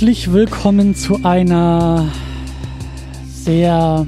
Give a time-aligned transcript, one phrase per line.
[0.00, 2.10] Herzlich willkommen zu einer
[3.26, 4.06] sehr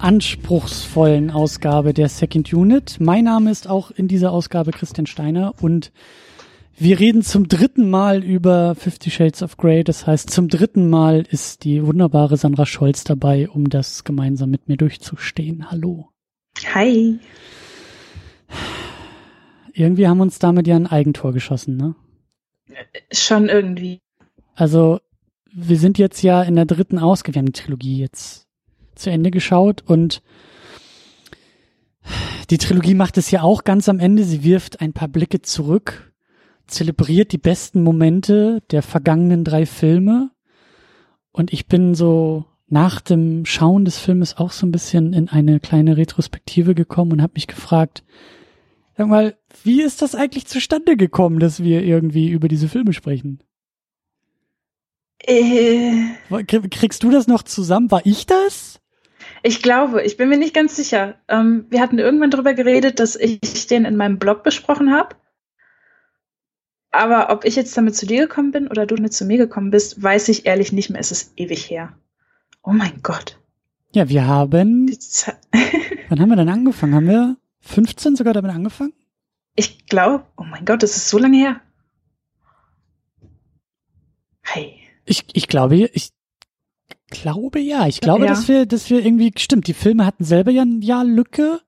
[0.00, 2.96] anspruchsvollen Ausgabe der Second Unit.
[2.98, 5.92] Mein Name ist auch in dieser Ausgabe Christian Steiner und
[6.76, 9.84] wir reden zum dritten Mal über Fifty Shades of Grey.
[9.84, 14.68] Das heißt, zum dritten Mal ist die wunderbare Sandra Scholz dabei, um das gemeinsam mit
[14.68, 15.70] mir durchzustehen.
[15.70, 16.08] Hallo.
[16.74, 17.20] Hi.
[19.72, 21.94] Irgendwie haben wir uns damit ja ein Eigentor geschossen, ne?
[23.12, 24.00] Schon irgendwie.
[24.58, 25.00] Also,
[25.52, 27.34] wir sind jetzt ja in der dritten Ausgabe.
[27.34, 28.46] Wir haben die Trilogie jetzt
[28.94, 30.22] zu Ende geschaut und
[32.50, 34.24] die Trilogie macht es ja auch ganz am Ende.
[34.24, 36.08] Sie wirft ein paar Blicke zurück
[36.68, 40.30] zelebriert die besten Momente der vergangenen drei Filme.
[41.32, 45.58] Und ich bin so nach dem Schauen des Filmes auch so ein bisschen in eine
[45.58, 48.04] kleine Retrospektive gekommen und habe mich gefragt,
[48.96, 53.42] sag mal, wie ist das eigentlich zustande gekommen, dass wir irgendwie über diese Filme sprechen?
[55.20, 56.14] Äh,
[56.70, 57.90] Kriegst du das noch zusammen?
[57.90, 58.78] War ich das?
[59.42, 61.14] ich glaube, ich bin mir nicht ganz sicher.
[61.28, 65.16] Ähm, wir hatten irgendwann darüber geredet, dass ich den in meinem Blog besprochen habe.
[66.90, 69.70] Aber ob ich jetzt damit zu dir gekommen bin oder du damit zu mir gekommen
[69.70, 71.00] bist, weiß ich ehrlich nicht mehr.
[71.00, 71.96] Es ist ewig her.
[72.62, 73.38] Oh mein Gott.
[73.92, 74.88] Ja, wir haben.
[76.08, 76.94] wann haben wir denn angefangen?
[76.94, 78.92] Haben wir 15 sogar damit angefangen?
[79.54, 81.60] Ich glaube, oh mein Gott, das ist so lange her.
[84.42, 84.77] Hey.
[85.08, 86.10] Ich, ich glaube, ich
[87.10, 87.86] glaube ja.
[87.86, 88.30] Ich glaube, ja.
[88.30, 91.60] dass wir, dass wir irgendwie, stimmt, die Filme hatten selber ja ein Jahr Lücke.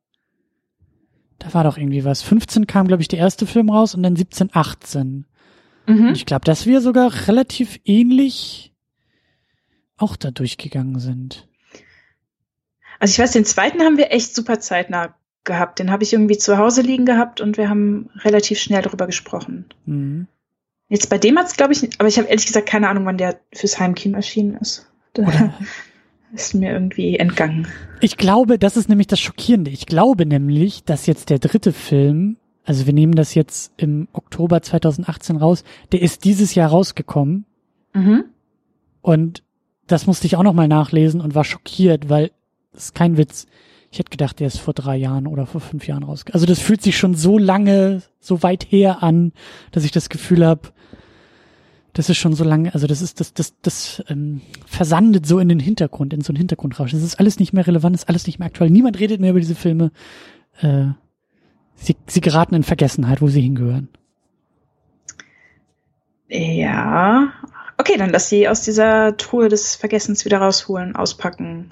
[1.39, 2.23] Da war doch irgendwie was.
[2.23, 5.25] 15 kam, glaube ich, der erste Film raus und dann 17, 18.
[5.87, 6.09] Mhm.
[6.09, 8.75] Und ich glaube, dass wir sogar relativ ähnlich
[9.97, 11.49] auch da durchgegangen sind.
[12.99, 15.15] Also ich weiß, den zweiten haben wir echt super zeitnah
[15.45, 15.79] gehabt.
[15.79, 19.67] Den habe ich irgendwie zu Hause liegen gehabt und wir haben relativ schnell darüber gesprochen.
[19.87, 20.27] Mhm.
[20.91, 23.41] Jetzt bei dem hat's, glaube ich, aber ich habe ehrlich gesagt keine Ahnung, wann der
[23.55, 24.91] fürs Heimkino erschienen ist.
[25.19, 25.55] Oder?
[26.33, 27.67] ist mir irgendwie entgangen.
[28.01, 29.71] Ich glaube, das ist nämlich das Schockierende.
[29.71, 34.63] Ich glaube nämlich, dass jetzt der dritte Film, also wir nehmen das jetzt im Oktober
[34.63, 37.47] 2018 raus, der ist dieses Jahr rausgekommen.
[37.95, 38.25] Mhm.
[39.03, 39.43] Und
[39.87, 42.31] das musste ich auch nochmal nachlesen und war schockiert, weil
[42.73, 43.47] das ist kein Witz.
[43.91, 46.41] Ich hätte gedacht, der ist vor drei Jahren oder vor fünf Jahren rausgekommen.
[46.41, 49.33] Also das fühlt sich schon so lange, so weit her an,
[49.73, 50.71] dass ich das Gefühl habe,
[51.93, 55.49] das ist schon so lange, also das ist, das, das, das ähm, versandet so in
[55.49, 56.93] den Hintergrund, in so einen Hintergrundrausch.
[56.93, 58.71] Das ist alles nicht mehr relevant, ist alles nicht mehr aktuell.
[58.71, 59.91] Niemand redet mehr über diese Filme.
[60.61, 60.87] Äh,
[61.75, 63.89] sie, sie geraten in Vergessenheit, wo sie hingehören.
[66.29, 67.33] Ja.
[67.77, 71.71] Okay, dann lass sie aus dieser Truhe des Vergessens wieder rausholen, auspacken.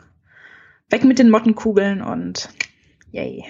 [0.91, 2.49] Weg mit den Mottenkugeln und
[3.10, 3.44] yay.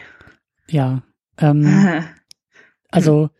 [0.68, 1.02] Ja.
[1.38, 2.04] Ähm,
[2.90, 3.30] also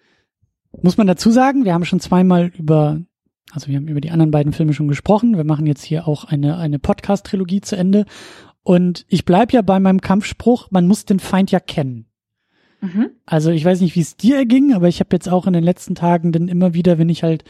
[0.83, 3.01] muss man dazu sagen, wir haben schon zweimal über
[3.53, 5.37] also wir haben über die anderen beiden Filme schon gesprochen.
[5.37, 8.05] Wir machen jetzt hier auch eine, eine Podcast-Trilogie zu Ende.
[8.63, 12.07] Und ich bleib ja bei meinem Kampfspruch, man muss den Feind ja kennen.
[12.81, 13.11] Mhm.
[13.25, 15.65] Also ich weiß nicht, wie es dir erging, aber ich habe jetzt auch in den
[15.65, 17.45] letzten Tagen dann immer wieder, wenn ich halt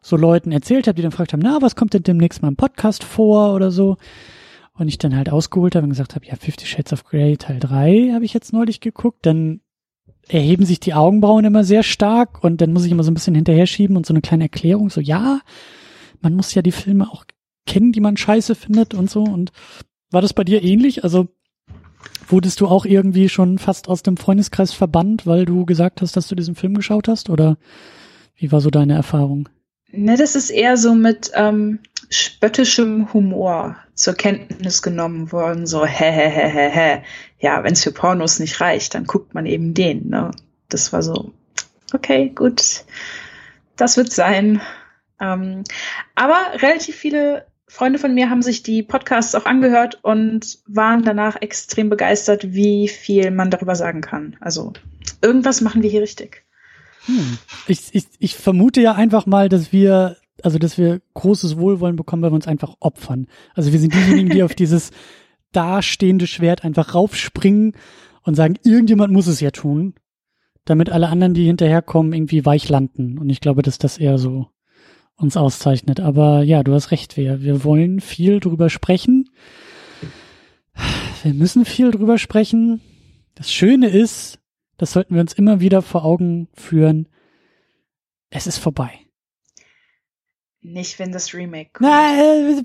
[0.00, 2.56] so Leuten erzählt habe, die dann gefragt haben, na, was kommt denn demnächst mal im
[2.56, 3.96] Podcast vor oder so?
[4.80, 7.60] Und ich dann halt ausgeholt habe und gesagt habe, ja, Fifty Shades of Grey Teil
[7.60, 9.60] 3 habe ich jetzt neulich geguckt, dann
[10.26, 13.34] erheben sich die Augenbrauen immer sehr stark und dann muss ich immer so ein bisschen
[13.34, 15.42] hinterher schieben und so eine kleine Erklärung, so ja,
[16.22, 17.26] man muss ja die Filme auch
[17.66, 19.22] kennen, die man scheiße findet und so.
[19.22, 19.52] Und
[20.10, 21.04] war das bei dir ähnlich?
[21.04, 21.28] Also
[22.28, 26.26] wurdest du auch irgendwie schon fast aus dem Freundeskreis verbannt, weil du gesagt hast, dass
[26.26, 27.28] du diesen Film geschaut hast?
[27.28, 27.58] Oder
[28.34, 29.50] wie war so deine Erfahrung?
[29.92, 31.80] Ne, das ist eher so mit ähm,
[32.10, 35.66] spöttischem Humor zur Kenntnis genommen worden.
[35.66, 37.02] So, hä, hä, hä, hä, hä.
[37.38, 40.08] Ja, wenn es für Pornos nicht reicht, dann guckt man eben den.
[40.08, 40.30] Ne?
[40.68, 41.32] Das war so,
[41.94, 42.84] okay, gut,
[43.76, 44.60] das wird sein.
[45.20, 45.64] Ähm,
[46.14, 51.40] aber relativ viele Freunde von mir haben sich die Podcasts auch angehört und waren danach
[51.40, 54.36] extrem begeistert, wie viel man darüber sagen kann.
[54.40, 54.72] Also
[55.22, 56.44] irgendwas machen wir hier richtig.
[57.06, 57.38] Hm.
[57.68, 62.22] Ich, ich, ich vermute ja einfach mal, dass wir, also dass wir großes Wohlwollen bekommen,
[62.22, 63.26] weil wir uns einfach opfern.
[63.54, 64.90] Also wir sind diejenigen, die auf dieses
[65.52, 67.72] dastehende Schwert einfach raufspringen
[68.22, 69.94] und sagen, irgendjemand muss es ja tun,
[70.64, 73.18] damit alle anderen, die hinterherkommen, irgendwie weich landen.
[73.18, 74.48] Und ich glaube, dass das eher so
[75.16, 76.00] uns auszeichnet.
[76.00, 79.28] Aber ja, du hast recht, wir, wir wollen viel drüber sprechen.
[81.22, 82.80] Wir müssen viel drüber sprechen.
[83.34, 84.38] Das Schöne ist,
[84.76, 87.08] das sollten wir uns immer wieder vor Augen führen.
[88.30, 88.90] Es ist vorbei.
[90.62, 91.88] Nicht, wenn das Remake kommt.
[91.88, 92.64] Nein,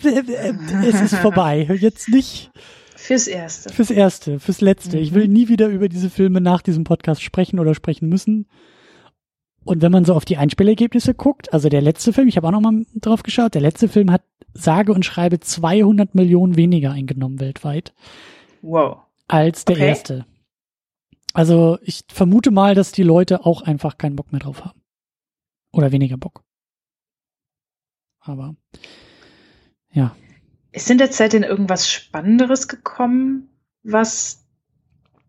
[0.84, 1.68] es ist vorbei.
[1.80, 2.52] Jetzt nicht.
[2.96, 3.74] Fürs Erste.
[3.74, 4.98] Fürs Erste, fürs Letzte.
[4.98, 5.04] Mhm.
[5.04, 8.48] Ich will nie wieder über diese Filme nach diesem Podcast sprechen oder sprechen müssen.
[9.64, 12.52] Und wenn man so auf die Einspielergebnisse guckt, also der letzte Film, ich habe auch
[12.52, 17.40] noch mal drauf geschaut, der letzte Film hat sage und schreibe 200 Millionen weniger eingenommen
[17.40, 17.94] weltweit.
[18.62, 19.00] Wow.
[19.28, 19.88] Als der okay.
[19.88, 20.26] erste.
[21.34, 24.82] Also ich vermute mal, dass die Leute auch einfach keinen Bock mehr drauf haben.
[25.72, 26.45] Oder weniger Bock.
[28.26, 28.56] Aber
[29.92, 30.16] ja.
[30.72, 33.50] Ist in der Zeit denn irgendwas Spannenderes gekommen,
[33.84, 34.46] was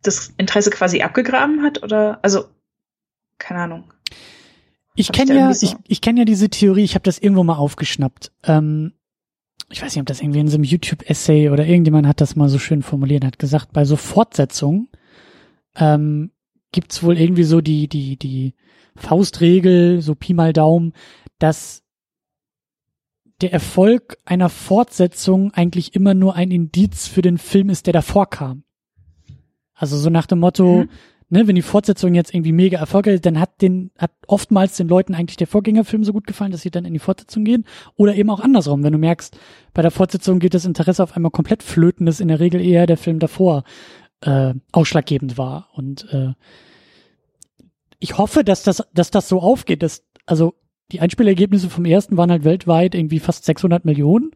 [0.02, 1.82] das Interesse quasi abgegraben hat?
[1.82, 2.46] Oder also,
[3.38, 3.92] keine Ahnung.
[4.96, 5.66] Ich kenne ja, so?
[5.66, 8.32] ich, ich kenne ja diese Theorie, ich habe das irgendwo mal aufgeschnappt.
[8.44, 8.94] Ähm,
[9.68, 12.48] ich weiß nicht, ob das irgendwie in so einem YouTube-Essay oder irgendjemand hat das mal
[12.48, 14.88] so schön formuliert, hat gesagt, bei so Fortsetzungen
[15.76, 16.30] ähm,
[16.72, 18.54] gibt's wohl irgendwie so die, die, die
[18.96, 20.92] Faustregel, so Pi mal Daumen,
[21.38, 21.82] dass
[23.42, 28.30] der Erfolg einer Fortsetzung eigentlich immer nur ein Indiz für den Film ist, der davor
[28.30, 28.64] kam.
[29.74, 30.88] Also so nach dem Motto, mhm.
[31.28, 34.88] ne, wenn die Fortsetzung jetzt irgendwie mega erfolgreich ist, dann hat den, hat oftmals den
[34.88, 37.66] Leuten eigentlich der Vorgängerfilm so gut gefallen, dass sie dann in die Fortsetzung gehen.
[37.94, 39.38] Oder eben auch andersrum, wenn du merkst,
[39.74, 42.86] bei der Fortsetzung geht das Interesse auf einmal komplett flöten, ist in der Regel eher
[42.86, 43.64] der Film davor
[44.22, 45.68] äh, ausschlaggebend war.
[45.74, 46.32] Und äh,
[47.98, 50.54] ich hoffe, dass das, dass das so aufgeht, dass, also
[50.92, 54.30] die Einspielergebnisse vom ersten waren halt weltweit irgendwie fast 600 Millionen.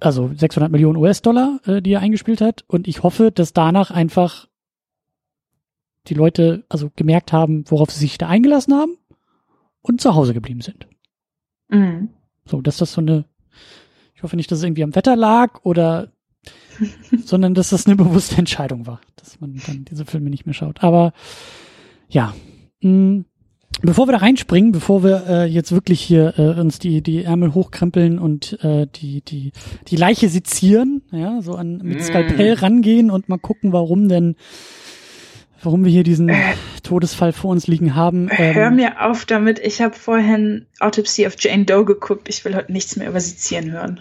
[0.00, 2.64] Also 600 Millionen US-Dollar, äh, die er eingespielt hat.
[2.66, 4.48] Und ich hoffe, dass danach einfach
[6.08, 8.98] die Leute also gemerkt haben, worauf sie sich da eingelassen haben
[9.80, 10.86] und zu Hause geblieben sind.
[11.68, 12.10] Mhm.
[12.46, 13.24] So, dass das so eine,
[14.14, 16.12] ich hoffe nicht, dass es irgendwie am Wetter lag oder
[17.24, 20.82] sondern dass das eine bewusste Entscheidung war, dass man dann diese Filme nicht mehr schaut.
[20.82, 21.12] Aber
[22.08, 22.34] ja,
[22.80, 23.24] mh, mm,
[23.82, 27.54] bevor wir da reinspringen, bevor wir äh, jetzt wirklich hier äh, uns die die Ärmel
[27.54, 29.52] hochkrempeln und äh, die die
[29.88, 32.02] die Leiche sezieren, ja, so an mit mm.
[32.02, 34.36] Skalpell rangehen und mal gucken, warum denn
[35.64, 38.28] warum wir hier diesen äh, Todesfall vor uns liegen haben.
[38.30, 39.58] Ähm, hör mir auf damit.
[39.58, 42.28] Ich habe vorhin Autopsy of Jane Doe geguckt.
[42.28, 44.00] Ich will heute nichts mehr über Sezieren hören.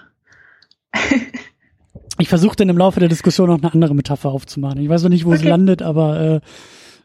[2.19, 4.81] ich versuche dann im Laufe der Diskussion noch eine andere Metapher aufzumachen.
[4.81, 5.37] Ich weiß noch nicht, wo okay.
[5.37, 6.39] es landet, aber äh,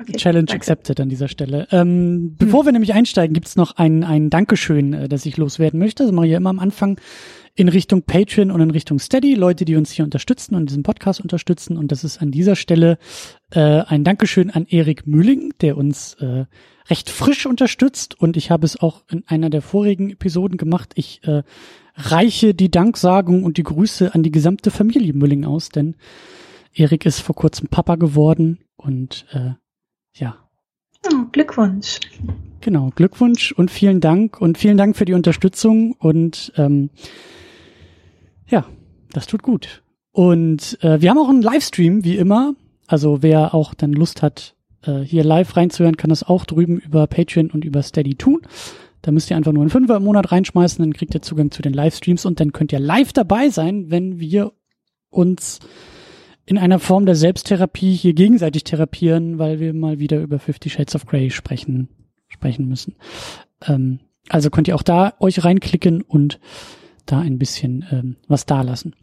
[0.01, 0.61] okay, Challenge danke.
[0.61, 1.67] accepted an dieser Stelle.
[1.71, 2.67] Ähm, bevor hm.
[2.67, 6.05] wir nämlich einsteigen, gibt's noch ein, ein Dankeschön, äh, das ich loswerden möchte.
[6.05, 7.01] Das mache ich ja immer am Anfang
[7.55, 11.21] in Richtung Patreon und in Richtung Steady, Leute, die uns hier unterstützen und diesen Podcast
[11.21, 11.77] unterstützen.
[11.77, 12.99] Und das ist an dieser Stelle
[13.51, 16.45] äh, ein Dankeschön an Erik Mühling, der uns äh,
[16.89, 18.15] recht frisch unterstützt.
[18.21, 20.93] Und ich habe es auch in einer der vorigen Episoden gemacht.
[20.95, 21.43] Ich äh,
[21.97, 25.97] reiche die Danksagung und die Grüße an die gesamte Familie Mülling aus, denn
[26.73, 29.55] Erik ist vor kurzem Papa geworden und äh,
[30.15, 30.37] ja.
[31.07, 32.01] Oh, Glückwunsch.
[32.61, 36.91] Genau, Glückwunsch und vielen Dank und vielen Dank für die Unterstützung und ähm,
[38.49, 38.67] ja,
[39.13, 39.83] das tut gut.
[40.13, 42.55] Und äh, wir haben auch einen Livestream, wie immer.
[42.87, 47.07] Also wer auch dann Lust hat, äh, hier live reinzuhören, kann das auch drüben über
[47.07, 48.41] Patreon und über Steady tun.
[49.03, 51.63] Da müsst ihr einfach nur einen Fünfer im Monat reinschmeißen, dann kriegt ihr Zugang zu
[51.63, 54.53] den Livestreams und dann könnt ihr live dabei sein, wenn wir
[55.11, 55.61] uns
[56.49, 60.95] in einer Form der Selbsttherapie hier gegenseitig therapieren, weil wir mal wieder über Fifty Shades
[60.95, 61.89] of Grey sprechen,
[62.29, 62.97] sprechen müssen.
[63.67, 66.41] Ähm, also könnt ihr auch da euch reinklicken und
[67.05, 68.95] da ein bisschen ähm, was dalassen.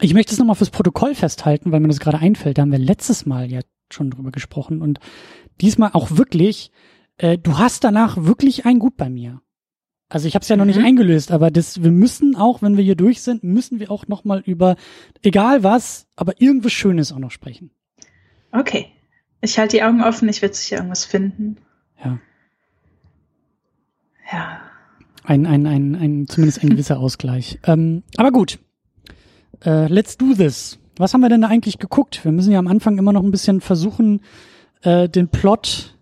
[0.00, 2.58] Ich möchte es nochmal fürs Protokoll festhalten, weil mir das gerade einfällt.
[2.58, 3.60] Da haben wir letztes Mal ja
[3.92, 4.98] schon drüber gesprochen und
[5.60, 6.72] diesmal auch wirklich
[7.18, 9.40] äh, du hast danach wirklich ein Gut bei mir.
[10.08, 10.84] Also ich habe es ja noch nicht mhm.
[10.84, 14.24] eingelöst, aber das, wir müssen auch, wenn wir hier durch sind, müssen wir auch noch
[14.24, 14.76] mal über
[15.22, 17.70] egal was, aber irgendwas Schönes auch noch sprechen.
[18.52, 18.86] Okay,
[19.40, 20.28] ich halte die Augen offen.
[20.28, 21.56] Ich werde sicher irgendwas finden.
[22.02, 22.18] Ja.
[24.32, 24.60] Ja.
[25.24, 27.58] Ein, ein, ein, ein zumindest ein gewisser Ausgleich.
[27.66, 28.58] Ähm, aber gut.
[29.64, 30.78] Äh, let's do this.
[30.96, 32.24] Was haben wir denn da eigentlich geguckt?
[32.24, 34.20] Wir müssen ja am Anfang immer noch ein bisschen versuchen,
[34.82, 35.93] äh, den Plot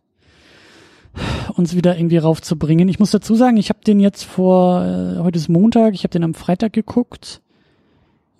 [1.54, 2.88] uns wieder irgendwie raufzubringen.
[2.88, 6.12] Ich muss dazu sagen, ich habe den jetzt vor, äh, heute ist Montag, ich habe
[6.12, 7.42] den am Freitag geguckt.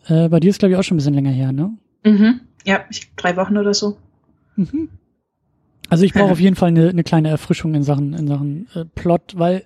[0.07, 1.73] Äh, bei dir ist, glaube ich, auch schon ein bisschen länger her, ne?
[2.05, 2.41] Mhm.
[2.64, 3.97] Ja, ich, drei Wochen oder so.
[4.57, 4.88] Mhm.
[5.88, 8.85] Also ich brauche auf jeden Fall eine, eine kleine Erfrischung in Sachen, in Sachen äh,
[8.85, 9.64] Plot, weil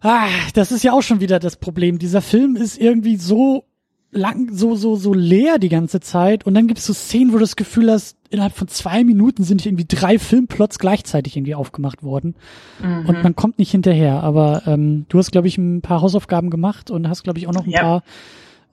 [0.00, 1.98] ah, das ist ja auch schon wieder das Problem.
[1.98, 3.64] Dieser Film ist irgendwie so
[4.10, 7.34] lang, so, so, so leer die ganze Zeit und dann gibt es so Szenen, wo
[7.34, 12.02] du das Gefühl hast, innerhalb von zwei Minuten sind irgendwie drei Filmplots gleichzeitig irgendwie aufgemacht
[12.02, 12.34] worden
[12.82, 13.06] mhm.
[13.06, 14.22] und man kommt nicht hinterher.
[14.22, 17.52] Aber ähm, du hast, glaube ich, ein paar Hausaufgaben gemacht und hast, glaube ich, auch
[17.52, 17.80] noch ein ja.
[17.80, 18.02] paar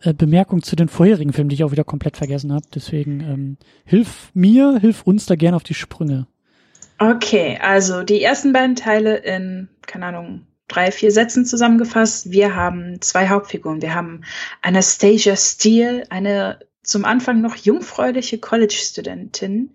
[0.02, 2.66] äh, Bemerkungen zu den vorherigen Filmen, die ich auch wieder komplett vergessen habe.
[2.74, 6.28] Deswegen ähm, hilf mir, hilf uns da gerne auf die Sprünge.
[7.00, 12.32] Okay, also die ersten beiden Teile in, keine Ahnung, drei, vier Sätzen zusammengefasst.
[12.32, 13.82] Wir haben zwei Hauptfiguren.
[13.82, 14.22] Wir haben
[14.62, 19.72] Anastasia Steele, eine zum Anfang noch jungfräuliche College-Studentin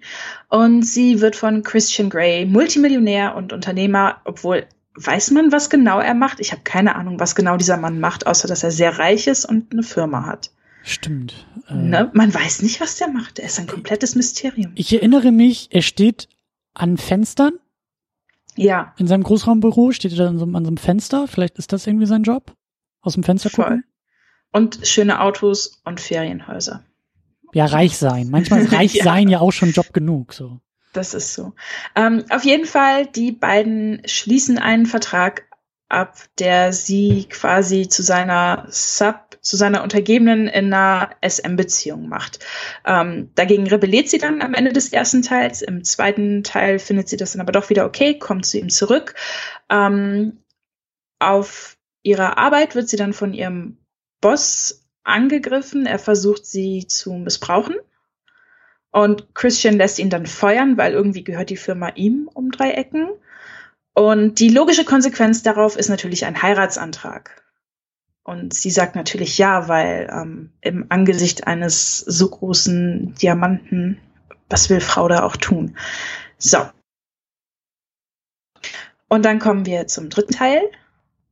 [0.49, 6.15] und sie wird von Christian Grey Multimillionär und Unternehmer, obwohl weiß man, was genau er
[6.15, 6.41] macht.
[6.41, 9.45] Ich habe keine Ahnung, was genau dieser Mann macht, außer dass er sehr reich ist
[9.45, 10.51] und eine Firma hat.
[10.83, 11.47] Stimmt.
[11.69, 12.11] Äh, ne?
[12.15, 13.39] Man weiß nicht, was der macht.
[13.39, 14.73] Er ist ein komplettes Mysterium.
[14.75, 16.29] Ich erinnere mich, er steht
[16.75, 17.53] an Fenstern.
[18.57, 18.95] Ja.
[18.99, 21.29] In seinem Großraumbüro steht er dann so, an so einem Fenster.
[21.29, 22.55] Vielleicht ist das irgendwie sein Job.
[23.01, 23.65] Aus dem Fenster Voll.
[23.65, 23.85] gucken.
[24.51, 26.85] Und schöne Autos und Ferienhäuser.
[27.53, 28.29] Ja, reich sein.
[28.31, 29.05] Manchmal ist reich ja.
[29.05, 30.61] sein ja auch schon Job genug, so.
[30.93, 31.53] Das ist so.
[31.95, 35.49] Ähm, auf jeden Fall, die beiden schließen einen Vertrag
[35.89, 42.45] ab, der sie quasi zu seiner Sub, zu seiner Untergebenen in einer SM-Beziehung macht.
[42.85, 45.63] Ähm, dagegen rebelliert sie dann am Ende des ersten Teils.
[45.63, 49.15] Im zweiten Teil findet sie das dann aber doch wieder okay, kommt zu ihm zurück.
[49.71, 50.43] Ähm,
[51.19, 53.79] auf ihrer Arbeit wird sie dann von ihrem
[54.21, 55.87] Boss angegriffen.
[55.87, 57.77] Er versucht sie zu missbrauchen.
[58.91, 63.09] Und Christian lässt ihn dann feuern, weil irgendwie gehört die Firma ihm um drei Ecken.
[63.95, 67.45] Und die logische Konsequenz darauf ist natürlich ein Heiratsantrag.
[68.23, 73.99] Und sie sagt natürlich ja, weil ähm, im Angesicht eines so großen Diamanten,
[74.49, 75.77] was will Frau da auch tun?
[76.37, 76.59] So.
[79.09, 80.61] Und dann kommen wir zum dritten Teil.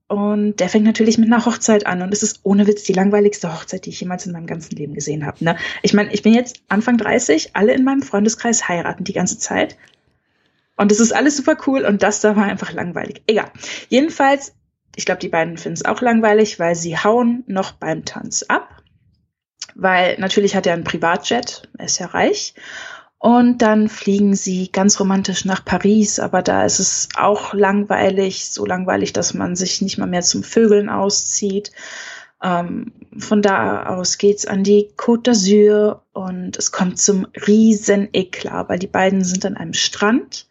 [0.09, 2.03] Und der fängt natürlich mit einer Hochzeit an.
[2.03, 4.95] Und es ist ohne Witz die langweiligste Hochzeit, die ich jemals in meinem ganzen Leben
[4.95, 5.43] gesehen habe.
[5.43, 5.57] Ne?
[5.83, 9.77] Ich meine, ich bin jetzt Anfang 30, alle in meinem Freundeskreis heiraten die ganze Zeit.
[10.77, 13.23] Und es ist alles super cool und das da war einfach langweilig.
[13.27, 13.51] Egal.
[13.89, 14.55] Jedenfalls,
[14.95, 18.83] ich glaube, die beiden finden es auch langweilig, weil sie hauen noch beim Tanz ab.
[19.75, 22.55] Weil natürlich hat er einen Privatjet, er ist ja reich.
[23.19, 28.67] Und dann fliegen sie ganz romantisch nach Paris, aber da ist es auch langweilig, so
[28.67, 31.73] langweilig, dass man sich nicht mal mehr zum Vögeln auszieht.
[32.43, 38.69] Ähm, von da aus geht's an die Côte d'Azur und es kommt zum riesen Eklat,
[38.69, 40.47] weil die beiden sind an einem Strand,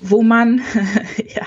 [0.00, 0.62] wo man,
[1.34, 1.46] ja,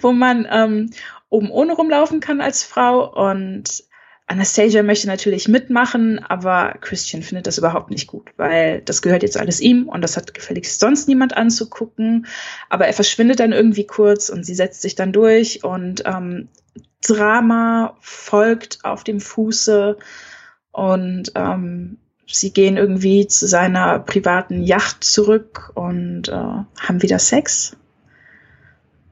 [0.00, 0.90] wo man ähm,
[1.28, 3.84] oben ohne rumlaufen kann als Frau und
[4.30, 9.36] Anastasia möchte natürlich mitmachen, aber Christian findet das überhaupt nicht gut, weil das gehört jetzt
[9.36, 12.26] alles ihm und das hat gefälligst sonst niemand anzugucken.
[12.68, 16.48] Aber er verschwindet dann irgendwie kurz und sie setzt sich dann durch und ähm,
[17.04, 19.98] Drama folgt auf dem Fuße
[20.70, 27.76] und ähm, sie gehen irgendwie zu seiner privaten Yacht zurück und äh, haben wieder Sex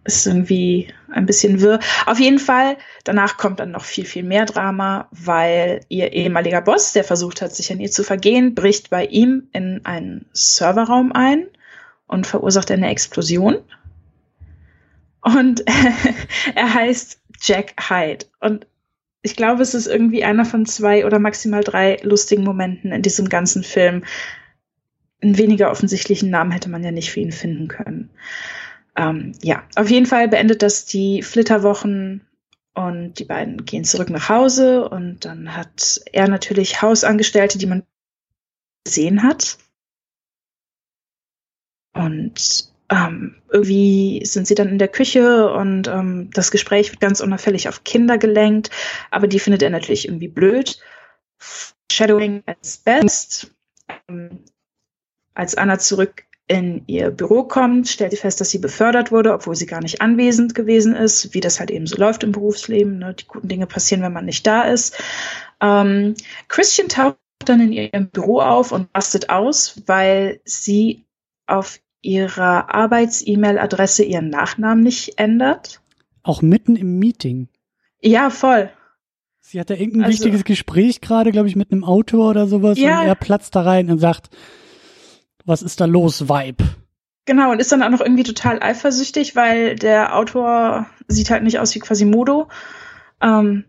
[0.09, 1.79] ist irgendwie ein bisschen wirr.
[2.07, 6.95] Auf jeden Fall, danach kommt dann noch viel, viel mehr Drama, weil ihr ehemaliger Boss,
[6.95, 11.47] der versucht hat, sich an ihr zu vergehen, bricht bei ihm in einen Serverraum ein
[12.07, 13.59] und verursacht eine Explosion.
[15.21, 15.63] Und
[16.55, 18.27] er heißt Jack Hyde.
[18.41, 18.67] Und
[19.23, 23.29] ich glaube, es ist irgendwie einer von zwei oder maximal drei lustigen Momenten in diesem
[23.29, 24.05] ganzen Film.
[25.21, 28.11] Einen weniger offensichtlichen Namen hätte man ja nicht für ihn finden können.
[28.99, 32.27] Ähm, ja, auf jeden Fall beendet das die Flitterwochen
[32.75, 37.85] und die beiden gehen zurück nach Hause und dann hat er natürlich Hausangestellte, die man
[38.85, 39.59] gesehen hat.
[41.95, 47.21] Und ähm, irgendwie sind sie dann in der Küche und ähm, das Gespräch wird ganz
[47.21, 48.71] unauffällig auf Kinder gelenkt,
[49.13, 50.81] aber die findet er natürlich irgendwie blöd.
[51.93, 53.55] Shadowing as best.
[54.09, 54.45] Ähm,
[55.35, 59.55] als Anna zurück in ihr Büro kommt, stellt sie fest, dass sie befördert wurde, obwohl
[59.55, 62.99] sie gar nicht anwesend gewesen ist, wie das halt eben so läuft im Berufsleben.
[62.99, 63.15] Ne?
[63.15, 64.97] Die guten Dinge passieren, wenn man nicht da ist.
[65.61, 66.15] Ähm,
[66.49, 71.05] Christian taucht dann in ihrem Büro auf und rastet aus, weil sie
[71.47, 75.83] auf ihrer Arbeits-E-Mail-Adresse ihren Nachnamen nicht ändert.
[76.23, 77.49] Auch mitten im Meeting.
[78.01, 78.71] Ja, voll.
[79.41, 82.79] Sie hat da irgendein also, wichtiges Gespräch gerade, glaube ich, mit einem Autor oder sowas
[82.79, 84.31] ja, und er platzt da rein und sagt,
[85.49, 86.65] was ist da los, Vibe?
[87.25, 91.59] Genau, und ist dann auch noch irgendwie total eifersüchtig, weil der Autor sieht halt nicht
[91.59, 92.49] aus wie Quasimodo.
[93.21, 93.65] Ähm,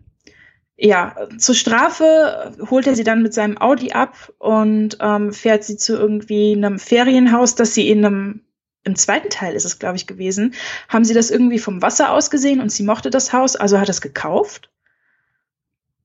[0.76, 5.76] ja, zur Strafe holt er sie dann mit seinem Audi ab und ähm, fährt sie
[5.76, 8.40] zu irgendwie einem Ferienhaus, das sie in einem,
[8.82, 10.54] im zweiten Teil ist es, glaube ich, gewesen,
[10.88, 13.90] haben sie das irgendwie vom Wasser aus gesehen und sie mochte das Haus, also hat
[13.90, 14.70] es gekauft.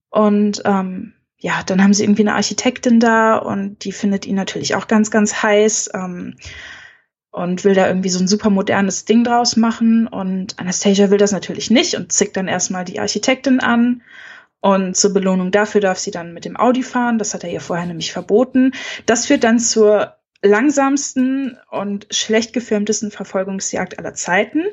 [0.10, 4.76] Und ähm, ja, dann haben sie irgendwie eine Architektin da und die findet ihn natürlich
[4.76, 6.36] auch ganz, ganz heiß ähm,
[7.32, 10.08] und will da irgendwie so ein super modernes Ding draus machen.
[10.08, 14.02] Und Anastasia will das natürlich nicht und zickt dann erstmal die Architektin an.
[14.62, 17.20] Und zur Belohnung dafür darf sie dann mit dem Audi fahren.
[17.20, 18.72] Das hat er ihr vorher nämlich verboten.
[19.06, 20.16] Das führt dann zur
[20.46, 24.64] langsamsten und schlecht gefilmtesten Verfolgungsjagd aller Zeiten.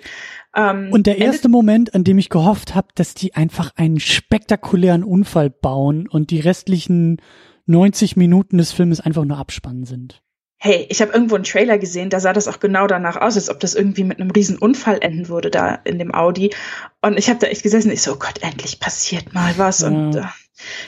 [0.55, 5.05] Ähm, und der erste Moment, an dem ich gehofft habe, dass die einfach einen spektakulären
[5.05, 7.21] Unfall bauen und die restlichen
[7.67, 10.23] 90 Minuten des Filmes einfach nur Abspannen sind.
[10.59, 13.51] Hey, ich habe irgendwo einen Trailer gesehen, da sah das auch genau danach aus, als
[13.51, 16.55] ob das irgendwie mit einem riesen Unfall enden würde da in dem Audi.
[17.01, 19.81] Und ich habe da echt gesessen, ich so, oh Gott, endlich passiert mal was.
[19.81, 19.89] Ja.
[19.89, 20.23] Und äh,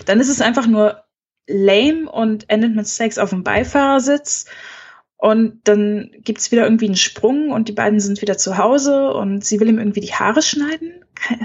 [0.05, 1.03] dann ist es einfach nur
[1.49, 4.47] lame und endet mit Sex auf dem Beifahrersitz.
[5.25, 9.43] Und dann gibt's wieder irgendwie einen Sprung und die beiden sind wieder zu Hause und
[9.43, 10.93] sie will ihm irgendwie die Haare schneiden.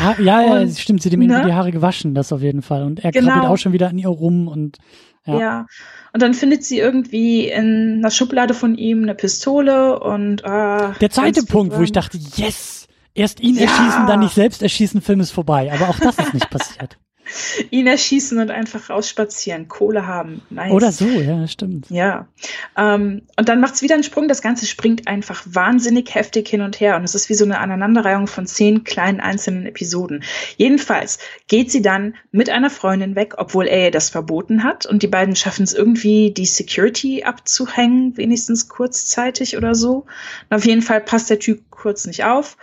[0.00, 1.26] Ah, ja, ja, und, stimmt, sie hat ihm ne?
[1.26, 2.84] irgendwie die Haare gewaschen, das auf jeden Fall.
[2.84, 3.32] Und er genau.
[3.32, 4.78] krabbelt auch schon wieder an ihr rum und
[5.26, 5.38] ja.
[5.38, 5.66] ja.
[6.14, 11.10] Und dann findet sie irgendwie in einer Schublade von ihm eine Pistole und ah, Der
[11.10, 13.64] zweite Punkt, wo ich dachte, yes, erst ihn ja.
[13.64, 15.70] erschießen, dann nicht selbst erschießen, Film ist vorbei.
[15.70, 16.96] Aber auch das ist nicht passiert.
[17.70, 20.42] Ihn erschießen und einfach rausspazieren, Kohle haben.
[20.50, 20.72] Nice.
[20.72, 21.90] Oder so, ja, stimmt.
[21.90, 22.28] Ja.
[22.76, 24.28] Ähm, und dann macht's wieder einen Sprung.
[24.28, 26.96] Das Ganze springt einfach wahnsinnig heftig hin und her.
[26.96, 30.24] Und es ist wie so eine Aneinanderreihung von zehn kleinen einzelnen Episoden.
[30.56, 34.86] Jedenfalls geht sie dann mit einer Freundin weg, obwohl er ihr das verboten hat.
[34.86, 40.06] Und die beiden schaffen es irgendwie, die Security abzuhängen, wenigstens kurzzeitig oder so.
[40.50, 42.56] Und auf jeden Fall passt der Typ kurz nicht auf.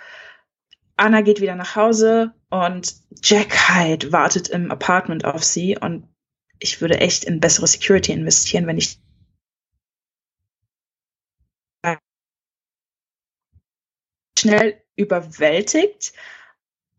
[0.98, 6.07] Anna geht wieder nach Hause und Jack Hyde wartet im Apartment auf sie und
[6.60, 9.00] ich würde echt in bessere Security investieren, wenn ich
[14.38, 16.13] schnell überwältigt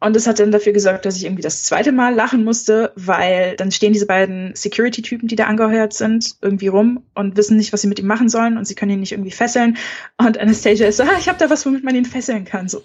[0.03, 3.55] und das hat dann dafür gesorgt, dass ich irgendwie das zweite Mal lachen musste, weil
[3.57, 7.83] dann stehen diese beiden Security-Typen, die da angeheuert sind, irgendwie rum und wissen nicht, was
[7.83, 9.77] sie mit ihm machen sollen und sie können ihn nicht irgendwie fesseln.
[10.19, 12.69] Und Anastasia ist so, ah, ich habe da was, womit man ihn fesseln kann.
[12.69, 12.83] So,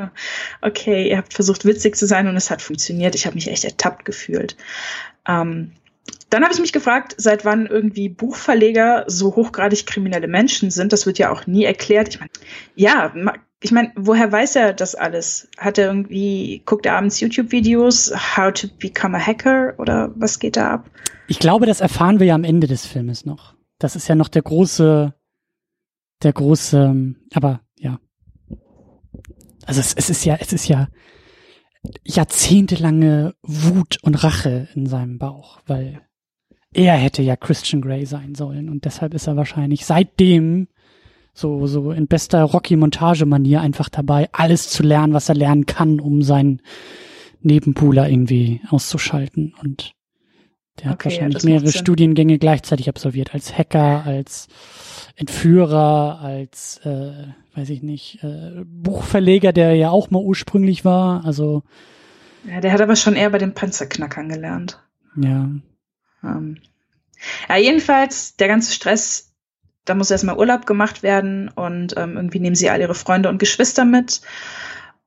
[0.62, 3.14] okay, ihr habt versucht, witzig zu sein und es hat funktioniert.
[3.14, 4.56] Ich habe mich echt ertappt gefühlt.
[5.28, 5.72] Ähm,
[6.30, 10.92] dann habe ich mich gefragt, seit wann irgendwie Buchverleger so hochgradig kriminelle Menschen sind.
[10.92, 12.08] Das wird ja auch nie erklärt.
[12.08, 12.30] Ich meine,
[12.74, 13.12] ja,
[13.60, 15.48] ich meine, woher weiß er das alles?
[15.56, 20.56] Hat er irgendwie, guckt er abends YouTube-Videos, How to Become a Hacker oder was geht
[20.56, 20.90] da ab?
[21.26, 23.54] Ich glaube, das erfahren wir ja am Ende des Filmes noch.
[23.78, 25.12] Das ist ja noch der große,
[26.22, 27.98] der große, aber ja.
[29.66, 30.88] Also es, es ist ja, es ist ja
[32.04, 36.00] jahrzehntelange Wut und Rache in seinem Bauch, weil
[36.72, 40.68] er hätte ja Christian Grey sein sollen und deshalb ist er wahrscheinlich seitdem
[41.38, 46.22] so, so in bester Rocky-Montage-Manier einfach dabei, alles zu lernen, was er lernen kann, um
[46.22, 46.60] seinen
[47.42, 49.54] Nebenpooler irgendwie auszuschalten.
[49.62, 49.92] Und
[50.80, 54.48] der hat wahrscheinlich ja, mehrere Studiengänge gleichzeitig absolviert, als Hacker, als
[55.14, 61.24] Entführer, als, äh, weiß ich nicht, äh, Buchverleger, der ja auch mal ursprünglich war.
[61.24, 61.62] Also
[62.48, 64.80] ja, der hat aber schon eher bei den Panzerknackern gelernt.
[65.16, 65.48] Ja.
[66.24, 66.58] Ähm.
[67.48, 69.27] Ja, jedenfalls, der ganze Stress
[69.88, 73.38] da muss erstmal Urlaub gemacht werden und ähm, irgendwie nehmen sie all ihre Freunde und
[73.38, 74.20] Geschwister mit.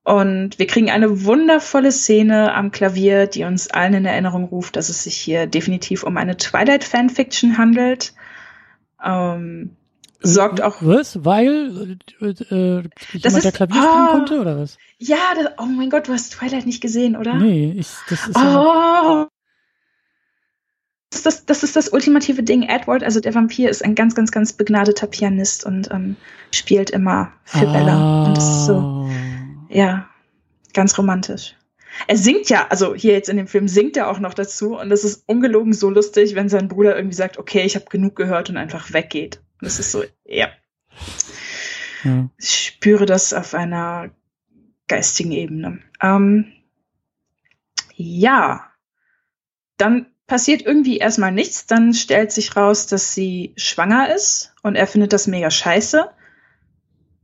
[0.04, 4.89] Und wir kriegen eine wundervolle Szene am Klavier, die uns allen in Erinnerung ruft, dass
[4.89, 8.13] es sich hier definitiv um eine Twilight-Fanfiction handelt.
[9.04, 9.78] Ähm,
[10.20, 10.78] sorgt auch.
[10.82, 11.24] Was?
[11.24, 12.84] Weil äh, äh,
[13.22, 14.80] das ist, der Klavier spielen oh, konnte oder was?
[14.98, 17.36] Ja, das, oh mein Gott, du hast Twilight nicht gesehen, oder?
[17.36, 18.36] Nee, ich, das ist.
[18.36, 19.31] Oh, ja
[21.13, 22.63] ist das, das ist das ultimative Ding.
[22.63, 26.15] Edward, also der Vampir, ist ein ganz, ganz, ganz begnadeter Pianist und ähm,
[26.52, 27.74] spielt immer für ah.
[27.74, 28.26] Bella.
[28.26, 29.10] Und das ist so,
[29.69, 30.10] ja,
[30.74, 31.56] ganz romantisch.
[32.08, 34.89] Er singt ja, also hier jetzt in dem Film singt er auch noch dazu und
[34.89, 38.50] das ist ungelogen so lustig, wenn sein Bruder irgendwie sagt, okay, ich habe genug gehört
[38.50, 39.41] und einfach weggeht.
[39.60, 40.47] Und das ist so, ja.
[42.04, 42.30] ja.
[42.38, 44.12] Ich spüre das auf einer
[44.88, 45.80] geistigen Ebene.
[46.02, 46.54] Ähm,
[47.95, 48.71] ja,
[49.78, 51.65] dann passiert irgendwie erstmal nichts.
[51.65, 56.10] Dann stellt sich raus, dass sie schwanger ist und er findet das mega scheiße,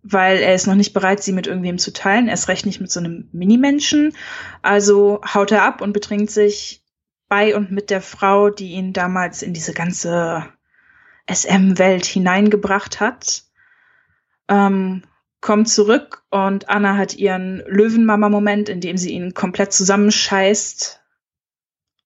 [0.04, 2.28] weil er ist noch nicht bereit, sie mit irgendwem zu teilen.
[2.28, 4.14] Erst recht nicht mit so einem Minimenschen.
[4.62, 6.84] Also haut er ab und betrinkt sich
[7.30, 10.46] bei und mit der Frau, die ihn damals in diese ganze
[11.32, 13.44] SM-Welt hineingebracht hat.
[14.50, 15.04] Ähm,
[15.40, 21.00] kommt zurück und Anna hat ihren Löwenmama-Moment, in dem sie ihn komplett zusammenscheißt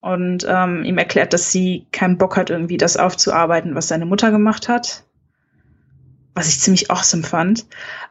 [0.01, 4.31] und ähm, ihm erklärt, dass sie keinen Bock hat, irgendwie das aufzuarbeiten, was seine Mutter
[4.31, 5.03] gemacht hat.
[6.33, 7.65] Was ich ziemlich awesome fand.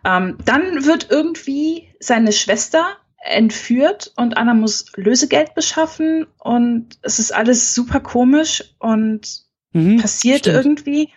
[0.05, 2.87] Ähm, dann wird irgendwie seine Schwester
[3.23, 10.41] entführt und Anna muss Lösegeld beschaffen und es ist alles super komisch und mhm, passiert
[10.41, 10.57] stimmt.
[10.57, 11.11] irgendwie.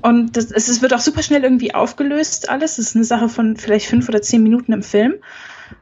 [0.00, 2.76] Und das, es wird auch super schnell irgendwie aufgelöst, alles.
[2.76, 5.16] Das ist eine Sache von vielleicht fünf oder zehn Minuten im Film.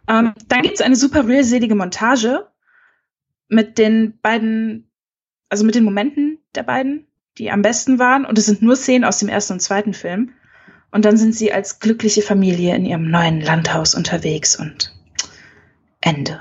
[0.08, 2.49] Ähm, dann gibt es eine super rührselige Montage,
[3.50, 4.90] mit den beiden,
[5.48, 8.24] also mit den Momenten der beiden, die am besten waren.
[8.24, 10.30] Und es sind nur Szenen aus dem ersten und zweiten Film.
[10.92, 14.96] Und dann sind sie als glückliche Familie in ihrem neuen Landhaus unterwegs und
[16.00, 16.40] Ende.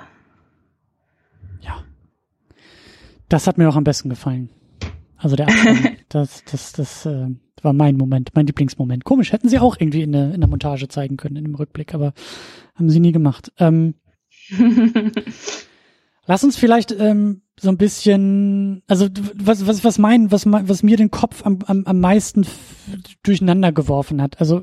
[1.61, 1.83] Ja.
[3.27, 4.49] Das hat mir auch am besten gefallen.
[5.17, 7.27] Also der Abspann, das, das, das äh,
[7.61, 9.03] war mein Moment, mein Lieblingsmoment.
[9.03, 11.93] Komisch, hätten sie auch irgendwie in der, in der Montage zeigen können, in dem Rückblick,
[11.93, 12.13] aber
[12.75, 13.51] haben sie nie gemacht.
[13.59, 13.95] Ähm,
[16.29, 20.95] lass uns vielleicht ähm, so ein bisschen, also was, was, was mein, was, was mir
[20.95, 22.45] den Kopf am, am, am meisten
[23.23, 24.39] durcheinander geworfen hat.
[24.39, 24.61] Also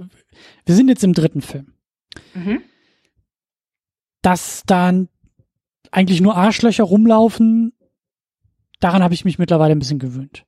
[0.64, 1.74] wir sind jetzt im dritten Film.
[2.34, 2.62] Mhm.
[4.22, 5.08] Dass dann
[5.90, 7.72] eigentlich nur Arschlöcher rumlaufen,
[8.78, 10.44] daran habe ich mich mittlerweile ein bisschen gewöhnt.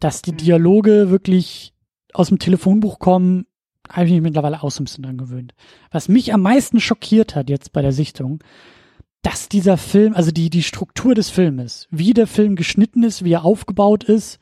[0.00, 0.36] Dass die mhm.
[0.36, 1.72] Dialoge wirklich
[2.12, 3.46] aus dem Telefonbuch kommen,
[3.90, 5.54] habe ich mich mittlerweile auch so ein bisschen dran gewöhnt.
[5.90, 8.42] Was mich am meisten schockiert hat jetzt bei der Sichtung,
[9.26, 13.32] dass dieser Film, also die, die Struktur des Filmes, wie der Film geschnitten ist, wie
[13.32, 14.38] er aufgebaut ist,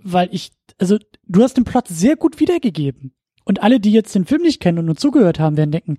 [0.00, 3.12] weil ich, also du hast den Plot sehr gut wiedergegeben.
[3.44, 5.98] Und alle, die jetzt den Film nicht kennen und nur zugehört haben, werden denken,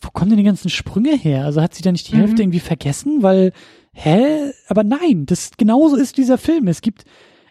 [0.00, 1.44] wo kommen denn die ganzen Sprünge her?
[1.44, 2.20] Also hat sie da nicht die mhm.
[2.20, 3.24] Hälfte irgendwie vergessen?
[3.24, 3.52] Weil,
[3.92, 4.52] hä?
[4.68, 6.68] Aber nein, das genauso ist dieser Film.
[6.68, 7.02] Es gibt,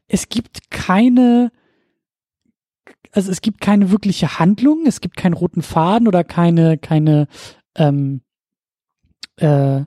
[0.07, 1.51] es gibt keine,
[3.11, 7.27] also es gibt keine wirkliche Handlung, es gibt keinen roten Faden oder keine, keine,
[7.75, 8.21] ähm,
[9.37, 9.81] äh,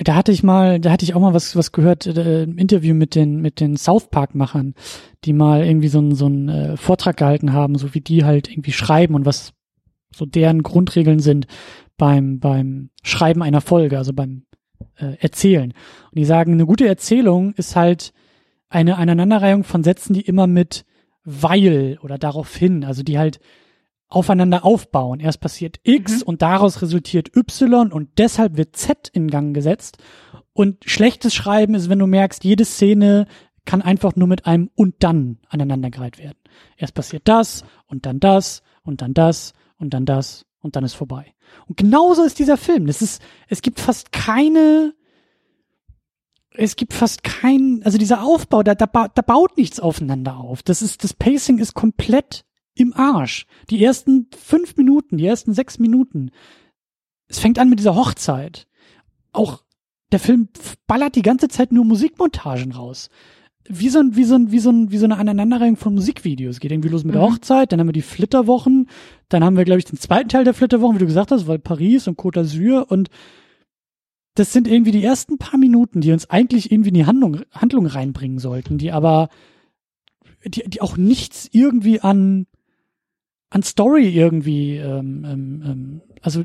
[0.00, 2.94] da hatte ich mal, da hatte ich auch mal was, was gehört, äh, im Interview
[2.94, 4.74] mit den, mit den South Park-Machern,
[5.24, 8.50] die mal irgendwie so einen, so einen äh, Vortrag gehalten haben, so wie die halt
[8.50, 9.54] irgendwie schreiben und was
[10.12, 11.46] so deren Grundregeln sind
[11.96, 14.44] beim, beim Schreiben einer Folge, also beim
[14.96, 15.72] äh, Erzählen.
[15.72, 18.12] Und die sagen, eine gute Erzählung ist halt
[18.68, 20.84] eine Aneinanderreihung von Sätzen, die immer mit
[21.24, 23.40] weil oder darauf hin, also die halt
[24.08, 25.20] aufeinander aufbauen.
[25.20, 26.22] Erst passiert X mhm.
[26.22, 29.98] und daraus resultiert Y und deshalb wird Z in Gang gesetzt.
[30.52, 33.26] Und schlechtes Schreiben ist, wenn du merkst, jede Szene
[33.64, 36.38] kann einfach nur mit einem und dann aneinandergereiht werden.
[36.76, 40.94] Erst passiert das und dann das und dann das und dann das und dann ist
[40.94, 41.34] vorbei.
[41.66, 42.86] Und genauso ist dieser Film.
[42.86, 44.94] Das ist, es gibt fast keine,
[46.50, 50.62] es gibt fast kein, also dieser Aufbau, da, da, da baut nichts aufeinander auf.
[50.62, 52.46] Das ist, das Pacing ist komplett
[52.78, 53.46] im Arsch.
[53.70, 56.30] Die ersten fünf Minuten, die ersten sechs Minuten.
[57.28, 58.66] Es fängt an mit dieser Hochzeit.
[59.32, 59.62] Auch
[60.12, 60.48] der Film
[60.86, 63.10] ballert die ganze Zeit nur Musikmontagen raus
[63.68, 66.60] wie so ein, wie so ein, wie so ein, wie so eine Aneinanderreihung von Musikvideos.
[66.60, 67.32] Geht irgendwie los mit der mhm.
[67.32, 68.88] Hochzeit, dann haben wir die Flitterwochen,
[69.28, 71.58] dann haben wir, glaube ich, den zweiten Teil der Flitterwochen, wie du gesagt hast, weil
[71.58, 73.10] Paris und Côte d'Azur und
[74.34, 77.86] das sind irgendwie die ersten paar Minuten, die uns eigentlich irgendwie in die Handlung, Handlung
[77.86, 79.28] reinbringen sollten, die aber,
[80.44, 82.46] die, die auch nichts irgendwie an,
[83.50, 86.42] an Story irgendwie, ähm, ähm, ähm also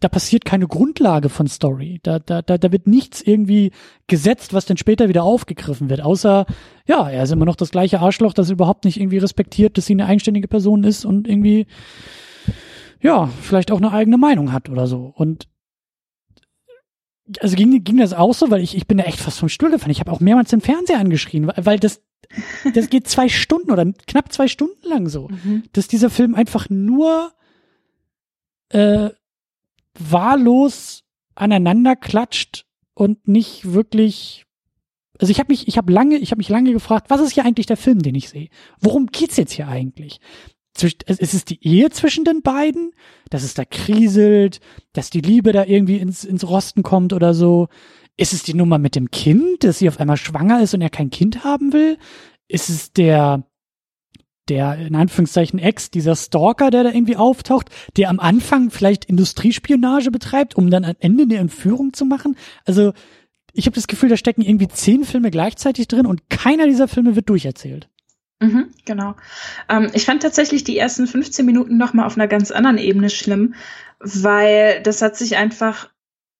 [0.00, 1.98] da passiert keine Grundlage von Story.
[2.02, 3.70] Da, da, da, da wird nichts irgendwie
[4.06, 6.02] gesetzt, was dann später wieder aufgegriffen wird.
[6.02, 6.44] Außer,
[6.86, 9.94] ja, er ist immer noch das gleiche Arschloch, das überhaupt nicht irgendwie respektiert, dass sie
[9.94, 11.66] eine eigenständige Person ist und irgendwie,
[13.00, 15.10] ja, vielleicht auch eine eigene Meinung hat oder so.
[15.16, 15.48] Und
[17.40, 19.70] also ging, ging das auch so, weil ich, ich bin da echt fast vom Stuhl
[19.70, 19.90] gefallen.
[19.90, 22.02] Ich habe auch mehrmals den Fernseher angeschrien, weil, weil das,
[22.74, 25.64] das geht zwei Stunden oder knapp zwei Stunden lang so, mhm.
[25.72, 27.32] dass dieser Film einfach nur
[28.70, 29.10] äh,
[29.98, 34.44] wahllos aneinander klatscht und nicht wirklich
[35.20, 37.44] also ich habe mich ich habe lange ich habe mich lange gefragt, was ist hier
[37.44, 38.48] eigentlich der Film, den ich sehe?
[38.80, 40.20] Worum geht's jetzt hier eigentlich?
[40.82, 42.92] Ist es die Ehe zwischen den beiden,
[43.30, 44.60] dass es da kriselt,
[44.92, 47.68] dass die Liebe da irgendwie ins, ins Rosten kommt oder so?
[48.16, 50.90] Ist es die Nummer mit dem Kind, dass sie auf einmal schwanger ist und er
[50.90, 51.98] kein Kind haben will?
[52.48, 53.44] Ist es der
[54.48, 60.10] der in Anführungszeichen Ex, dieser Stalker, der da irgendwie auftaucht, der am Anfang vielleicht Industriespionage
[60.10, 62.36] betreibt, um dann am Ende eine Entführung zu machen.
[62.66, 62.92] Also
[63.52, 67.16] ich habe das Gefühl, da stecken irgendwie zehn Filme gleichzeitig drin und keiner dieser Filme
[67.16, 67.88] wird durcherzählt.
[68.44, 69.14] Mhm, genau.
[69.68, 73.10] Ähm, ich fand tatsächlich die ersten 15 Minuten noch mal auf einer ganz anderen Ebene
[73.10, 73.54] schlimm,
[73.98, 75.90] weil das hat sich einfach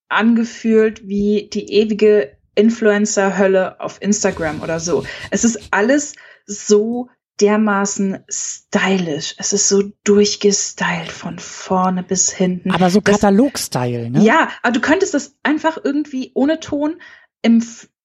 [0.09, 5.05] angefühlt wie die ewige Influencer-Hölle auf Instagram oder so.
[5.31, 6.15] Es ist alles
[6.47, 7.09] so
[7.41, 9.35] dermaßen stylisch.
[9.39, 12.71] Es ist so durchgestylt von vorne bis hinten.
[12.71, 14.23] Aber so Katalog-Style, ne?
[14.23, 17.01] Ja, aber du könntest das einfach irgendwie ohne Ton
[17.43, 17.65] im,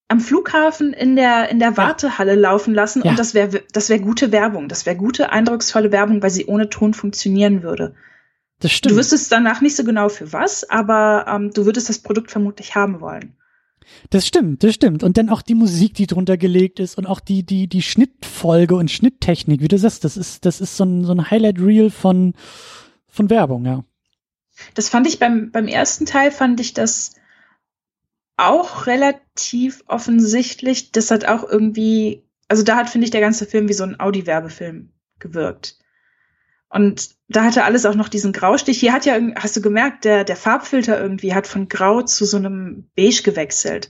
[0.09, 3.11] am Flughafen in der, in der Wartehalle laufen lassen ja.
[3.11, 4.67] und das wäre, das wäre gute Werbung.
[4.67, 7.95] Das wäre gute, eindrucksvolle Werbung, weil sie ohne Ton funktionieren würde.
[8.59, 8.93] Das stimmt.
[8.93, 12.75] Du wüsstest danach nicht so genau für was, aber ähm, du würdest das Produkt vermutlich
[12.75, 13.37] haben wollen.
[14.09, 15.03] Das stimmt, das stimmt.
[15.03, 18.75] Und dann auch die Musik, die drunter gelegt ist und auch die, die, die Schnittfolge
[18.75, 22.33] und Schnitttechnik, wie du sagst, das ist, das ist so ein, so ein Highlight-Reel von,
[23.07, 23.83] von Werbung, ja.
[24.73, 27.13] Das fand ich beim, beim ersten Teil fand ich das
[28.39, 30.91] auch relativ offensichtlich.
[30.91, 33.99] Das hat auch irgendwie, also da hat, finde ich, der ganze Film wie so ein
[33.99, 35.77] Audi-Werbefilm gewirkt.
[36.69, 38.79] Und da hatte alles auch noch diesen Graustich.
[38.79, 42.37] Hier hat ja, hast du gemerkt, der, der Farbfilter irgendwie hat von Grau zu so
[42.37, 43.89] einem Beige gewechselt.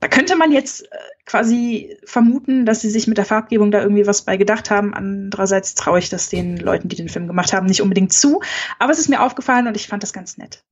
[0.00, 4.06] Da könnte man jetzt äh, quasi vermuten, dass sie sich mit der Farbgebung da irgendwie
[4.06, 4.92] was bei gedacht haben.
[4.92, 8.42] Andererseits traue ich das den Leuten, die den Film gemacht haben, nicht unbedingt zu.
[8.78, 10.62] Aber es ist mir aufgefallen und ich fand das ganz nett.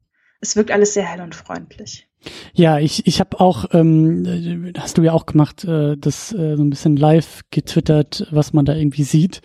[0.45, 2.07] Es wirkt alles sehr hell und freundlich.
[2.53, 6.63] Ja, ich, ich habe auch, ähm, hast du ja auch gemacht, äh, das äh, so
[6.63, 9.41] ein bisschen live getwittert, was man da irgendwie sieht.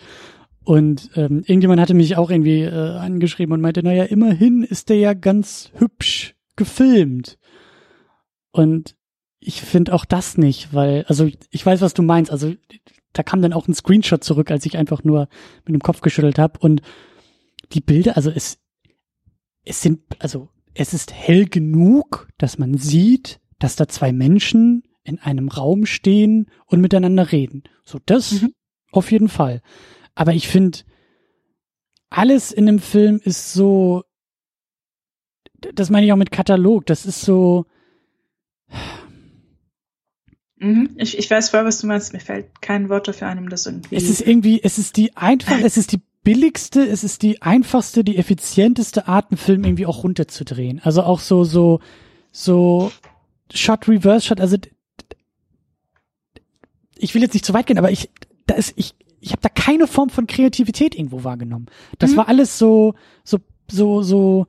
[0.62, 4.98] Und ähm, irgendjemand hatte mich auch irgendwie äh, angeschrieben und meinte, naja, immerhin ist der
[4.98, 7.38] ja ganz hübsch gefilmt.
[8.50, 8.94] Und
[9.38, 12.30] ich finde auch das nicht, weil, also ich weiß, was du meinst.
[12.30, 12.52] Also
[13.14, 15.28] da kam dann auch ein Screenshot zurück, als ich einfach nur
[15.64, 16.58] mit dem Kopf geschüttelt habe.
[16.60, 16.82] Und
[17.72, 18.58] die Bilder, also es,
[19.64, 25.18] es sind, also es ist hell genug, dass man sieht, dass da zwei Menschen in
[25.18, 27.64] einem Raum stehen und miteinander reden.
[27.84, 28.54] So, das mhm.
[28.90, 29.60] auf jeden Fall.
[30.14, 30.78] Aber ich finde,
[32.08, 34.04] alles in dem Film ist so,
[35.74, 37.66] das meine ich auch mit Katalog, das ist so.
[40.56, 40.94] Mhm.
[40.96, 42.14] Ich, ich weiß voll, was du meinst.
[42.14, 43.96] Mir fällt kein Wort dafür ein, um das irgendwie.
[43.96, 48.04] Es ist irgendwie, es ist die einfach, es ist die billigste, es ist die einfachste,
[48.04, 50.80] die effizienteste Art, einen Film irgendwie auch runterzudrehen.
[50.82, 51.80] Also auch so, so,
[52.32, 52.92] so
[53.52, 54.56] Shot, Reverse Shot, also
[56.96, 58.10] ich will jetzt nicht zu weit gehen, aber ich,
[58.46, 61.66] da ist, ich, ich habe da keine Form von Kreativität irgendwo wahrgenommen.
[61.98, 62.16] Das mhm.
[62.18, 63.38] war alles so, so,
[63.70, 64.46] so, so,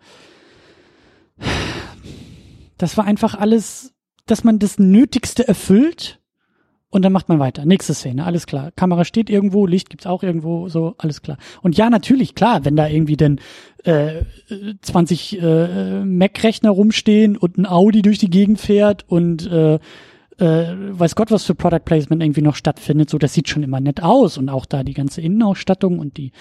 [2.77, 3.93] das war einfach alles,
[4.25, 6.20] dass man das Nötigste erfüllt
[6.91, 7.65] und dann macht man weiter.
[7.65, 8.71] Nächste Szene, alles klar.
[8.75, 11.37] Kamera steht irgendwo, Licht gibt's auch irgendwo, so, alles klar.
[11.61, 13.39] Und ja, natürlich, klar, wenn da irgendwie denn
[13.83, 14.21] äh,
[14.81, 19.79] 20 äh, Mac-Rechner rumstehen und ein Audi durch die Gegend fährt und äh, äh,
[20.39, 24.03] weiß Gott, was für Product Placement irgendwie noch stattfindet, so, das sieht schon immer nett
[24.03, 24.37] aus.
[24.37, 26.31] Und auch da die ganze Innenausstattung und die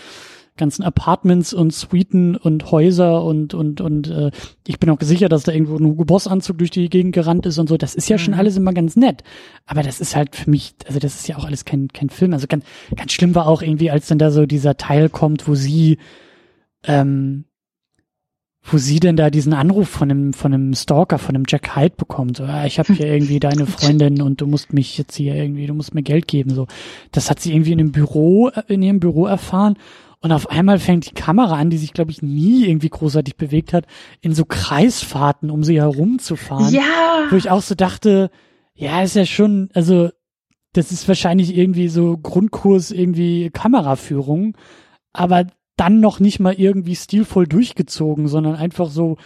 [0.56, 4.30] ganzen Apartments und Suiten und Häuser und und und äh,
[4.66, 7.46] ich bin auch sicher, dass da irgendwo ein Hugo Boss Anzug durch die Gegend gerannt
[7.46, 7.76] ist und so.
[7.76, 8.20] Das ist ja mhm.
[8.20, 9.24] schon alles immer ganz nett,
[9.66, 12.32] aber das ist halt für mich, also das ist ja auch alles kein kein Film.
[12.32, 15.54] Also ganz ganz schlimm war auch irgendwie, als dann da so dieser Teil kommt, wo
[15.54, 15.98] sie
[16.84, 17.44] ähm,
[18.62, 21.94] wo sie denn da diesen Anruf von einem von einem Stalker, von einem Jack Hyde
[21.96, 22.36] bekommt.
[22.36, 25.66] So, ah, ich habe hier irgendwie deine Freundin und du musst mich jetzt hier irgendwie,
[25.66, 26.54] du musst mir Geld geben.
[26.54, 26.66] So,
[27.12, 29.76] das hat sie irgendwie in einem Büro in ihrem Büro erfahren
[30.22, 33.72] und auf einmal fängt die Kamera an, die sich, glaube ich, nie irgendwie großartig bewegt
[33.72, 33.86] hat,
[34.20, 36.72] in so Kreisfahrten, um sie herumzufahren.
[36.74, 37.26] Ja.
[37.30, 38.30] Wo ich auch so dachte,
[38.74, 40.10] ja, ist ja schon, also
[40.72, 44.56] das ist wahrscheinlich irgendwie so Grundkurs irgendwie Kameraführung,
[45.12, 49.16] aber dann noch nicht mal irgendwie stilvoll durchgezogen, sondern einfach so,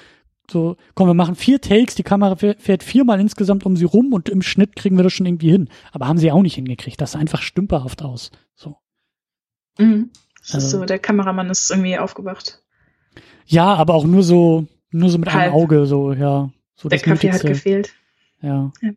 [0.48, 4.28] so, komm, wir machen vier Takes, die Kamera fährt viermal insgesamt um sie rum und
[4.28, 5.68] im Schnitt kriegen wir das schon irgendwie hin.
[5.90, 7.00] Aber haben sie auch nicht hingekriegt.
[7.00, 8.30] Das sah einfach stümperhaft aus.
[8.54, 8.76] So.
[9.78, 10.10] Mhm.
[10.44, 12.62] Das also, ist so, der Kameramann ist irgendwie aufgewacht.
[13.46, 15.44] Ja, aber auch nur so, nur so mit Halb.
[15.44, 16.50] einem Auge, so, ja.
[16.76, 17.48] So der Kaffee Nötigste.
[17.48, 17.94] hat gefehlt.
[18.42, 18.72] Ja.
[18.82, 18.90] ja.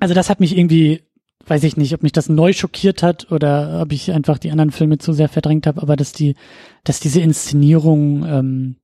[0.00, 1.04] Also das hat mich irgendwie,
[1.46, 4.72] weiß ich nicht, ob mich das neu schockiert hat oder ob ich einfach die anderen
[4.72, 6.34] Filme zu sehr verdrängt habe, aber dass die,
[6.82, 8.76] dass diese Inszenierung ähm,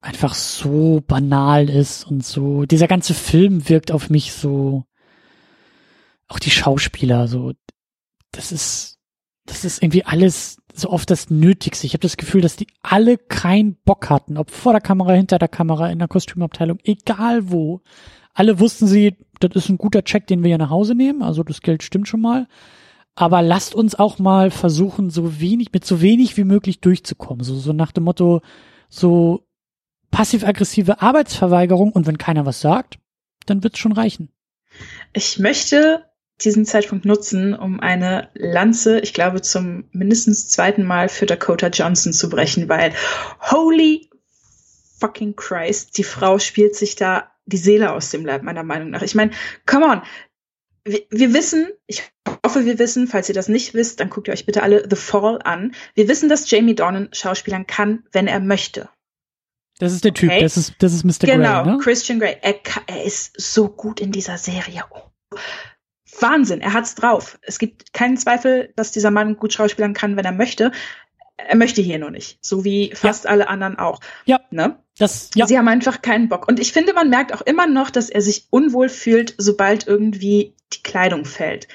[0.00, 2.64] einfach so banal ist und so.
[2.66, 4.84] Dieser ganze Film wirkt auf mich so,
[6.28, 7.52] auch die Schauspieler, so,
[8.36, 8.98] das ist,
[9.46, 11.86] das ist irgendwie alles so oft das Nötigste.
[11.86, 15.38] Ich habe das Gefühl, dass die alle keinen Bock hatten, ob vor der Kamera, hinter
[15.38, 17.80] der Kamera, in der Kostümabteilung, egal wo.
[18.34, 21.42] Alle wussten sie, das ist ein guter Check, den wir ja nach Hause nehmen, also
[21.42, 22.46] das Geld stimmt schon mal.
[23.14, 27.44] Aber lasst uns auch mal versuchen, so wenig, mit so wenig wie möglich durchzukommen.
[27.44, 28.42] So, so nach dem Motto,
[28.90, 29.46] so
[30.10, 32.98] passiv-aggressive Arbeitsverweigerung und wenn keiner was sagt,
[33.46, 34.28] dann wird's schon reichen.
[35.14, 36.04] Ich möchte
[36.42, 42.12] diesen Zeitpunkt nutzen, um eine Lanze, ich glaube, zum mindestens zweiten Mal für Dakota Johnson
[42.12, 42.92] zu brechen, weil
[43.40, 44.10] holy
[44.98, 49.02] fucking Christ, die Frau spielt sich da die Seele aus dem Leib, meiner Meinung nach.
[49.02, 49.30] Ich meine,
[49.66, 50.02] come on.
[50.84, 52.02] Wir, wir wissen, ich
[52.44, 54.96] hoffe, wir wissen, falls ihr das nicht wisst, dann guckt ihr euch bitte alle The
[54.96, 55.74] Fall an.
[55.94, 58.88] Wir wissen, dass Jamie Dornan schauspielern kann, wenn er möchte.
[59.78, 60.40] Das ist der Typ, okay?
[60.40, 61.26] das ist, das ist Mr.
[61.26, 61.78] Genau, Grey, ne?
[61.78, 62.36] Christian Grey.
[62.40, 62.54] Er,
[62.86, 64.84] er ist so gut in dieser Serie.
[64.90, 65.36] Oh
[66.20, 67.38] Wahnsinn, er hat's drauf.
[67.42, 70.72] Es gibt keinen Zweifel, dass dieser Mann gut schauspielern kann, wenn er möchte.
[71.36, 73.30] Er möchte hier nur nicht, so wie fast ja.
[73.30, 74.00] alle anderen auch.
[74.24, 74.40] Ja.
[74.50, 74.76] Ne?
[74.98, 75.46] Das, ja.
[75.46, 76.48] Sie haben einfach keinen Bock.
[76.48, 80.54] Und ich finde, man merkt auch immer noch, dass er sich unwohl fühlt, sobald irgendwie
[80.72, 81.68] die Kleidung fällt.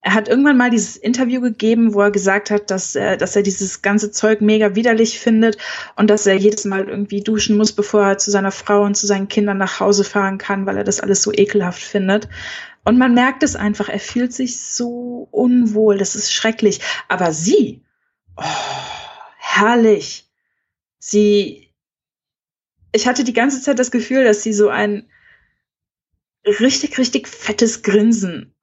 [0.00, 3.42] Er hat irgendwann mal dieses Interview gegeben, wo er gesagt hat, dass er, dass er
[3.42, 5.56] dieses ganze Zeug mega widerlich findet
[5.96, 9.06] und dass er jedes Mal irgendwie duschen muss, bevor er zu seiner Frau und zu
[9.06, 12.28] seinen Kindern nach Hause fahren kann, weil er das alles so ekelhaft findet.
[12.84, 16.80] Und man merkt es einfach, er fühlt sich so unwohl, das ist schrecklich.
[17.08, 17.82] Aber sie,
[18.36, 18.44] oh,
[19.38, 20.30] herrlich.
[20.98, 21.72] Sie,
[22.92, 25.08] ich hatte die ganze Zeit das Gefühl, dass sie so ein,
[26.46, 28.53] richtig, richtig fettes Grinsen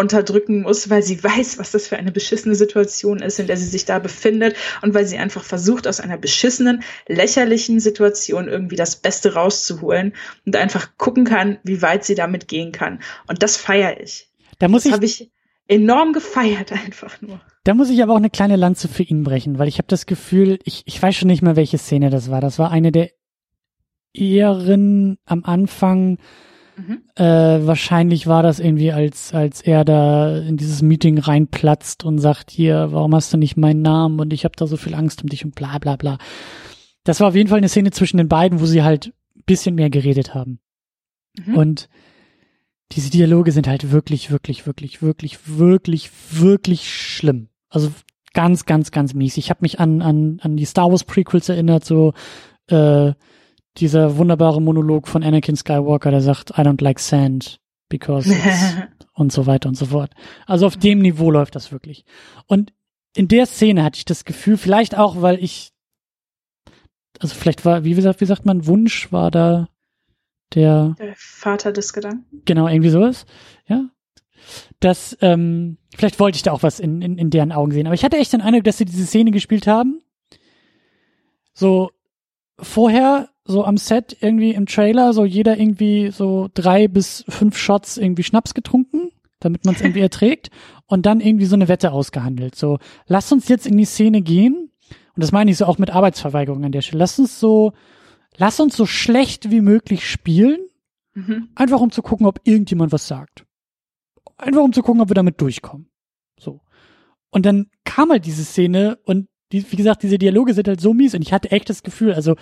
[0.00, 3.66] unterdrücken muss, weil sie weiß, was das für eine beschissene Situation ist, in der sie
[3.66, 8.96] sich da befindet und weil sie einfach versucht, aus einer beschissenen, lächerlichen Situation irgendwie das
[8.96, 10.14] Beste rauszuholen
[10.46, 13.00] und einfach gucken kann, wie weit sie damit gehen kann.
[13.28, 14.28] Und das feiere ich.
[14.58, 15.30] Da muss das habe ich
[15.68, 17.40] enorm gefeiert einfach nur.
[17.64, 20.06] Da muss ich aber auch eine kleine Lanze für ihn brechen, weil ich habe das
[20.06, 22.40] Gefühl, ich, ich weiß schon nicht mehr, welche Szene das war.
[22.40, 23.10] Das war eine der
[24.12, 26.18] Ehren am Anfang,
[26.80, 27.02] Mhm.
[27.16, 32.50] Äh, wahrscheinlich war das irgendwie, als, als er da in dieses Meeting reinplatzt und sagt,
[32.50, 35.28] hier, warum hast du nicht meinen Namen und ich habe da so viel Angst um
[35.28, 36.18] dich und bla bla bla.
[37.04, 39.12] Das war auf jeden Fall eine Szene zwischen den beiden, wo sie halt
[39.46, 40.60] bisschen mehr geredet haben.
[41.36, 41.56] Mhm.
[41.56, 41.88] Und
[42.92, 47.48] diese Dialoge sind halt wirklich, wirklich, wirklich, wirklich, wirklich, wirklich schlimm.
[47.68, 47.92] Also
[48.32, 49.36] ganz, ganz, ganz mies.
[49.36, 52.14] Ich habe mich an, an, an die Star Wars Prequels erinnert, so
[52.68, 53.12] äh,
[53.80, 58.32] dieser wunderbare Monolog von Anakin Skywalker, der sagt, I don't like sand because
[59.14, 60.12] und so weiter und so fort.
[60.46, 62.04] Also auf dem Niveau läuft das wirklich.
[62.46, 62.72] Und
[63.14, 65.72] in der Szene hatte ich das Gefühl, vielleicht auch, weil ich,
[67.18, 69.68] also vielleicht war, wie gesagt, wie sagt man, Wunsch war da
[70.54, 72.42] der, der Vater des Gedanken.
[72.44, 73.26] Genau, irgendwie sowas,
[73.66, 73.88] ja.
[74.80, 77.86] Das, ähm, vielleicht wollte ich da auch was in, in, in deren Augen sehen.
[77.86, 80.02] Aber ich hatte echt den Eindruck, dass sie diese Szene gespielt haben.
[81.52, 81.90] So,
[82.58, 87.96] vorher so am Set irgendwie im Trailer so jeder irgendwie so drei bis fünf Shots
[87.96, 90.50] irgendwie Schnaps getrunken, damit man es irgendwie erträgt
[90.86, 92.54] und dann irgendwie so eine Wette ausgehandelt.
[92.54, 94.70] So, lass uns jetzt in die Szene gehen
[95.14, 97.00] und das meine ich so auch mit Arbeitsverweigerung an der Stelle.
[97.00, 97.72] Lass uns so,
[98.36, 100.60] lass uns so schlecht wie möglich spielen,
[101.14, 101.48] mhm.
[101.54, 103.44] einfach um zu gucken, ob irgendjemand was sagt.
[104.36, 105.90] Einfach um zu gucken, ob wir damit durchkommen.
[106.38, 106.60] So.
[107.30, 110.94] Und dann kam halt diese Szene und die, wie gesagt, diese Dialoge sind halt so
[110.94, 112.36] mies und ich hatte echt das Gefühl, also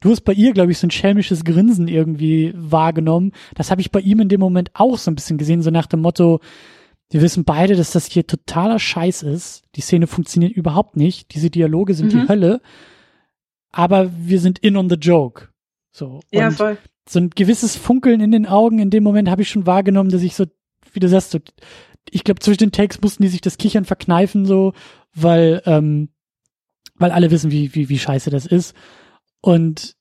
[0.00, 3.32] du hast bei ihr, glaube ich, so ein schelmisches Grinsen irgendwie wahrgenommen.
[3.54, 5.86] Das habe ich bei ihm in dem Moment auch so ein bisschen gesehen, so nach
[5.86, 6.40] dem Motto,
[7.10, 9.64] wir wissen beide, dass das hier totaler Scheiß ist.
[9.74, 11.34] Die Szene funktioniert überhaupt nicht.
[11.34, 12.20] Diese Dialoge sind mhm.
[12.20, 12.60] die Hölle.
[13.72, 15.48] Aber wir sind in on the joke.
[15.92, 16.20] So.
[16.30, 16.78] Ja, und voll.
[17.08, 20.22] So ein gewisses Funkeln in den Augen in dem Moment habe ich schon wahrgenommen, dass
[20.22, 20.46] ich so,
[20.92, 21.38] wie du sagst, so,
[22.08, 24.72] ich glaube, zwischen den Takes mussten die sich das Kichern verkneifen, so,
[25.12, 26.10] weil, ähm,
[26.96, 28.74] weil alle wissen, wie, wie, wie scheiße das ist.
[29.40, 29.96] Und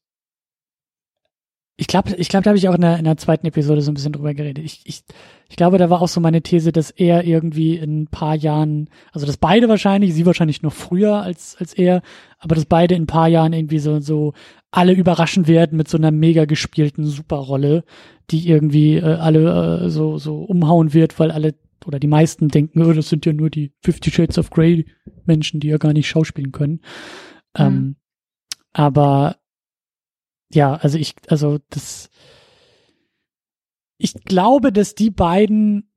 [1.79, 3.89] ich glaube, ich glaube, da habe ich auch in der, in der zweiten Episode so
[3.89, 4.65] ein bisschen drüber geredet.
[4.65, 5.01] Ich, ich,
[5.47, 8.89] ich glaube, da war auch so meine These, dass er irgendwie in ein paar Jahren,
[9.13, 12.01] also dass beide wahrscheinlich, sie wahrscheinlich noch früher als, als er,
[12.37, 14.33] aber dass beide in ein paar Jahren irgendwie so, so
[14.71, 17.85] alle überraschen werden mit so einer mega gespielten Superrolle,
[18.29, 22.83] die irgendwie äh, alle äh, so, so umhauen wird, weil alle oder die meisten denken,
[22.83, 24.85] oh, das sind ja nur die Fifty Shades of Grey
[25.23, 26.81] Menschen, die ja gar nicht schauspielen können.
[27.57, 27.65] Mhm.
[27.65, 27.95] Ähm,
[28.73, 29.37] aber
[30.51, 32.09] ja, also ich, also das,
[33.97, 35.91] ich glaube, dass die beiden,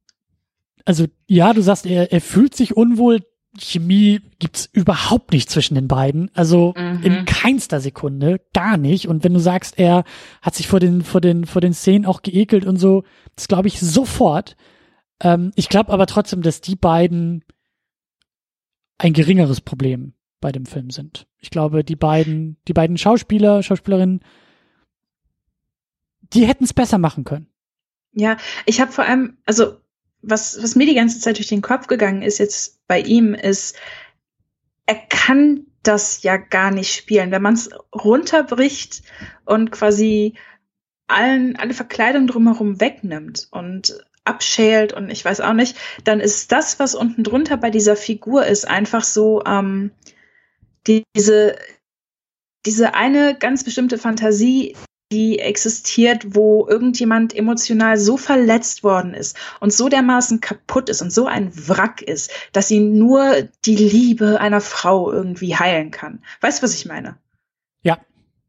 [0.85, 3.21] also ja, du sagst, er, er fühlt sich unwohl.
[3.59, 7.03] Chemie gibt's überhaupt nicht zwischen den beiden, also mhm.
[7.03, 9.09] in keinster Sekunde, gar nicht.
[9.09, 10.05] Und wenn du sagst, er
[10.41, 13.05] hat sich vor den vor den vor den Szenen auch geekelt und so,
[13.37, 14.57] das glaube ich sofort.
[15.21, 17.45] Ähm, ich glaube aber trotzdem, dass die beiden
[18.97, 21.27] ein geringeres Problem bei dem Film sind.
[21.39, 24.21] Ich glaube, die beiden, die beiden Schauspieler, Schauspielerinnen,
[26.35, 27.47] die hätten es besser machen können.
[28.13, 29.79] Ja, ich habe vor allem, also
[30.21, 33.77] was, was mir die ganze Zeit durch den Kopf gegangen ist jetzt bei ihm, ist,
[34.85, 37.31] er kann das ja gar nicht spielen.
[37.31, 39.03] Wenn man es runterbricht
[39.45, 40.35] und quasi
[41.07, 46.79] allen, alle Verkleidung drumherum wegnimmt und abschält und ich weiß auch nicht, dann ist das,
[46.79, 49.91] was unten drunter bei dieser Figur ist, einfach so, ähm,
[50.87, 51.57] diese,
[52.67, 54.77] diese eine ganz bestimmte Fantasie,
[55.13, 61.13] die existiert, wo irgendjemand emotional so verletzt worden ist und so dermaßen kaputt ist und
[61.13, 66.25] so ein Wrack ist, dass ihn nur die Liebe einer Frau irgendwie heilen kann.
[66.41, 67.19] Weißt du, was ich meine?
[67.83, 67.99] Ja.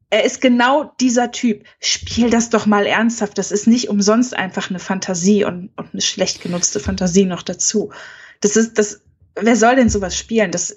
[0.10, 1.66] Er ist genau dieser Typ.
[1.82, 3.38] Spiel das doch mal ernsthaft.
[3.38, 7.92] Das ist nicht umsonst einfach eine Fantasie und, und eine schlecht genutzte Fantasie noch dazu.
[8.40, 9.02] Das ist, das,
[9.36, 10.52] wer soll denn sowas spielen?
[10.52, 10.74] Das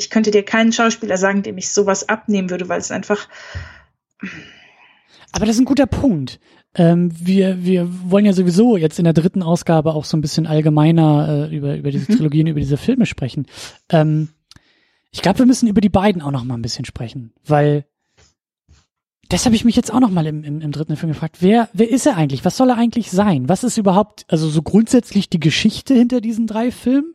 [0.00, 3.28] ich könnte dir keinen Schauspieler sagen, dem ich sowas abnehmen würde, weil es einfach.
[5.32, 6.40] Aber das ist ein guter Punkt.
[6.74, 10.46] Ähm, wir, wir wollen ja sowieso jetzt in der dritten Ausgabe auch so ein bisschen
[10.46, 12.16] allgemeiner äh, über, über diese mhm.
[12.16, 13.46] Trilogien, über diese Filme sprechen.
[13.90, 14.30] Ähm,
[15.10, 17.84] ich glaube, wir müssen über die beiden auch noch mal ein bisschen sprechen, weil
[19.28, 21.36] das habe ich mich jetzt auch noch mal im, im, im dritten Film gefragt.
[21.40, 22.44] Wer, wer ist er eigentlich?
[22.44, 23.48] Was soll er eigentlich sein?
[23.48, 27.14] Was ist überhaupt, also so grundsätzlich die Geschichte hinter diesen drei Filmen?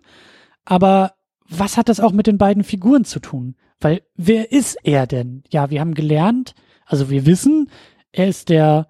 [0.66, 1.16] Aber
[1.48, 3.56] was hat das auch mit den beiden Figuren zu tun?
[3.80, 5.44] Weil wer ist er denn?
[5.50, 7.70] Ja, wir haben gelernt, also wir wissen,
[8.12, 8.90] er ist der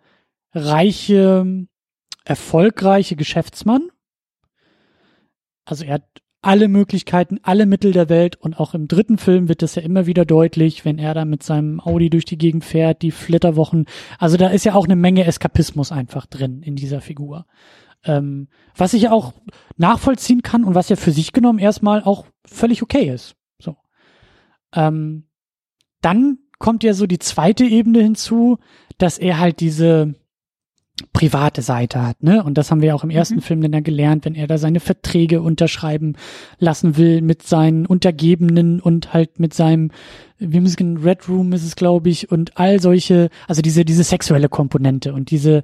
[0.54, 1.66] reiche
[2.24, 3.90] erfolgreiche Geschäftsmann.
[5.66, 6.04] Also er hat
[6.42, 10.06] alle Möglichkeiten, alle Mittel der Welt und auch im dritten Film wird das ja immer
[10.06, 13.86] wieder deutlich, wenn er da mit seinem Audi durch die Gegend fährt, die Flitterwochen.
[14.20, 17.48] Also da ist ja auch eine Menge Eskapismus einfach drin in dieser Figur.
[18.06, 19.34] Ähm, was ich auch
[19.78, 23.36] nachvollziehen kann und was ja für sich genommen erstmal auch völlig okay ist.
[23.60, 23.76] So.
[24.74, 25.28] Ähm,
[26.02, 28.58] dann kommt ja so die zweite Ebene hinzu,
[28.98, 30.16] dass er halt diese
[31.12, 32.44] private Seite hat, ne?
[32.44, 33.42] Und das haben wir auch im ersten mhm.
[33.42, 36.16] Film dann ja gelernt, wenn er da seine Verträge unterschreiben
[36.58, 39.92] lassen will mit seinen Untergebenen und halt mit seinem,
[40.38, 44.48] wie müssen Red Room ist es, glaube ich, und all solche, also diese, diese sexuelle
[44.48, 45.64] Komponente und diese,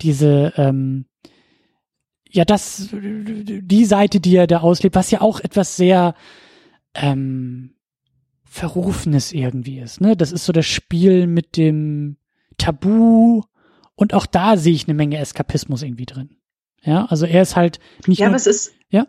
[0.00, 1.04] diese, ähm,
[2.32, 6.14] ja, das, die Seite, die er da auslebt, was ja auch etwas sehr,
[6.94, 7.74] ähm,
[8.44, 10.14] Verrufenes irgendwie ist, ne?
[10.14, 12.18] Das ist so das Spiel mit dem
[12.58, 13.42] Tabu,
[13.94, 16.36] und auch da sehe ich eine Menge Eskapismus irgendwie drin.
[16.82, 18.18] Ja, also er ist halt nicht.
[18.18, 18.72] Ja, nur, aber es ist.
[18.90, 19.06] Ja.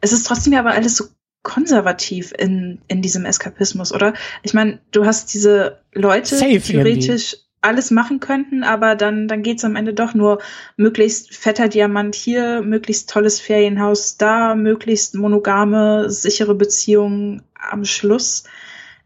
[0.00, 1.04] Es ist trotzdem ja aber alles so
[1.42, 4.14] konservativ in, in diesem Eskapismus, oder?
[4.42, 7.47] Ich meine, du hast diese Leute, Safe die theoretisch irgendwie.
[7.60, 10.40] Alles machen könnten, aber dann, dann geht's am Ende doch nur
[10.76, 18.44] möglichst fetter Diamant hier, möglichst tolles Ferienhaus da, möglichst monogame, sichere Beziehungen am Schluss.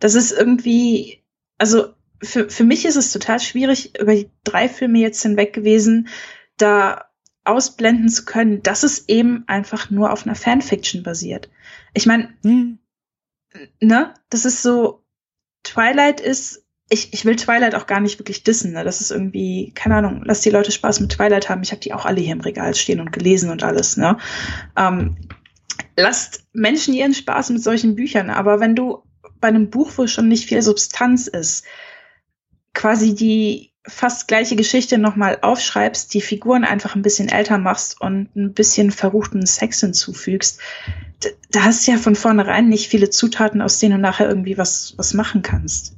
[0.00, 1.22] Das ist irgendwie,
[1.58, 6.08] also für, für mich ist es total schwierig, über die drei Filme jetzt hinweg gewesen,
[6.56, 7.06] da
[7.44, 11.50] ausblenden zu können, dass es eben einfach nur auf einer Fanfiction basiert.
[11.94, 12.78] Ich meine, hm.
[13.80, 15.02] ne, das ist so,
[15.64, 18.84] Twilight ist, ich, ich will Twilight auch gar nicht wirklich dissen, ne?
[18.84, 21.62] Das ist irgendwie, keine Ahnung, lass die Leute Spaß mit Twilight haben.
[21.62, 24.18] Ich habe die auch alle hier im Regal stehen und gelesen und alles, ne?
[24.76, 25.16] Ähm,
[25.96, 29.02] lasst Menschen ihren Spaß mit solchen Büchern, aber wenn du
[29.40, 31.64] bei einem Buch, wo schon nicht viel Substanz ist,
[32.74, 38.34] quasi die fast gleiche Geschichte nochmal aufschreibst, die Figuren einfach ein bisschen älter machst und
[38.36, 40.60] ein bisschen verruchten Sex hinzufügst,
[41.50, 44.94] da hast du ja von vornherein nicht viele Zutaten, aus denen du nachher irgendwie was,
[44.96, 45.96] was machen kannst.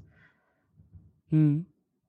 [1.31, 1.67] Hm.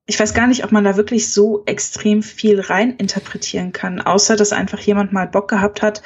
[0.08, 4.36] Ich weiß gar nicht, ob man da wirklich so extrem viel rein interpretieren kann, außer
[4.36, 6.04] dass einfach jemand mal Bock gehabt hat,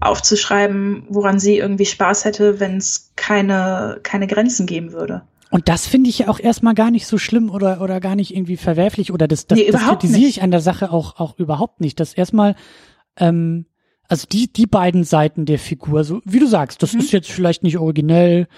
[0.00, 5.22] aufzuschreiben, woran sie irgendwie Spaß hätte, wenn es keine, keine Grenzen geben würde.
[5.50, 8.34] Und das finde ich ja auch erstmal gar nicht so schlimm oder, oder gar nicht
[8.34, 11.80] irgendwie verwerflich oder das, das, nee, das kritisiere ich an der Sache auch, auch überhaupt
[11.80, 12.00] nicht.
[12.00, 12.56] Das erstmal,
[13.16, 13.66] ähm,
[14.08, 17.00] also die, die beiden Seiten der Figur, so wie du sagst, das mhm.
[17.00, 18.48] ist jetzt vielleicht nicht originell.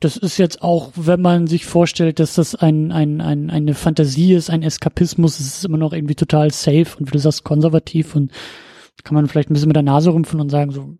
[0.00, 4.34] Das ist jetzt auch, wenn man sich vorstellt, dass das ein, ein, ein, eine Fantasie
[4.34, 8.14] ist, ein Eskapismus, ist es immer noch irgendwie total safe und wie du sagst, konservativ
[8.14, 8.32] und
[9.02, 10.96] kann man vielleicht ein bisschen mit der Nase rümpfen und sagen, so,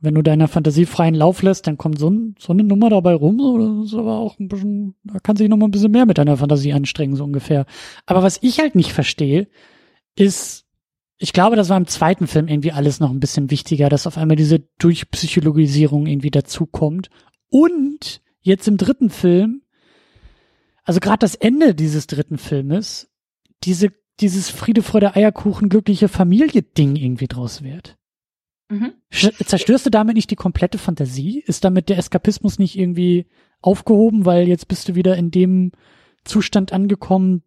[0.00, 3.38] wenn du deiner Fantasie freien Lauf lässt, dann kommt so, so eine Nummer dabei rum,
[3.38, 6.06] so, das ist aber auch ein bisschen, da kann sich noch mal ein bisschen mehr
[6.06, 7.66] mit deiner Fantasie anstrengen, so ungefähr.
[8.04, 9.48] Aber was ich halt nicht verstehe,
[10.14, 10.65] ist,
[11.18, 14.18] ich glaube, das war im zweiten Film irgendwie alles noch ein bisschen wichtiger, dass auf
[14.18, 17.08] einmal diese Durchpsychologisierung irgendwie dazukommt.
[17.48, 19.62] Und jetzt im dritten Film,
[20.84, 23.10] also gerade das Ende dieses dritten Filmes,
[23.64, 23.88] diese,
[24.20, 27.96] dieses Friede, Freude, Eierkuchen, glückliche Familie-Ding irgendwie draus wird.
[28.68, 28.92] Mhm.
[29.10, 31.40] Zerstörst du damit nicht die komplette Fantasie?
[31.46, 33.26] Ist damit der Eskapismus nicht irgendwie
[33.62, 35.72] aufgehoben, weil jetzt bist du wieder in dem
[36.24, 37.42] Zustand angekommen,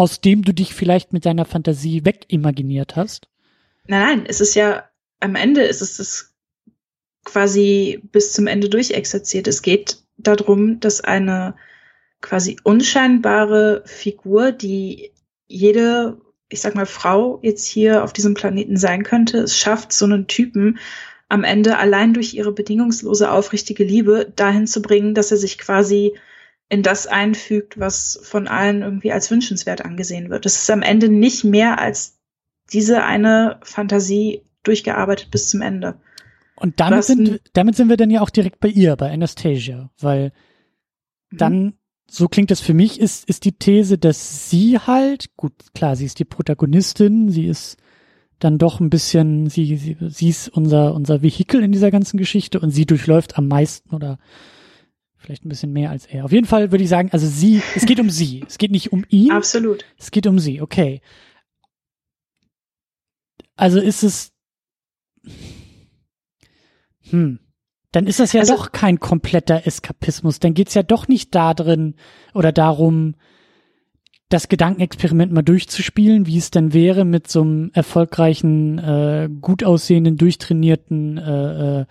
[0.00, 3.28] aus dem du dich vielleicht mit deiner Fantasie wegimaginiert hast?
[3.86, 4.84] Nein, nein, es ist ja,
[5.20, 6.34] am Ende ist es das
[7.26, 9.46] quasi bis zum Ende durchexerziert.
[9.46, 11.54] Es geht darum, dass eine
[12.22, 15.12] quasi unscheinbare Figur, die
[15.48, 20.06] jede ich sag mal, Frau jetzt hier auf diesem Planeten sein könnte, es schafft, so
[20.06, 20.78] einen Typen
[21.28, 26.14] am Ende allein durch ihre bedingungslose, aufrichtige Liebe dahin zu bringen, dass er sich quasi
[26.70, 30.46] in das einfügt, was von allen irgendwie als wünschenswert angesehen wird.
[30.46, 32.18] Es ist am Ende nicht mehr als
[32.72, 36.00] diese eine Fantasie durchgearbeitet bis zum Ende.
[36.54, 40.32] Und damit sind, damit sind wir dann ja auch direkt bei ihr, bei Anastasia, weil
[41.30, 41.36] mhm.
[41.36, 41.74] dann
[42.08, 46.04] so klingt das für mich, ist, ist die These, dass sie halt, gut, klar, sie
[46.04, 47.78] ist die Protagonistin, sie ist
[48.38, 52.60] dann doch ein bisschen, sie, sie, sie ist unser, unser Vehikel in dieser ganzen Geschichte
[52.60, 54.18] und sie durchläuft am meisten oder
[55.30, 56.24] vielleicht ein bisschen mehr als er.
[56.24, 58.44] Auf jeden Fall würde ich sagen, also sie, es geht um sie.
[58.48, 59.30] Es geht nicht um ihn.
[59.30, 59.84] Absolut.
[59.96, 61.02] Es geht um sie, okay.
[63.54, 64.32] Also ist es,
[67.10, 67.38] hm,
[67.92, 70.40] dann ist das ja also, doch kein kompletter Eskapismus.
[70.40, 71.94] Dann geht's ja doch nicht da drin
[72.34, 73.14] oder darum,
[74.30, 80.16] das Gedankenexperiment mal durchzuspielen, wie es denn wäre, mit so einem erfolgreichen, äh, gut aussehenden,
[80.16, 81.86] durchtrainierten äh, äh,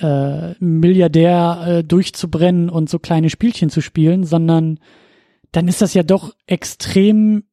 [0.00, 4.80] äh, Milliardär äh, durchzubrennen und so kleine Spielchen zu spielen, sondern
[5.52, 7.44] dann ist das ja doch extrem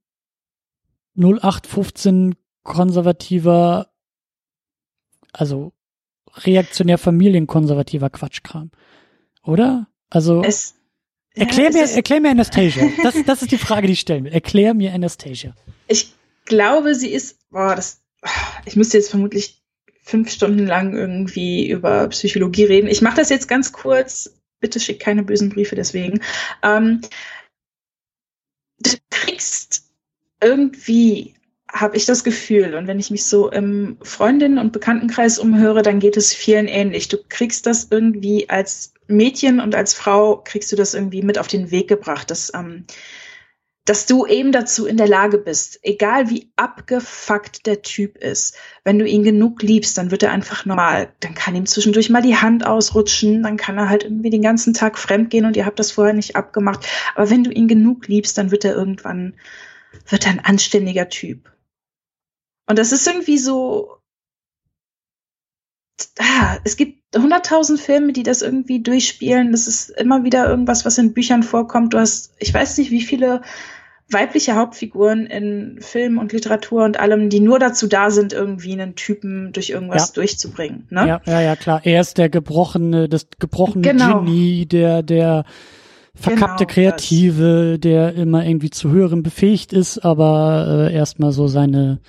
[1.16, 3.90] 0815 konservativer,
[5.34, 5.74] also
[6.36, 8.72] reaktionär familienkonservativer Quatschkram.
[9.44, 9.88] Oder?
[10.10, 10.76] Also Es,
[11.34, 12.90] erklär ja, mir, erklär mir Anastasia.
[13.04, 14.34] Das, das ist die Frage, die ich stellen will.
[14.34, 15.56] Erklär mir Anastasia.
[15.88, 16.14] Ich
[16.46, 18.02] glaube, sie ist, boah, das,
[18.66, 19.57] ich müsste jetzt vermutlich
[20.08, 22.88] fünf Stunden lang irgendwie über Psychologie reden.
[22.88, 24.40] Ich mache das jetzt ganz kurz.
[24.62, 26.22] Bitte schick keine bösen Briefe deswegen.
[26.64, 27.02] Ähm,
[28.80, 29.84] du kriegst
[30.42, 31.36] irgendwie,
[31.70, 36.00] habe ich das Gefühl, und wenn ich mich so im Freundinnen- und Bekanntenkreis umhöre, dann
[36.00, 37.10] geht es vielen ähnlich.
[37.10, 41.48] Du kriegst das irgendwie als Mädchen und als Frau kriegst du das irgendwie mit auf
[41.48, 42.86] den Weg gebracht, dass, ähm,
[43.88, 49.00] dass du eben dazu in der Lage bist, egal wie abgefuckt der Typ ist, wenn
[49.00, 51.14] du ihn genug liebst, dann wird er einfach normal.
[51.22, 54.74] Dann kann ihm zwischendurch mal die Hand ausrutschen, dann kann er halt irgendwie den ganzen
[54.74, 56.86] Tag fremdgehen und ihr habt das vorher nicht abgemacht.
[57.16, 59.36] Aber wenn du ihn genug liebst, dann wird er irgendwann,
[60.10, 61.50] wird er ein anständiger Typ.
[62.66, 64.02] Und das ist irgendwie so,
[66.20, 69.54] ah, es gibt hunderttausend Filme, die das irgendwie durchspielen.
[69.54, 71.94] Das ist immer wieder irgendwas, was in Büchern vorkommt.
[71.94, 73.44] Du hast, ich weiß nicht, wie viele
[74.10, 78.96] weibliche Hauptfiguren in Film und Literatur und allem, die nur dazu da sind, irgendwie einen
[78.96, 80.14] Typen durch irgendwas Ja.
[80.16, 80.88] durchzubringen.
[80.90, 81.08] Ne?
[81.08, 81.82] Ja, ja, ja, klar.
[81.84, 84.22] Er ist der gebrochene, das gebrochene Genau.
[84.22, 85.44] Genie, der, der
[86.16, 92.00] verkappte Genau, Kreative, der immer irgendwie zu höherem befähigt ist, aber äh, erstmal so seine,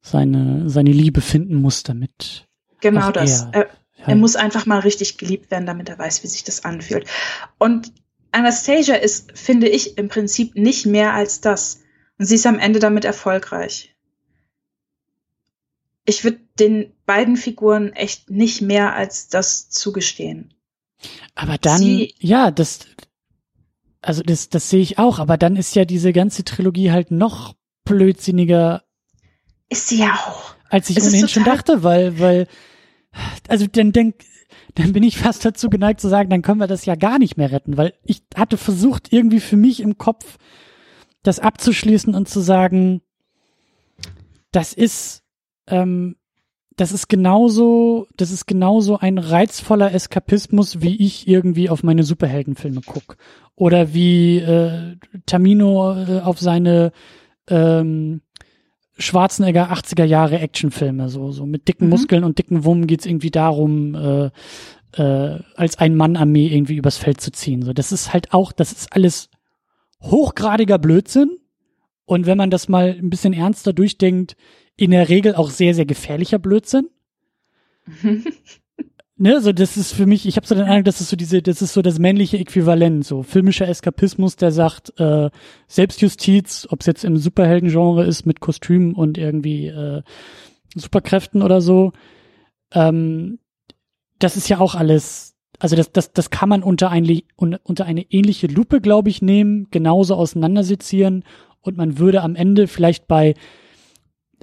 [0.00, 2.46] seine, seine Liebe finden muss damit.
[2.80, 3.48] Genau das.
[3.52, 3.68] er.
[4.00, 7.06] Er, er muss einfach mal richtig geliebt werden, damit er weiß, wie sich das anfühlt.
[7.58, 7.92] Und
[8.38, 11.80] Anastasia ist, finde ich, im Prinzip nicht mehr als das.
[12.18, 13.94] Und sie ist am Ende damit erfolgreich.
[16.04, 20.54] Ich würde den beiden Figuren echt nicht mehr als das zugestehen.
[21.34, 22.80] Aber dann, Sie- ja, das,
[24.00, 27.54] also das, das sehe ich auch, aber dann ist ja diese ganze Trilogie halt noch
[27.84, 28.84] blödsinniger,
[29.68, 30.54] Ist sie ja auch.
[30.70, 32.46] als ich Es ohnehin schon dachte, weil, weil,
[33.48, 34.16] also dann denk,
[34.78, 37.36] dann bin ich fast dazu geneigt zu sagen, dann können wir das ja gar nicht
[37.36, 40.38] mehr retten, weil ich hatte versucht, irgendwie für mich im Kopf
[41.24, 43.02] das abzuschließen und zu sagen,
[44.52, 45.24] das ist,
[45.66, 46.14] ähm,
[46.76, 52.82] das ist genauso, das ist genauso ein reizvoller Eskapismus, wie ich irgendwie auf meine Superheldenfilme
[52.86, 53.16] guck.
[53.56, 56.92] Oder wie äh, Tamino äh, auf seine
[57.48, 58.20] ähm,
[58.98, 61.90] Schwarzenegger 80er Jahre Actionfilme, so, so mit dicken Mhm.
[61.90, 64.30] Muskeln und dicken Wummen geht's irgendwie darum, äh,
[64.92, 67.62] äh, als ein Mann-Armee irgendwie übers Feld zu ziehen.
[67.62, 69.30] So, das ist halt auch, das ist alles
[70.00, 71.38] hochgradiger Blödsinn.
[72.04, 74.36] Und wenn man das mal ein bisschen ernster durchdenkt,
[74.76, 76.88] in der Regel auch sehr, sehr gefährlicher Blödsinn.
[79.20, 81.42] Ne, so das ist für mich, ich habe so den Eindruck, das ist so diese,
[81.42, 85.28] das ist so das männliche Äquivalent, so filmischer Eskapismus, der sagt, äh,
[85.66, 90.02] Selbstjustiz, ob es jetzt im Superheldengenre ist mit Kostümen und irgendwie äh,
[90.76, 91.92] Superkräften oder so,
[92.72, 93.40] ähm,
[94.20, 97.04] das ist ja auch alles, also das, das, das kann man unter, ein,
[97.36, 101.24] un- unter eine ähnliche Lupe, glaube ich, nehmen, genauso auseinandersezieren
[101.60, 103.34] und man würde am Ende vielleicht bei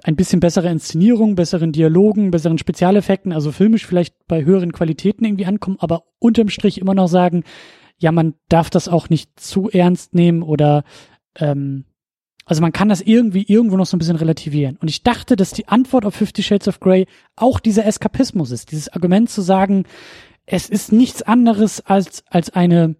[0.04, 5.46] ein bisschen bessere Inszenierung, besseren Dialogen, besseren Spezialeffekten, also filmisch vielleicht bei höheren Qualitäten irgendwie
[5.46, 7.44] ankommen, aber unterm Strich immer noch sagen,
[7.98, 10.84] ja, man darf das auch nicht zu ernst nehmen oder
[11.40, 11.86] ähm,
[12.46, 14.78] also man kann das irgendwie irgendwo noch so ein bisschen relativieren.
[14.78, 18.72] Und ich dachte, dass die Antwort auf Fifty Shades of Grey auch dieser Eskapismus ist,
[18.72, 19.86] dieses Argument zu sagen,
[20.46, 22.96] es ist nichts anderes als, als eine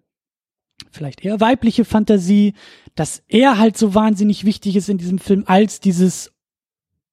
[0.90, 2.54] vielleicht eher weibliche Fantasie,
[2.96, 6.32] dass er halt so wahnsinnig wichtig ist in diesem Film als dieses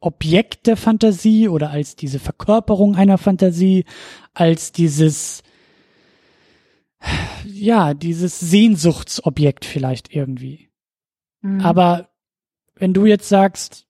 [0.04, 3.86] Objekt der Fantasie oder als diese Verkörperung einer Fantasie,
[4.34, 5.44] als dieses,
[7.46, 10.70] ja, dieses Sehnsuchtsobjekt vielleicht irgendwie.
[11.42, 11.62] Mhm.
[11.62, 12.10] Aber
[12.76, 13.88] wenn du jetzt sagst,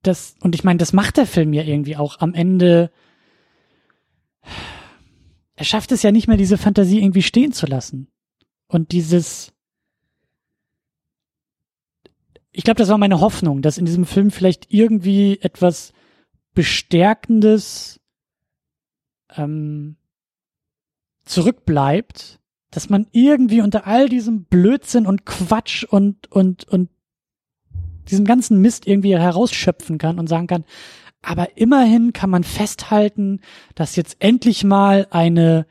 [0.00, 2.90] das, und ich meine, das macht der Film ja irgendwie auch am Ende,
[5.56, 8.08] er schafft es ja nicht mehr, diese Fantasie irgendwie stehen zu lassen.
[8.66, 9.52] Und dieses,
[12.56, 15.92] ich glaube, das war meine Hoffnung, dass in diesem Film vielleicht irgendwie etwas
[16.54, 18.00] Bestärkendes
[19.36, 19.96] ähm,
[21.26, 22.40] zurückbleibt,
[22.70, 26.88] dass man irgendwie unter all diesem Blödsinn und Quatsch und und und
[28.08, 30.64] diesem ganzen Mist irgendwie herausschöpfen kann und sagen kann,
[31.20, 33.40] aber immerhin kann man festhalten,
[33.74, 35.66] dass jetzt endlich mal eine,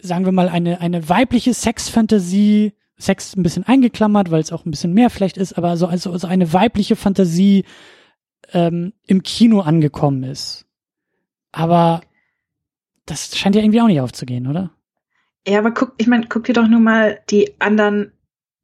[0.00, 4.70] sagen wir mal, eine, eine weibliche Sexfantasie, Sex ein bisschen eingeklammert, weil es auch ein
[4.70, 7.64] bisschen mehr vielleicht ist, aber so also, also eine weibliche Fantasie
[8.52, 10.66] ähm, im Kino angekommen ist.
[11.52, 12.00] Aber
[13.04, 14.70] das scheint ja irgendwie auch nicht aufzugehen, oder?
[15.46, 18.12] Ja, aber guck, ich meine, guck dir doch nur mal die anderen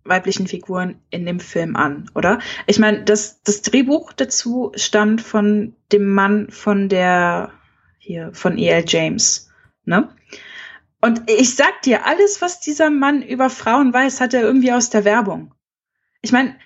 [0.04, 2.40] weiblichen Figuren in dem Film an, oder?
[2.66, 7.52] Ich meine, das, das Drehbuch dazu stammt von dem Mann von der,
[7.98, 8.84] hier, von E.L.
[8.86, 9.50] James,
[9.84, 10.08] ne?
[11.04, 14.88] Und ich sag dir, alles, was dieser Mann über Frauen weiß, hat er irgendwie aus
[14.88, 15.52] der Werbung.
[16.22, 16.56] Ich meine,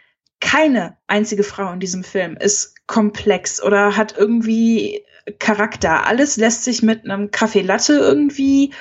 [0.40, 5.02] keine einzige Frau in diesem Film ist komplex oder hat irgendwie
[5.38, 6.06] Charakter.
[6.06, 8.74] Alles lässt sich mit einem Kaffee Latte irgendwie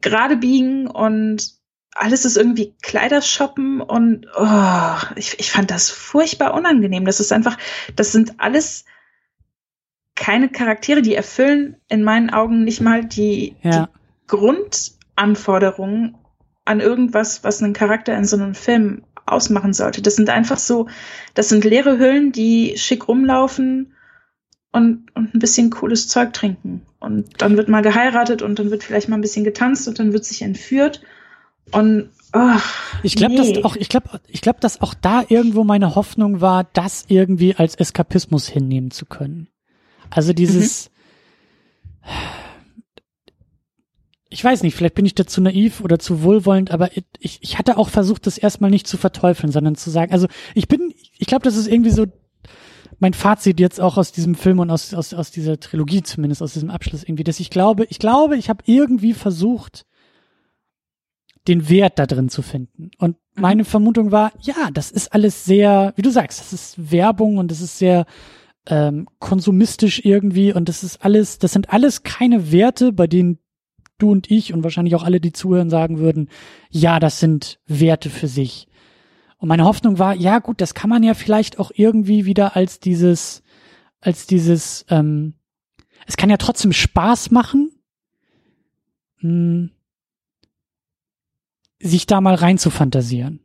[0.00, 1.54] gerade biegen und
[1.94, 7.04] alles ist irgendwie Kleidershoppen und oh, ich, ich fand das furchtbar unangenehm.
[7.04, 7.58] Das ist einfach,
[7.94, 8.86] das sind alles
[10.14, 13.70] keine Charaktere, die erfüllen in meinen Augen nicht mal die, ja.
[13.70, 16.16] die Grundanforderungen
[16.64, 20.02] an irgendwas, was einen Charakter in so einem Film ausmachen sollte.
[20.02, 20.88] Das sind einfach so,
[21.34, 23.94] das sind leere Hüllen, die schick rumlaufen
[24.72, 26.82] und, und ein bisschen cooles Zeug trinken.
[26.98, 30.12] Und dann wird mal geheiratet und dann wird vielleicht mal ein bisschen getanzt und dann
[30.12, 31.02] wird sich entführt.
[31.72, 32.58] Und oh,
[33.02, 33.52] ich glaube, nee.
[33.52, 37.54] dass auch, ich glaube, ich glaube, dass auch da irgendwo meine Hoffnung war, das irgendwie
[37.54, 39.48] als Eskapismus hinnehmen zu können.
[40.10, 40.90] Also dieses,
[42.04, 42.10] mhm.
[44.28, 47.58] Ich weiß nicht, vielleicht bin ich da zu naiv oder zu wohlwollend, aber ich, ich
[47.58, 51.26] hatte auch versucht, das erstmal nicht zu verteufeln, sondern zu sagen, also ich bin, ich
[51.26, 52.06] glaube, das ist irgendwie so
[52.98, 56.54] mein Fazit jetzt auch aus diesem Film und aus, aus, aus dieser Trilogie zumindest, aus
[56.54, 59.84] diesem Abschluss irgendwie, dass ich glaube, ich glaube, ich habe irgendwie versucht,
[61.46, 62.90] den Wert da drin zu finden.
[62.98, 63.42] Und mhm.
[63.42, 67.50] meine Vermutung war, ja, das ist alles sehr, wie du sagst, das ist Werbung und
[67.50, 68.06] das ist sehr
[68.66, 73.38] ähm, konsumistisch irgendwie und das ist alles, das sind alles keine Werte, bei denen
[73.98, 76.28] du und ich und wahrscheinlich auch alle, die zuhören, sagen würden,
[76.70, 78.68] ja, das sind Werte für sich.
[79.38, 82.80] Und meine Hoffnung war, ja gut, das kann man ja vielleicht auch irgendwie wieder als
[82.80, 83.42] dieses,
[84.00, 85.34] als dieses, ähm,
[86.06, 87.70] es kann ja trotzdem Spaß machen,
[89.20, 89.70] mh, hm,
[91.78, 93.40] sich da mal rein zu fantasieren.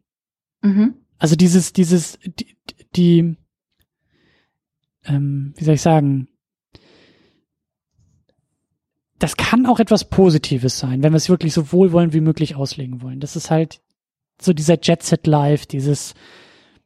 [0.61, 0.95] Mhm.
[1.17, 2.55] Also dieses, dieses, die,
[2.95, 3.35] die
[5.05, 6.27] ähm, wie soll ich sagen,
[9.21, 13.03] das kann auch etwas Positives sein, wenn wir es wirklich so wohlwollend wie möglich auslegen
[13.03, 13.19] wollen.
[13.19, 13.79] Das ist halt
[14.41, 16.15] so dieser Jet Set Life, dieses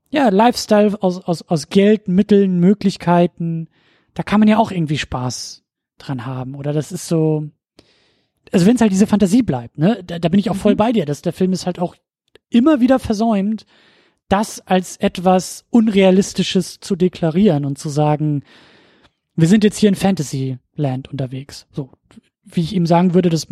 [0.09, 3.69] ja Lifestyle aus, aus, aus Geld, Mitteln, Möglichkeiten.
[4.13, 5.63] Da kann man ja auch irgendwie Spaß
[5.97, 6.55] dran haben.
[6.55, 7.49] Oder das ist so,
[8.51, 10.77] also wenn es halt diese Fantasie bleibt, ne, da, da bin ich auch voll mhm.
[10.77, 11.95] bei dir, dass der Film ist halt auch
[12.49, 13.65] immer wieder versäumt,
[14.27, 18.43] das als etwas Unrealistisches zu deklarieren und zu sagen,
[19.35, 21.67] wir sind jetzt hier in Fantasyland unterwegs.
[21.71, 21.91] So,
[22.45, 23.47] wie ich ihm sagen würde, das,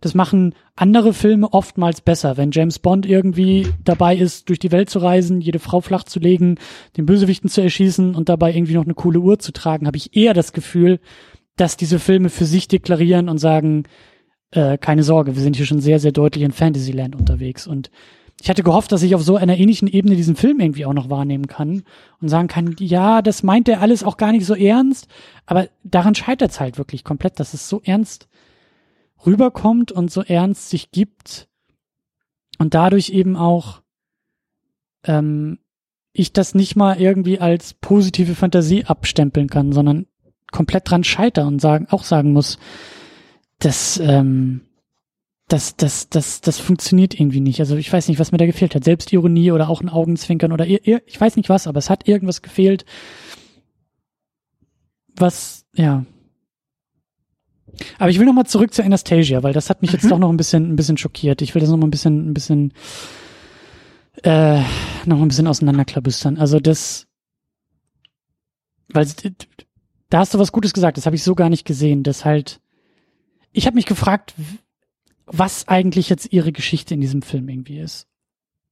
[0.00, 2.36] das machen andere Filme oftmals besser.
[2.36, 6.20] Wenn James Bond irgendwie dabei ist, durch die Welt zu reisen, jede Frau flach zu
[6.20, 6.56] legen,
[6.96, 10.16] den Bösewichten zu erschießen und dabei irgendwie noch eine coole Uhr zu tragen, habe ich
[10.16, 11.00] eher das Gefühl,
[11.56, 13.84] dass diese Filme für sich deklarieren und sagen,
[14.52, 17.66] äh, keine Sorge, wir sind hier schon sehr, sehr deutlich in Fantasyland unterwegs.
[17.66, 17.90] Und
[18.42, 21.10] ich hatte gehofft, dass ich auf so einer ähnlichen Ebene diesen Film irgendwie auch noch
[21.10, 21.82] wahrnehmen kann
[22.20, 25.08] und sagen kann, ja, das meint er alles auch gar nicht so ernst,
[25.44, 28.28] aber daran scheitert es halt wirklich komplett, dass es so ernst
[29.26, 31.48] rüberkommt und so ernst sich gibt
[32.58, 33.82] und dadurch eben auch
[35.04, 35.58] ähm,
[36.12, 40.06] ich das nicht mal irgendwie als positive Fantasie abstempeln kann, sondern
[40.50, 42.58] komplett dran scheiter und sagen, auch sagen muss,
[43.58, 44.62] dass ähm,
[45.50, 47.58] das, das, das, das funktioniert irgendwie nicht.
[47.58, 48.84] Also ich weiß nicht, was mir da gefehlt hat.
[48.84, 52.84] Selbstironie oder auch ein Augenzwinkern oder ich weiß nicht was, aber es hat irgendwas gefehlt.
[55.16, 56.06] Was, ja.
[57.98, 59.98] Aber ich will noch mal zurück zu Anastasia, weil das hat mich mhm.
[59.98, 61.42] jetzt doch noch ein bisschen, ein bisschen schockiert.
[61.42, 62.72] Ich will das noch mal ein bisschen, ein bisschen,
[64.22, 64.60] äh,
[65.04, 66.38] noch mal ein bisschen auseinanderklabüstern.
[66.38, 67.08] Also das,
[68.88, 69.08] weil
[70.10, 70.96] da hast du was Gutes gesagt.
[70.96, 72.04] Das habe ich so gar nicht gesehen.
[72.04, 72.60] Das halt,
[73.50, 74.34] ich habe mich gefragt,
[75.32, 78.08] was eigentlich jetzt ihre Geschichte in diesem Film irgendwie ist.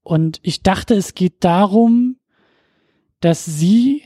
[0.02, 2.16] Und ich dachte, es geht darum,
[3.20, 4.02] dass sie,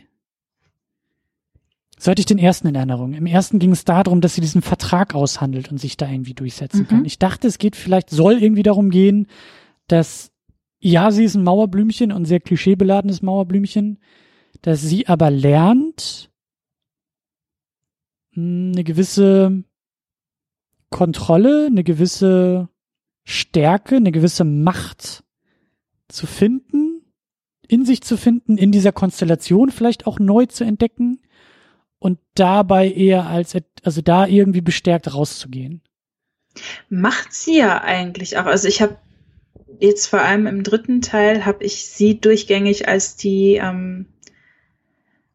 [1.99, 4.63] so hatte ich den ersten in Erinnerung, im ersten ging es darum, dass sie diesen
[4.63, 6.89] Vertrag aushandelt und sich da irgendwie durchsetzen mhm.
[6.89, 7.05] kann.
[7.05, 9.29] Ich dachte, es geht vielleicht, soll irgendwie darum gehen,
[9.87, 10.33] dass,
[10.79, 13.99] ja, sie ist ein Mauerblümchen und sehr klischeebeladenes Mauerblümchen,
[14.61, 16.31] dass sie aber lernt,
[18.33, 19.65] hm, eine gewisse
[20.93, 22.69] Kontrolle, eine gewisse
[23.25, 25.25] Stärke, eine gewisse Macht
[26.09, 27.03] zu finden,
[27.67, 31.21] in sich zu finden, in dieser Konstellation vielleicht auch neu zu entdecken
[31.99, 35.83] und dabei eher als, also da irgendwie bestärkt rauszugehen.
[36.89, 38.47] Macht sie ja eigentlich auch.
[38.47, 38.99] Also ich habe
[39.81, 44.07] jetzt vor allem im dritten Teil habe ich sie durchgängig als die, ähm,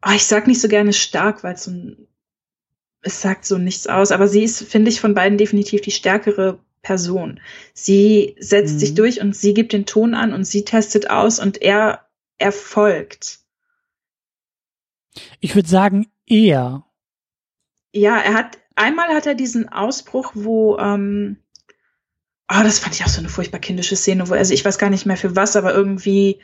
[0.06, 2.07] oh, ich sag nicht so gerne stark, weil es so ein
[3.02, 6.60] es sagt so nichts aus, aber sie ist, finde ich, von beiden definitiv die stärkere
[6.82, 7.40] Person.
[7.74, 8.78] Sie setzt Mhm.
[8.78, 13.40] sich durch und sie gibt den Ton an und sie testet aus und er erfolgt.
[15.40, 16.84] Ich würde sagen, eher.
[17.92, 21.38] Ja, er hat, einmal hat er diesen Ausbruch, wo, ähm,
[22.50, 24.78] oh, das fand ich auch so eine furchtbar kindische Szene, wo er, also ich weiß
[24.78, 26.40] gar nicht mehr für was, aber irgendwie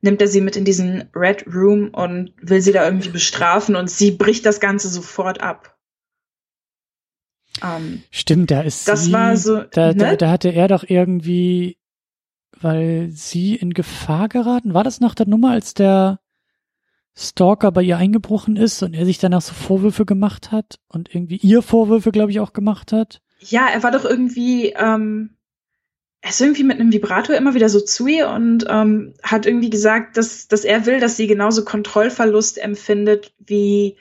[0.00, 3.90] nimmt er sie mit in diesen Red Room und will sie da irgendwie bestrafen und
[3.90, 5.73] sie bricht das Ganze sofort ab.
[7.64, 10.16] Ähm, Stimmt, da ist Das sie, war so, da, da, ne?
[10.16, 11.78] da hatte er doch irgendwie,
[12.60, 14.74] weil sie in Gefahr geraten.
[14.74, 16.20] War das nach der Nummer, als der
[17.16, 21.36] Stalker bei ihr eingebrochen ist und er sich danach so Vorwürfe gemacht hat und irgendwie
[21.36, 23.20] ihr Vorwürfe, glaube ich, auch gemacht hat?
[23.50, 25.36] ja, er war doch irgendwie, ähm,
[26.20, 29.70] er ist irgendwie mit einem Vibrator immer wieder so zu ihr und ähm, hat irgendwie
[29.70, 33.96] gesagt, dass, dass er will, dass sie genauso Kontrollverlust empfindet wie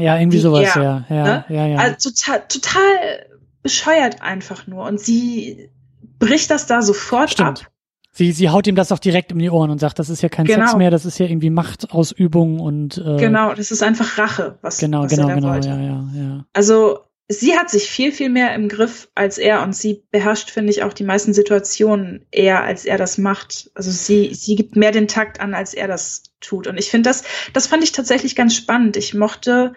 [0.00, 1.44] Ja, irgendwie Wie sowas, ja, ja, ne?
[1.48, 1.78] ja, ja.
[1.78, 3.26] Also total, total
[3.62, 4.84] bescheuert einfach nur.
[4.86, 5.70] Und sie
[6.18, 7.62] bricht das da sofort Stimmt.
[7.62, 7.70] ab.
[8.12, 10.28] Sie, sie haut ihm das auch direkt um die Ohren und sagt, das ist ja
[10.28, 10.76] kein Sex Genau.
[10.78, 15.02] mehr, das ist ja irgendwie Machtausübung und äh, Genau, das ist einfach Rache, was, genau,
[15.04, 15.68] was genau, da genau, wollte.
[15.68, 16.44] ja, ja, ja.
[16.52, 16.98] Also
[17.30, 20.82] sie hat sich viel, viel mehr im Griff als er und sie beherrscht, finde ich,
[20.82, 23.70] auch die meisten Situationen eher, als er das macht.
[23.74, 26.66] Also sie, sie gibt mehr den Takt an, als er das tut.
[26.66, 27.22] Und ich finde das,
[27.52, 28.96] das fand ich tatsächlich ganz spannend.
[28.96, 29.74] Ich mochte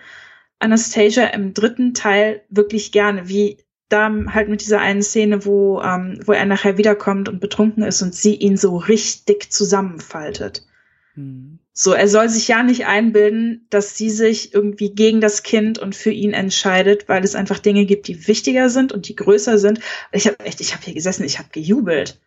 [0.58, 6.20] Anastasia im dritten Teil wirklich gerne, wie da halt mit dieser einen Szene, wo, ähm,
[6.26, 10.66] wo er nachher wiederkommt und betrunken ist und sie ihn so richtig zusammenfaltet.
[11.14, 11.60] Hm.
[11.76, 15.96] So, er soll sich ja nicht einbilden, dass sie sich irgendwie gegen das Kind und
[15.96, 19.80] für ihn entscheidet, weil es einfach Dinge gibt, die wichtiger sind und die größer sind.
[20.12, 22.22] Ich habe echt, ich habe hier gesessen, ich habe gejubelt.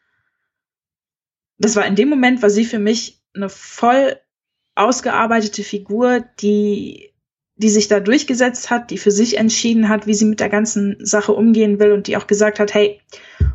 [1.59, 4.19] Das war in dem Moment, war sie für mich eine voll
[4.75, 7.13] ausgearbeitete Figur, die
[7.57, 10.97] die sich da durchgesetzt hat, die für sich entschieden hat, wie sie mit der ganzen
[11.05, 13.01] Sache umgehen will und die auch gesagt hat, hey,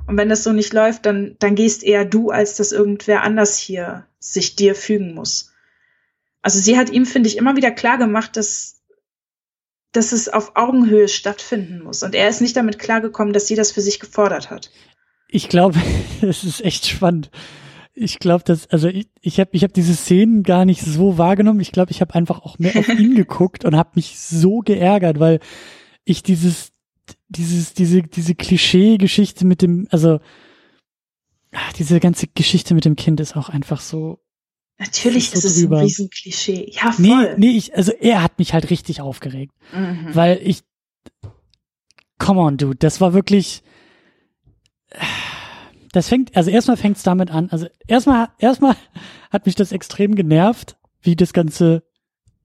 [0.08, 3.58] und wenn das so nicht läuft, dann, dann gehst eher du, als dass irgendwer anders
[3.58, 5.51] hier sich dir fügen muss.
[6.42, 8.82] Also sie hat ihm, finde ich, immer wieder klar gemacht, dass,
[9.92, 12.04] dass es auf Augenhöhe stattfinden muss.
[12.04, 14.72] Und er ist nicht damit klargekommen, dass sie das für sich gefordert hat.
[15.28, 15.80] Ich glaube,
[16.22, 17.30] es ist echt spannend.
[17.94, 21.60] Ich glaube, dass, also ich, ich habe ich hab diese Szenen gar nicht so wahrgenommen.
[21.60, 25.20] Ich glaube, ich habe einfach auch mehr auf ihn geguckt und habe mich so geärgert,
[25.20, 25.40] weil
[26.06, 26.72] ich dieses,
[27.28, 30.20] dieses, diese, diese Klischee-Geschichte mit dem, also
[31.52, 34.20] ach, diese ganze Geschichte mit dem Kind ist auch einfach so.
[34.78, 36.72] Natürlich Das ist es ein Riesenklischee.
[36.72, 37.36] Ja, Nee, voll.
[37.38, 39.54] nee, ich, also er hat mich halt richtig aufgeregt.
[39.74, 40.10] Mhm.
[40.14, 40.64] Weil ich,
[42.18, 43.62] come on, dude, das war wirklich,
[45.92, 48.76] das fängt, also erstmal fängt es damit an, also erstmal, erstmal
[49.30, 51.84] hat mich das extrem genervt, wie das Ganze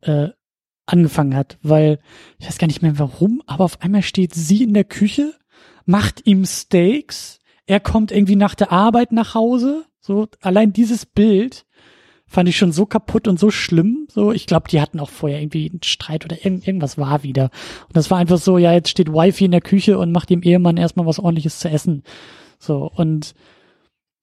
[0.03, 0.29] äh,
[0.87, 1.99] angefangen hat, weil
[2.39, 5.35] ich weiß gar nicht mehr warum, aber auf einmal steht sie in der Küche,
[5.85, 11.67] macht ihm Steaks, er kommt irgendwie nach der Arbeit nach Hause, so allein dieses Bild
[12.27, 14.09] fand ich schon so kaputt und so schlimm.
[14.11, 17.51] So, ich glaube, die hatten auch vorher irgendwie einen Streit oder irgend, irgendwas war wieder.
[17.87, 20.43] Und das war einfach so, ja, jetzt steht Wifi in der Küche und macht dem
[20.43, 22.03] Ehemann erstmal was ordentliches zu essen.
[22.59, 23.35] So, und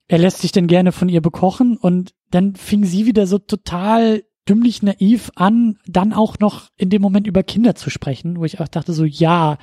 [0.07, 4.23] er lässt sich dann gerne von ihr bekochen und dann fing sie wieder so total
[4.47, 8.59] dümmlich naiv an, dann auch noch in dem Moment über Kinder zu sprechen, wo ich
[8.59, 9.57] auch dachte so, ja,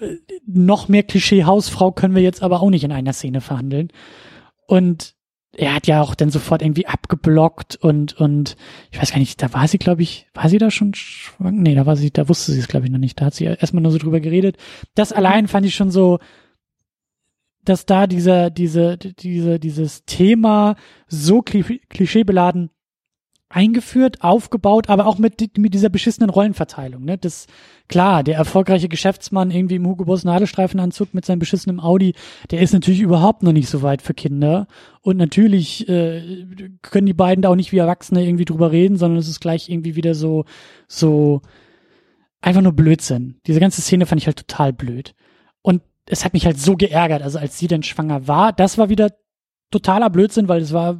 [0.00, 0.16] äh,
[0.46, 3.88] noch mehr Klischee Hausfrau können wir jetzt aber auch nicht in einer Szene verhandeln.
[4.66, 5.15] Und
[5.58, 8.56] er hat ja auch dann sofort irgendwie abgeblockt und und
[8.90, 11.60] ich weiß gar nicht, da war sie, glaube ich, war sie da schon schwanger?
[11.62, 13.20] Nee, da war sie, da wusste sie es, glaube ich, noch nicht.
[13.20, 14.56] Da hat sie erstmal nur so drüber geredet.
[14.94, 16.18] Das allein fand ich schon so,
[17.64, 20.76] dass da dieser, diese, diese, dieses Thema
[21.08, 22.70] so kli- klischeebeladen
[23.48, 27.04] eingeführt, aufgebaut, aber auch mit, mit dieser beschissenen Rollenverteilung.
[27.04, 27.16] Ne?
[27.16, 27.46] Das
[27.88, 32.14] klar, der erfolgreiche Geschäftsmann irgendwie im Hugo Boss Nadelstreifenanzug mit seinem beschissenen Audi,
[32.50, 34.66] der ist natürlich überhaupt noch nicht so weit für Kinder.
[35.00, 36.44] Und natürlich äh,
[36.82, 39.68] können die beiden da auch nicht wie Erwachsene irgendwie drüber reden, sondern es ist gleich
[39.68, 40.44] irgendwie wieder so,
[40.88, 41.40] so
[42.40, 43.40] einfach nur Blödsinn.
[43.46, 45.14] Diese ganze Szene fand ich halt total blöd.
[45.62, 48.88] Und es hat mich halt so geärgert, also als sie dann schwanger war, das war
[48.88, 49.10] wieder
[49.70, 50.98] totaler Blödsinn, weil es war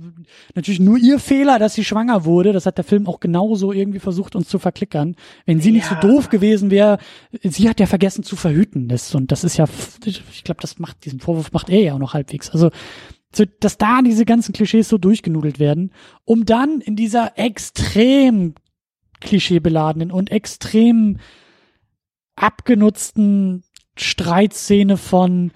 [0.54, 2.52] natürlich nur ihr Fehler, dass sie schwanger wurde.
[2.52, 5.14] Das hat der Film auch genauso irgendwie versucht, uns zu verklickern.
[5.44, 6.00] Wenn sie nicht so Ja.
[6.00, 6.98] doof gewesen wäre,
[7.42, 8.88] sie hat ja vergessen zu verhüten.
[8.88, 9.66] Das, und das ist ja,
[10.04, 12.50] ich glaube, das macht, diesen Vorwurf macht er ja auch noch halbwegs.
[12.50, 12.70] Also,
[13.34, 15.92] so, dass da diese ganzen Klischees so durchgenudelt werden,
[16.24, 18.54] um dann in dieser extrem
[19.20, 21.18] klischeebeladenen und extrem
[22.34, 23.62] abgenutzten
[23.96, 25.52] Streitszene von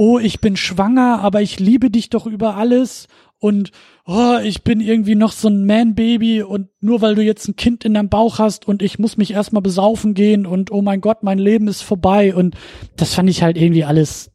[0.00, 3.06] oh, ich bin schwanger, aber ich liebe dich doch über alles
[3.38, 3.70] und
[4.06, 7.84] oh, ich bin irgendwie noch so ein Man-Baby und nur weil du jetzt ein Kind
[7.84, 11.22] in deinem Bauch hast und ich muss mich erstmal besaufen gehen und oh mein Gott,
[11.22, 12.56] mein Leben ist vorbei und
[12.96, 14.30] das fand ich halt irgendwie alles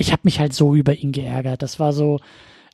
[0.00, 1.62] ich habe mich halt so über ihn geärgert.
[1.62, 2.20] Das war so,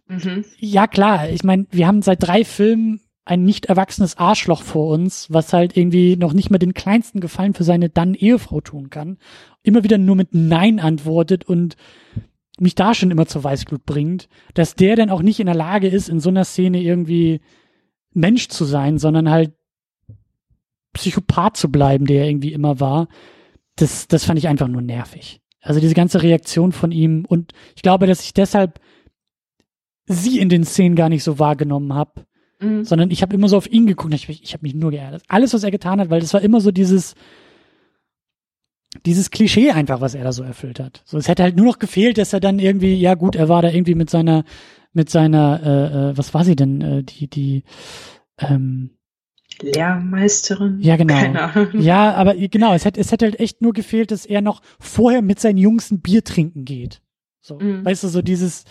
[0.07, 0.45] mhm.
[0.59, 5.31] ja klar, ich meine, wir haben seit drei Filmen ein nicht erwachsenes Arschloch vor uns,
[5.31, 9.19] was halt irgendwie noch nicht mal den kleinsten Gefallen für seine dann Ehefrau tun kann,
[9.65, 11.77] immer wieder nur mit Nein antwortet und
[12.59, 15.89] mich da schon immer zur Weißglut bringt, dass der dann auch nicht in der Lage
[15.89, 17.41] ist, in so einer Szene irgendwie
[18.15, 19.53] Mensch zu sein, sondern halt
[20.95, 23.09] Psychopath zu bleiben, der er irgendwie immer war,
[23.75, 25.43] das, das fand ich einfach nur nervig.
[25.61, 28.81] Also diese ganze Reaktion von ihm und ich glaube, dass ich deshalb
[30.07, 32.25] sie in den Szenen gar nicht so wahrgenommen habe,
[32.61, 32.85] mhm.
[32.85, 34.15] sondern ich habe immer so auf ihn geguckt.
[34.15, 35.23] Ich, ich habe mich nur geärgert.
[35.29, 37.15] Alles, was er getan hat, weil das war immer so dieses
[39.05, 41.03] dieses Klischee einfach, was er da so erfüllt hat.
[41.05, 43.61] So, es hätte halt nur noch gefehlt, dass er dann irgendwie, ja gut, er war
[43.61, 44.45] da irgendwie mit seiner,
[44.93, 47.65] mit seiner, äh, äh, was war sie denn, äh, die, die,
[48.39, 48.91] ähm,
[49.61, 50.81] Lehrmeisterin?
[50.81, 51.15] Ja, genau.
[51.79, 55.23] Ja, aber genau, es hätte, es hätte halt echt nur gefehlt, dass er noch vorher
[55.23, 57.01] mit seinen Jungs ein Bier trinken geht.
[57.41, 57.85] So, mhm.
[57.85, 58.65] weißt du, so dieses,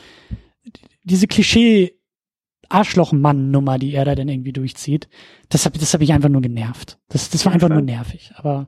[1.03, 1.95] diese Klischee
[2.69, 5.07] Arschlochmann-Nummer, die er da dann irgendwie durchzieht,
[5.49, 6.99] das habe das hab ich einfach nur genervt.
[7.09, 8.31] Das, das war einfach nur nervig.
[8.35, 8.67] Aber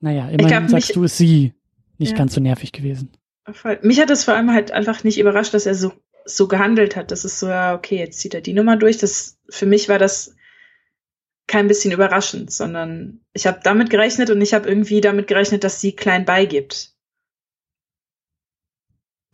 [0.00, 1.54] naja, immerhin glaub, sagst du, ist sie
[1.98, 2.18] nicht ja.
[2.18, 3.12] ganz so nervig gewesen.
[3.82, 5.92] Mich hat das vor allem halt einfach nicht überrascht, dass er so,
[6.24, 7.10] so gehandelt hat.
[7.10, 8.98] Das ist so, ja, okay, jetzt zieht er die Nummer durch.
[8.98, 10.36] Das, für mich war das
[11.46, 15.80] kein bisschen überraschend, sondern ich habe damit gerechnet und ich habe irgendwie damit gerechnet, dass
[15.80, 16.91] sie klein beigibt.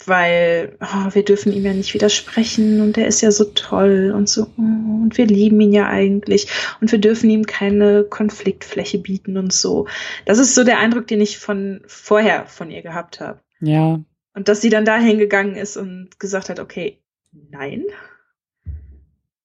[0.07, 4.29] Weil oh, wir dürfen ihm ja nicht widersprechen und er ist ja so toll und
[4.29, 6.49] so und wir lieben ihn ja eigentlich
[6.81, 9.89] und wir dürfen ihm keine Konfliktfläche bieten und so.
[10.25, 13.41] Das ist so der Eindruck, den ich von vorher von ihr gehabt habe.
[13.61, 14.01] Ja.
[14.35, 17.01] Und dass sie dann dahin gegangen ist und gesagt hat, okay,
[17.33, 17.85] nein,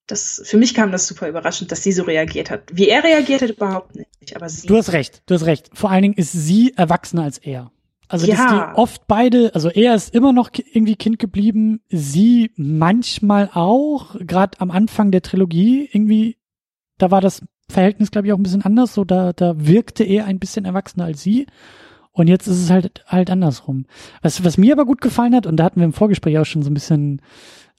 [0.08, 2.64] das, für mich kam das super überraschend, dass sie so reagiert hat.
[2.74, 4.36] Wie er reagiert hat, überhaupt nicht.
[4.36, 4.68] Aber sie.
[4.68, 5.70] Du hast recht, du hast recht.
[5.74, 7.72] Vor allen Dingen ist sie erwachsener als er.
[8.14, 8.36] Also, ja.
[8.36, 14.16] dass die oft beide, also er ist immer noch irgendwie Kind geblieben, sie manchmal auch,
[14.20, 16.38] gerade am Anfang der Trilogie, irgendwie,
[16.99, 18.93] da war das Verhältnis, glaube ich, auch ein bisschen anders.
[18.93, 21.47] So, da, da wirkte er ein bisschen erwachsener als sie.
[22.11, 23.88] Und jetzt ist es halt, halt andersrum.
[24.22, 26.61] Was, was mir aber gut gefallen hat, und da hatten wir im Vorgespräch auch schon
[26.61, 27.20] so ein bisschen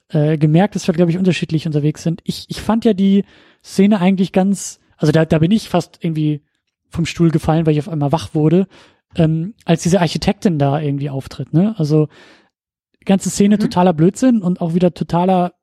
[0.09, 2.19] äh, gemerkt, dass wir, glaube ich, unterschiedlich unterwegs sind.
[2.25, 3.23] Ich, ich fand ja die
[3.63, 6.41] Szene eigentlich ganz, also da, da bin ich fast irgendwie
[6.89, 8.67] vom Stuhl gefallen, weil ich auf einmal wach wurde,
[9.15, 11.53] ähm, als diese Architektin da irgendwie auftritt.
[11.53, 11.75] Ne?
[11.77, 12.07] Also
[13.05, 13.61] ganze Szene mhm.
[13.61, 15.53] totaler Blödsinn und auch wieder totaler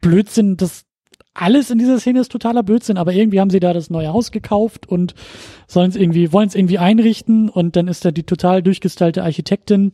[0.00, 0.84] Blödsinn, das
[1.34, 4.32] alles in dieser Szene ist totaler Blödsinn, aber irgendwie haben sie da das neue Haus
[4.32, 5.14] gekauft und
[5.66, 9.92] sollen es irgendwie, wollen es irgendwie einrichten und dann ist da die total durchgestylte Architektin,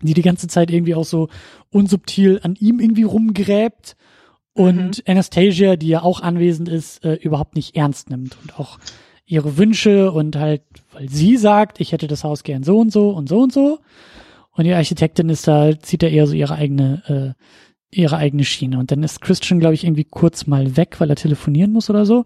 [0.00, 1.28] die die ganze Zeit irgendwie auch so
[1.70, 3.96] unsubtil an ihm irgendwie rumgräbt
[4.54, 5.04] und mhm.
[5.06, 8.78] Anastasia, die ja auch anwesend ist, äh, überhaupt nicht ernst nimmt und auch
[9.32, 10.62] ihre Wünsche und halt,
[10.92, 13.78] weil sie sagt, ich hätte das Haus gern so und so und so und so.
[14.50, 17.44] Und die Architektin ist da, zieht da eher so ihre eigene, äh,
[17.90, 18.78] ihre eigene Schiene.
[18.78, 22.04] Und dann ist Christian, glaube ich, irgendwie kurz mal weg, weil er telefonieren muss oder
[22.04, 22.24] so.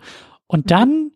[0.48, 0.68] Und mhm.
[0.68, 1.10] dann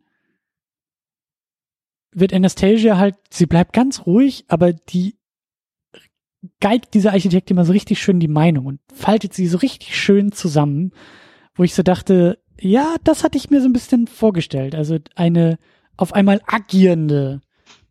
[2.13, 5.17] wird Anastasia halt, sie bleibt ganz ruhig, aber die
[6.61, 10.31] geigt diese Architektin mal so richtig schön die Meinung und faltet sie so richtig schön
[10.31, 10.93] zusammen,
[11.55, 14.75] wo ich so dachte, ja, das hatte ich mir so ein bisschen vorgestellt.
[14.77, 15.59] Also eine
[16.01, 17.41] auf einmal agierende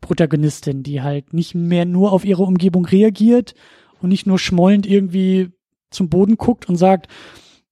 [0.01, 3.53] Protagonistin, die halt nicht mehr nur auf ihre Umgebung reagiert
[4.01, 5.49] und nicht nur schmollend irgendwie
[5.91, 7.07] zum Boden guckt und sagt,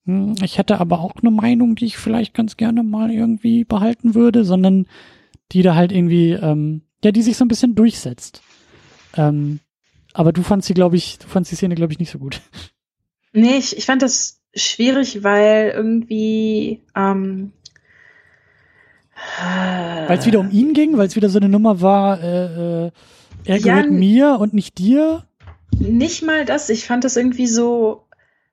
[0.06, 4.16] hm, ich hätte aber auch eine Meinung, die ich vielleicht ganz gerne mal irgendwie behalten
[4.16, 4.86] würde, sondern
[5.52, 8.42] die da halt irgendwie, ähm, ja, die sich so ein bisschen durchsetzt.
[9.16, 9.60] Ähm,
[10.14, 12.42] aber du fandst sie, glaube ich, du fandst die Szene, glaube ich, nicht so gut.
[13.34, 17.54] Nee, ich, ich fand das schwierig, weil irgendwie ähm,
[20.08, 22.92] weil es wieder um ihn ging, weil es wieder so eine Nummer war, äh, äh,
[23.46, 25.24] er gehört ja, mir und nicht dir.
[25.78, 26.70] Nicht mal das.
[26.70, 28.08] Ich fand das irgendwie so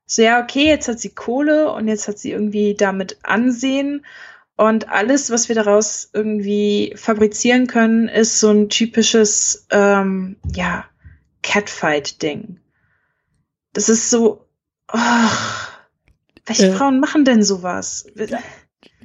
[0.07, 0.67] sehr okay.
[0.67, 4.05] Jetzt hat sie Kohle und jetzt hat sie irgendwie damit Ansehen.
[4.57, 10.85] Und alles, was wir daraus irgendwie fabrizieren können, ist so ein typisches, ähm, ja,
[11.43, 12.61] Catfight-Ding.
[13.73, 14.47] Das ist so,
[14.93, 15.31] oh,
[16.47, 18.07] welche äh, Frauen machen denn sowas?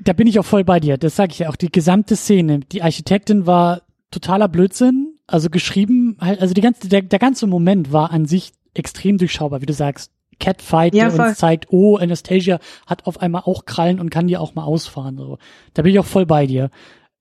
[0.02, 0.98] Da bin ich auch voll bei dir.
[0.98, 1.56] Das sage ich ja auch.
[1.56, 5.20] Die gesamte Szene, die Architektin war totaler Blödsinn.
[5.28, 9.62] Also geschrieben, halt, also die ganze, der, der ganze Moment war an sich extrem durchschaubar,
[9.62, 10.12] wie du sagst.
[10.40, 14.38] Catfight, ja, der uns zeigt, oh, Anastasia hat auf einmal auch Krallen und kann die
[14.38, 15.18] auch mal ausfahren.
[15.18, 15.38] So.
[15.74, 16.72] Da bin ich auch voll bei dir.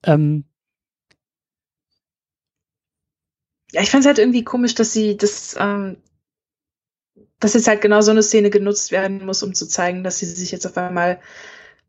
[0.04, 0.44] Ähm,
[3.72, 5.98] ja, ich fand es halt irgendwie komisch, dass sie das, ähm,
[7.40, 10.26] dass jetzt halt genau so eine Szene genutzt werden muss, um zu zeigen, dass sie
[10.26, 11.20] sich jetzt auf einmal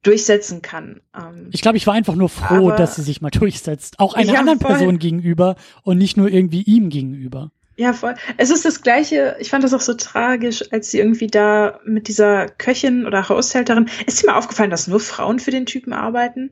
[0.03, 1.01] durchsetzen kann.
[1.15, 3.99] Ähm, ich glaube, ich war einfach nur froh, aber, dass sie sich mal durchsetzt.
[3.99, 4.71] Auch einer ja, anderen voll.
[4.71, 7.51] Person gegenüber und nicht nur irgendwie ihm gegenüber.
[7.75, 8.15] Ja, voll.
[8.35, 9.37] Es ist das Gleiche.
[9.39, 13.89] Ich fand das auch so tragisch, als sie irgendwie da mit dieser Köchin oder Haushälterin.
[14.05, 16.51] Ist dir mal aufgefallen, dass nur Frauen für den Typen arbeiten?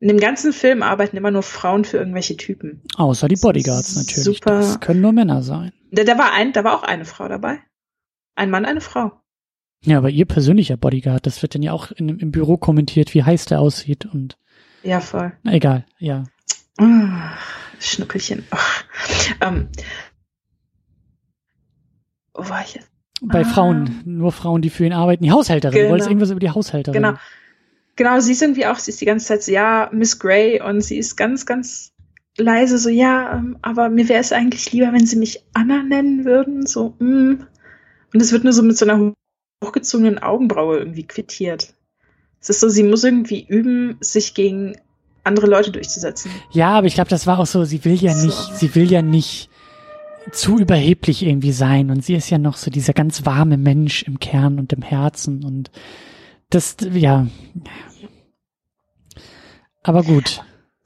[0.00, 2.82] In dem ganzen Film arbeiten immer nur Frauen für irgendwelche Typen.
[2.96, 4.24] Außer die Bodyguards natürlich.
[4.24, 4.58] Super.
[4.58, 5.72] Das können nur Männer sein.
[5.90, 7.60] Da, da war ein, da war auch eine Frau dabei.
[8.34, 9.12] Ein Mann, eine Frau.
[9.84, 13.22] Ja, aber ihr persönlicher Bodyguard, das wird dann ja auch in, im Büro kommentiert, wie
[13.22, 14.36] heiß der aussieht und.
[14.82, 15.32] Ja, voll.
[15.42, 16.24] Na, egal, ja.
[16.78, 17.32] Ah,
[17.80, 18.44] Schnuckelchen.
[19.40, 19.68] Ähm.
[22.34, 22.90] Wo war ich jetzt?
[23.20, 23.44] Bei Ah.
[23.44, 25.24] Frauen, nur Frauen, die für ihn arbeiten.
[25.24, 25.90] Die Haushälterin, du Genau.
[25.90, 27.02] wolltest irgendwas über die Haushälterin.
[27.02, 27.18] Genau.
[27.96, 30.82] Genau, sie ist irgendwie auch, sie ist die ganze Zeit so, ja, Miss Grey und
[30.82, 31.92] sie ist ganz, ganz
[32.36, 36.24] leise so, ja, ähm, aber mir wäre es eigentlich lieber, wenn sie mich Anna nennen
[36.24, 37.44] würden, so, mm.
[38.14, 39.12] Und es wird nur so mit so einer
[39.64, 41.74] hochgezogenen Augenbraue irgendwie quittiert.
[42.40, 44.76] Es ist so, sie muss irgendwie üben, sich gegen
[45.24, 46.30] andere Leute durchzusetzen.
[46.52, 48.26] Ja, aber ich glaube, das war auch so, sie will ja So.
[48.26, 49.50] nicht, sie will ja nicht
[50.32, 54.20] zu überheblich irgendwie sein und sie ist ja noch so dieser ganz warme Mensch im
[54.20, 55.70] Kern und im Herzen und
[56.50, 57.26] das, ja.
[59.82, 60.42] Aber gut.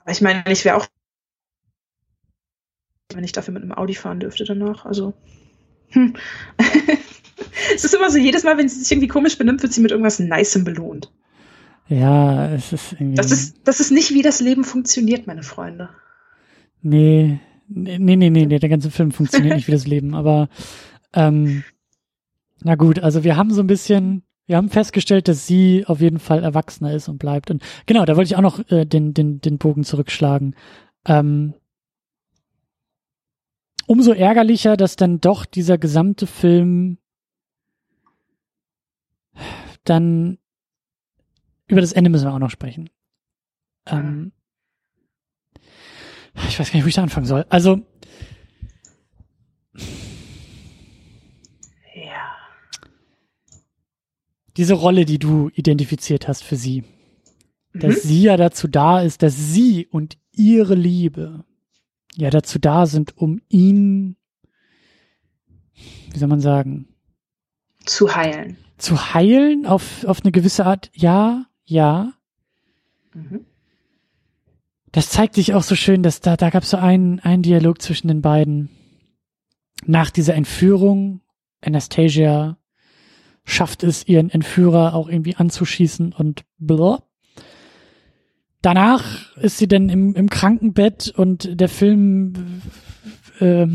[0.08, 0.86] Ich meine, ich wäre auch,
[3.14, 5.14] wenn ich dafür mit einem Audi fahren dürfte danach, also.
[5.90, 6.14] Hm.
[7.74, 9.90] es ist immer so, jedes Mal, wenn sie sich irgendwie komisch benimmt, wird sie mit
[9.90, 11.10] irgendwas Nicem belohnt.
[11.88, 13.16] Ja, es ist irgendwie.
[13.16, 15.90] Das ist, das ist nicht, wie das Leben funktioniert, meine Freunde.
[16.80, 20.48] Nee, nee, nee, nee, nee, der ganze Film funktioniert nicht wie das Leben, aber
[21.12, 21.64] ähm,
[22.62, 26.18] na gut, also wir haben so ein bisschen, wir haben festgestellt, dass sie auf jeden
[26.18, 27.50] Fall erwachsener ist und bleibt.
[27.50, 30.54] Und genau, da wollte ich auch noch äh, den, den, den Bogen zurückschlagen.
[31.06, 31.54] Ähm,
[33.86, 36.98] umso ärgerlicher, dass dann doch dieser gesamte Film
[39.84, 40.38] dann
[41.66, 42.90] über das Ende müssen wir auch noch sprechen.
[43.86, 44.32] Ähm,
[46.48, 47.44] ich weiß gar nicht, wo ich da anfangen soll.
[47.48, 47.80] Also,
[51.94, 52.36] Ja.
[54.56, 56.84] diese Rolle, die du identifiziert hast für sie,
[57.74, 58.08] dass Mhm.
[58.08, 61.44] sie ja dazu da ist, dass sie und ihre Liebe
[62.16, 64.16] ja dazu da sind, um ihn,
[66.10, 66.88] wie soll man sagen,
[67.84, 68.56] Zu heilen.
[68.82, 70.90] Zu heilen auf, auf eine gewisse Art.
[70.94, 72.12] Ja, ja.
[73.14, 73.46] Mhm.
[74.90, 77.80] Das zeigt sich auch so schön, dass da, da gab es so einen, einen Dialog
[77.80, 78.68] zwischen den beiden.
[79.86, 81.22] Nach dieser Entführung,
[81.62, 82.58] Anastasia
[83.44, 87.02] schafft es, ihren Entführer auch irgendwie anzuschießen und blah.
[88.60, 92.62] Danach ist sie dann im, im Krankenbett und der Film
[93.40, 93.66] äh,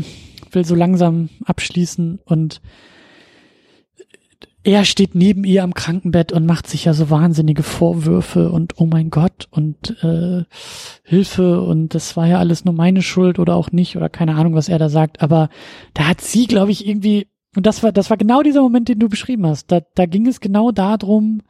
[0.52, 2.62] will so langsam abschließen und
[4.68, 8.84] er steht neben ihr am Krankenbett und macht sich ja so wahnsinnige Vorwürfe und oh
[8.84, 10.44] mein Gott und äh,
[11.04, 14.54] Hilfe und das war ja alles nur meine Schuld oder auch nicht oder keine Ahnung,
[14.54, 15.22] was er da sagt.
[15.22, 15.48] Aber
[15.94, 18.98] da hat sie, glaube ich, irgendwie und das war das war genau dieser Moment, den
[18.98, 19.72] du beschrieben hast.
[19.72, 21.40] Da, da ging es genau darum,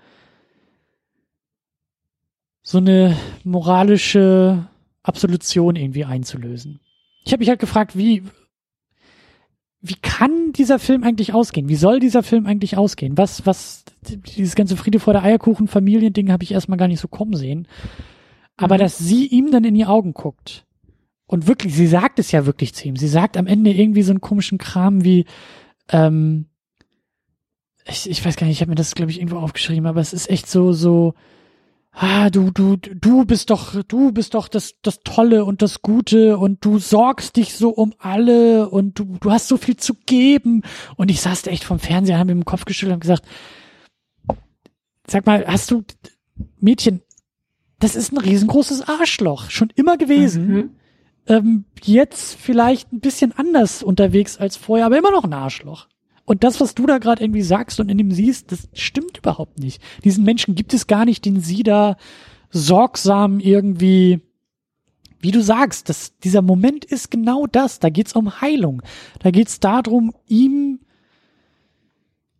[2.62, 4.68] so eine moralische
[5.02, 6.78] Absolution irgendwie einzulösen.
[7.24, 8.22] Ich habe mich halt gefragt, wie
[9.80, 11.68] wie kann dieser Film eigentlich ausgehen?
[11.68, 13.16] Wie soll dieser Film eigentlich ausgehen?
[13.16, 17.08] Was, was, dieses ganze Friede vor der Eierkuchen Familiending habe ich erstmal gar nicht so
[17.08, 17.68] kommen sehen.
[18.56, 18.80] Aber Mhm.
[18.80, 20.66] dass sie ihm dann in die Augen guckt
[21.26, 22.96] und wirklich, sie sagt es ja wirklich zu ihm.
[22.96, 25.26] Sie sagt am Ende irgendwie so einen komischen Kram wie,
[25.90, 26.46] ähm,
[27.86, 30.12] ich, ich weiß gar nicht, ich habe mir das, glaube ich, irgendwo aufgeschrieben, aber es
[30.12, 31.14] ist echt so, so,
[32.01, 36.38] ah, du, du, du bist doch, du bist doch das, das Tolle und das Gute
[36.38, 40.62] und du sorgst dich so um alle und du, du hast so viel zu geben.
[40.96, 43.26] Und ich saß da echt vom Fernseher, haben mir im Kopf geschüttelt und gesagt,
[45.07, 45.82] sag mal, hast du,
[46.61, 47.03] Mädchen,
[47.80, 50.46] das ist ein riesengroßes Arschloch, schon immer gewesen.
[50.46, 50.70] Mhm.
[51.26, 55.88] Ähm, jetzt vielleicht ein bisschen anders unterwegs als vorher, aber immer noch ein Arschloch.
[56.28, 59.58] Und das, was du da gerade irgendwie sagst und in ihm siehst, das stimmt überhaupt
[59.58, 59.80] nicht.
[60.04, 61.96] Diesen Menschen gibt es gar nicht, den sie da
[62.50, 64.20] sorgsam irgendwie,
[65.20, 67.78] wie du sagst, das, dieser Moment ist genau das.
[67.78, 68.82] Da geht's um Heilung.
[69.20, 70.80] Da geht's darum, ihm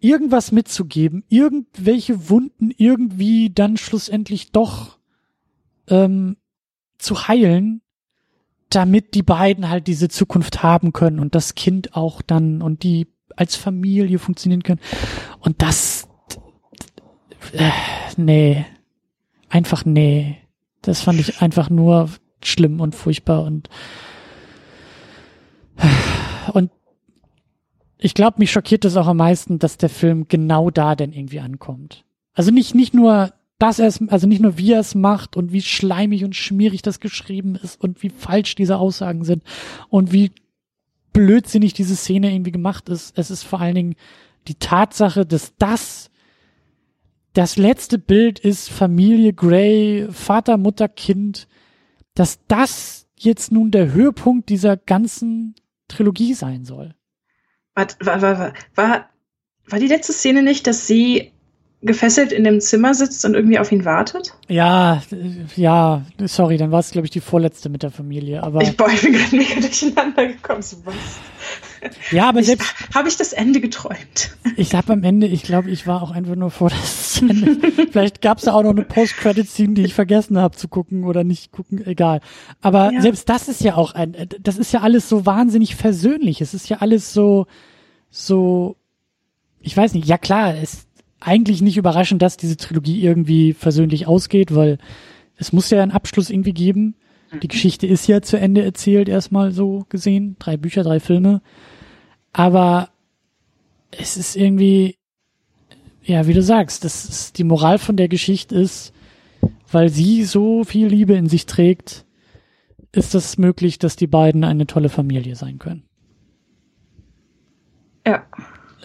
[0.01, 4.99] irgendwas mitzugeben, irgendwelche Wunden irgendwie dann schlussendlich doch
[5.89, 6.37] ähm,
[6.99, 7.81] zu heilen,
[8.69, 13.07] damit die beiden halt diese Zukunft haben können und das Kind auch dann und die
[13.39, 14.81] als Familie funktionieren können.
[15.41, 16.09] Und das,
[17.53, 17.71] äh,
[18.17, 18.67] nee,
[19.49, 20.39] einfach nee.
[20.83, 22.11] Das fand ich einfach nur
[22.43, 23.69] schlimm und furchtbar und
[26.53, 26.71] und
[27.99, 31.41] ich glaube, mich schockiert es auch am meisten, dass der Film genau da denn irgendwie
[31.41, 32.05] ankommt.
[32.35, 35.53] Also nicht nicht nur dass er es, also nicht nur wie er es macht und
[35.53, 39.43] wie schleimig und schmierig das geschrieben ist und wie falsch diese Aussagen sind
[39.89, 40.31] und wie
[41.19, 43.19] blödsinnig diese Szene irgendwie gemacht ist.
[43.19, 43.95] Es ist vor allen Dingen
[44.47, 46.13] die Tatsache, dass das
[47.33, 51.49] das letzte Bild ist Familie Gray, Vater, Mutter, Kind,
[52.15, 55.57] dass das jetzt nun der Höhepunkt dieser ganzen
[55.89, 56.95] Trilogie sein soll.
[57.75, 59.11] War, war, war, war,
[59.67, 61.33] war die letzte Szene nicht, dass sie
[61.81, 64.35] gefesselt in dem Zimmer sitzt und irgendwie auf ihn wartet?
[64.49, 65.03] Ja,
[65.55, 68.43] ja, sorry, dann war es, glaube ich, die vorletzte mit der Familie.
[68.43, 70.63] Aber ich, boah, ich bin gerade mega durcheinander gekommen.
[70.63, 70.95] So was.
[72.11, 72.75] Ja, aber selbst.
[72.93, 74.37] Habe ich das Ende geträumt?
[74.57, 77.59] Ich habe am Ende, ich glaube, ich war auch einfach nur vor der Szene.
[77.93, 81.23] Vielleicht gab es da auch noch eine Post-Credit-Scene, die ich vergessen habe zu gucken oder
[81.23, 82.21] nicht gucken, egal.
[82.61, 83.01] Aber ja.
[83.01, 86.41] selbst das ist ja auch ein, das ist ja alles so wahnsinnig versöhnlich.
[86.41, 87.47] Es ist ja alles so,
[88.11, 88.77] so,
[89.61, 90.88] ich weiß nicht, ja klar, es
[91.21, 94.79] eigentlich nicht überraschend, dass diese Trilogie irgendwie versöhnlich ausgeht, weil
[95.37, 96.95] es muss ja einen Abschluss irgendwie geben.
[97.33, 97.51] Die mhm.
[97.51, 100.37] Geschichte ist ja zu Ende erzählt, erstmal so gesehen.
[100.39, 101.43] Drei Bücher, drei Filme.
[102.33, 102.91] Aber
[103.91, 104.97] es ist irgendwie,
[106.03, 108.93] ja, wie du sagst, das ist, die Moral von der Geschichte ist,
[109.71, 112.05] weil sie so viel Liebe in sich trägt,
[112.93, 115.85] ist es das möglich, dass die beiden eine tolle Familie sein können.
[118.07, 118.25] Ja,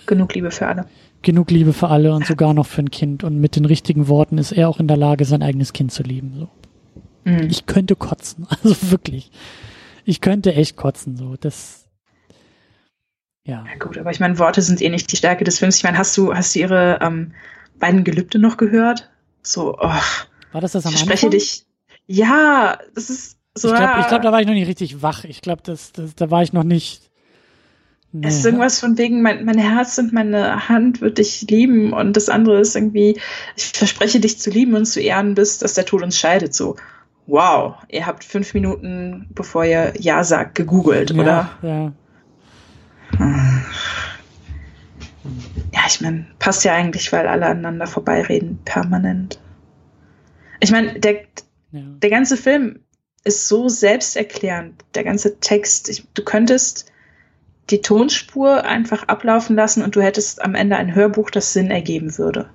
[0.05, 0.87] genug Liebe für alle
[1.23, 3.23] genug Liebe für alle und sogar noch für ein Kind.
[3.23, 6.03] Und mit den richtigen Worten ist er auch in der Lage, sein eigenes Kind zu
[6.03, 6.33] lieben.
[6.35, 6.49] So.
[7.23, 7.47] Mhm.
[7.49, 9.31] Ich könnte kotzen, also wirklich.
[10.05, 11.35] Ich könnte echt kotzen, so.
[11.39, 11.89] Das.
[13.45, 13.65] Ja.
[13.65, 15.77] ja gut, aber ich meine, Worte sind eh nicht die Stärke des Films.
[15.77, 17.33] Ich meine, hast du, hast du ihre ähm,
[17.79, 19.09] beiden Gelübde noch gehört?
[19.41, 20.01] So, oh.
[20.51, 21.65] War das das am ich spreche dich.
[22.05, 23.69] Ja, das ist so.
[23.69, 25.23] Ich glaube, glaub, da war ich noch nicht richtig wach.
[25.25, 27.11] Ich glaube, das, das, da war ich noch nicht
[28.15, 28.27] Nee.
[28.27, 32.15] Es ist irgendwas von wegen, mein, mein Herz und meine Hand wird dich lieben und
[32.15, 33.19] das andere ist irgendwie,
[33.55, 36.53] ich verspreche dich zu lieben und zu ehren, bis dass der Tod uns scheidet.
[36.53, 36.75] So,
[37.25, 41.49] wow, ihr habt fünf Minuten, bevor ihr Ja sagt, gegoogelt, ja, oder?
[41.63, 41.91] Ja.
[45.73, 49.39] Ja, ich meine, passt ja eigentlich, weil alle aneinander vorbeireden, permanent.
[50.59, 51.13] Ich meine, der,
[51.71, 51.81] ja.
[51.81, 52.81] der ganze Film
[53.23, 55.89] ist so selbsterklärend, der ganze Text.
[55.89, 56.92] Ich, du könntest
[57.69, 62.17] die Tonspur einfach ablaufen lassen und du hättest am Ende ein Hörbuch, das Sinn ergeben
[62.17, 62.49] würde.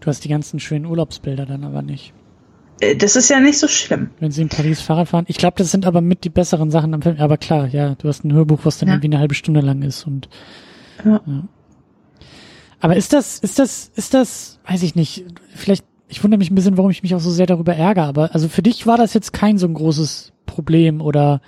[0.00, 2.12] Du hast die ganzen schönen Urlaubsbilder dann aber nicht.
[2.80, 4.10] Äh, das ist ja nicht so schlimm.
[4.20, 5.24] Wenn sie in Paris Fahrrad fahren.
[5.28, 7.16] Ich glaube, das sind aber mit die besseren Sachen am Film.
[7.18, 8.94] Aber klar, ja, du hast ein Hörbuch, was dann ja.
[8.94, 10.28] irgendwie eine halbe Stunde lang ist und.
[11.04, 11.20] Ja.
[11.26, 11.44] ja.
[12.80, 15.24] Aber ist das, ist das, ist das, weiß ich nicht,
[15.54, 18.34] vielleicht, ich wundere mich ein bisschen, warum ich mich auch so sehr darüber ärgere, aber
[18.34, 21.40] also für dich war das jetzt kein so ein großes Problem oder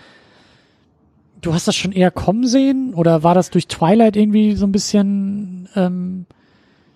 [1.40, 4.72] du hast das schon eher kommen sehen oder war das durch Twilight irgendwie so ein
[4.72, 6.26] bisschen ähm,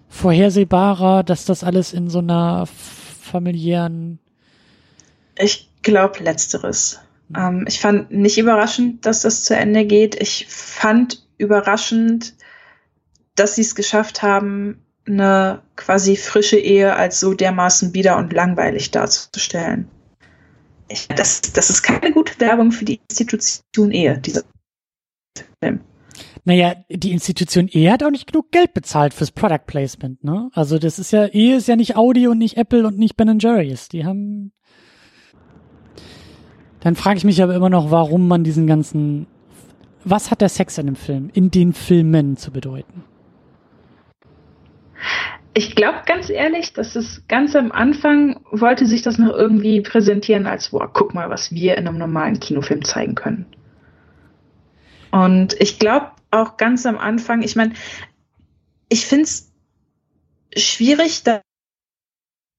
[0.08, 4.18] vorhersehbarer, dass das alles in so einer familiären
[5.36, 7.00] Ich glaube letzteres.
[7.28, 7.36] Mhm.
[7.36, 10.14] Ähm, ich fand nicht überraschend, dass das zu Ende geht.
[10.20, 12.34] Ich fand überraschend,
[13.34, 18.90] dass sie es geschafft haben, eine quasi frische Ehe als so dermaßen bieder und langweilig
[18.90, 19.88] darzustellen
[21.16, 24.42] das, das ist keine gute Werbung für die Institution Ehe, dieser
[25.62, 25.80] Film.
[26.44, 30.50] Naja, die Institution Ehe hat auch nicht genug Geld bezahlt fürs Product Placement, ne?
[30.52, 33.38] Also das ist ja, Ehe ist ja nicht Audi und nicht Apple und nicht Ben
[33.38, 33.88] Jerry's.
[33.88, 34.52] Die haben.
[36.80, 39.26] Dann frage ich mich aber immer noch, warum man diesen ganzen.
[40.04, 43.04] Was hat der Sex in dem Film, in den Filmen zu bedeuten?
[45.54, 50.46] Ich glaube ganz ehrlich, dass es ganz am Anfang wollte sich das noch irgendwie präsentieren
[50.46, 53.46] als, boah, guck mal, was wir in einem normalen Kinofilm zeigen können.
[55.12, 57.74] Und ich glaube auch ganz am Anfang, ich meine,
[58.88, 59.52] ich finde es
[60.56, 61.40] schwierig, da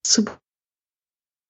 [0.03, 0.25] zu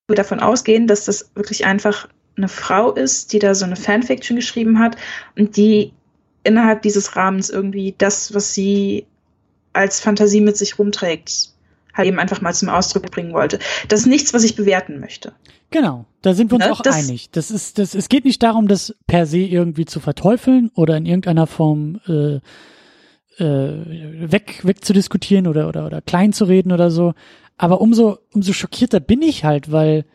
[0.08, 4.80] davon ausgehen, dass das wirklich einfach eine Frau ist, die da so eine Fanfiction geschrieben
[4.80, 4.98] hat
[5.36, 5.94] und die
[6.44, 9.08] innerhalb dieses Rahmens irgendwie das, was sie
[9.76, 11.50] als Fantasie mit sich rumträgt,
[11.94, 13.60] halt eben einfach mal zum Ausdruck bringen wollte.
[13.88, 15.34] Das ist nichts, was ich bewerten möchte.
[15.72, 16.72] Genau, da sind wir uns ne?
[16.72, 17.30] auch das, einig.
[17.32, 21.06] Das ist, das, es geht nicht darum, das per se irgendwie zu verteufeln oder in
[21.06, 22.36] irgendeiner Form äh,
[23.44, 27.14] äh, weg, weg zu diskutieren oder, oder, oder klein zu reden oder so.
[27.58, 30.06] Aber umso, umso schockierter bin ich halt, weil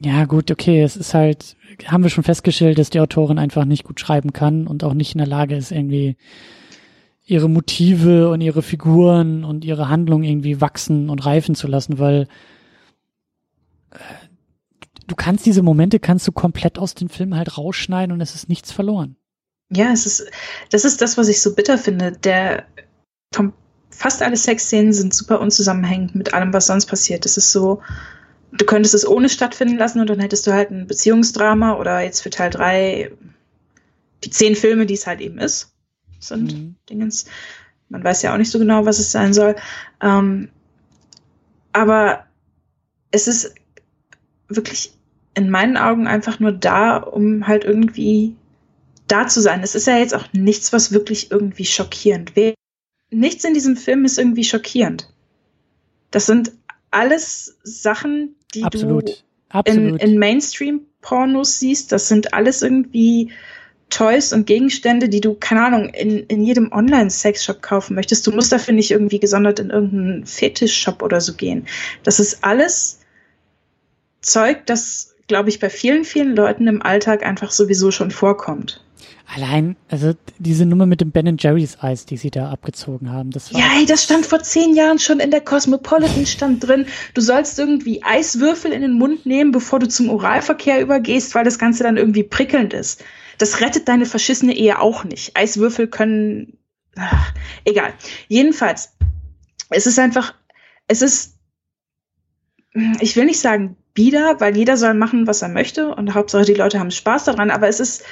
[0.00, 1.56] ja gut, okay, es ist halt,
[1.86, 5.14] haben wir schon festgestellt, dass die Autorin einfach nicht gut schreiben kann und auch nicht
[5.14, 6.16] in der Lage ist, irgendwie
[7.26, 12.28] ihre Motive und ihre Figuren und ihre Handlung irgendwie wachsen und reifen zu lassen, weil
[13.90, 13.98] äh,
[15.08, 18.48] du kannst diese Momente kannst du komplett aus dem Film halt rausschneiden und es ist
[18.48, 19.16] nichts verloren.
[19.70, 20.30] Ja, es ist,
[20.70, 22.12] das ist das, was ich so bitter finde.
[22.12, 22.64] Der,
[23.90, 27.26] fast alle Sexszenen sind super unzusammenhängend mit allem, was sonst passiert.
[27.26, 27.82] Es ist so,
[28.52, 32.20] du könntest es ohne stattfinden lassen und dann hättest du halt ein Beziehungsdrama oder jetzt
[32.20, 33.10] für Teil 3
[34.22, 35.75] die zehn Filme, die es halt eben ist,
[36.20, 36.76] sind mhm.
[36.88, 37.26] Dingens.
[37.88, 39.56] Man weiß ja auch nicht so genau, was es sein soll.
[40.00, 40.48] Ähm,
[41.72, 42.24] aber
[43.10, 43.54] es ist
[44.48, 44.92] wirklich
[45.34, 48.36] in meinen Augen einfach nur da, um halt irgendwie
[49.06, 49.62] da zu sein.
[49.62, 52.54] Es ist ja jetzt auch nichts, was wirklich irgendwie schockierend wäre.
[53.10, 55.12] Nichts in diesem Film ist irgendwie schockierend.
[56.10, 56.52] Das sind
[56.90, 59.08] alles Sachen, die Absolut.
[59.08, 59.14] du
[59.50, 60.00] Absolut.
[60.02, 61.92] in, in Mainstream-Pornos siehst.
[61.92, 63.30] Das sind alles irgendwie
[63.90, 68.26] Toys und Gegenstände, die du, keine Ahnung, in, in jedem Online-Sexshop kaufen möchtest.
[68.26, 71.66] Du musst dafür nicht irgendwie gesondert in irgendeinen Fetisch-Shop oder so gehen.
[72.02, 73.00] Das ist alles
[74.20, 78.82] Zeug, das, glaube ich, bei vielen, vielen Leuten im Alltag einfach sowieso schon vorkommt.
[79.34, 83.52] Allein, also diese Nummer mit dem Ben Jerry's Eis, die sie da abgezogen haben, das
[83.52, 83.60] war.
[83.60, 86.86] Ja, ey, das stand vor zehn Jahren schon in der Cosmopolitan stand drin.
[87.14, 91.58] Du sollst irgendwie Eiswürfel in den Mund nehmen, bevor du zum Oralverkehr übergehst, weil das
[91.58, 93.02] Ganze dann irgendwie prickelnd ist.
[93.38, 95.36] Das rettet deine verschissene Ehe auch nicht.
[95.36, 96.58] Eiswürfel können,
[96.96, 97.32] ach,
[97.64, 97.92] egal.
[98.28, 98.96] Jedenfalls,
[99.70, 100.34] es ist einfach,
[100.88, 101.36] es ist,
[103.00, 106.54] ich will nicht sagen bieder, weil jeder soll machen, was er möchte und Hauptsache die
[106.54, 108.04] Leute haben Spaß daran, aber es ist,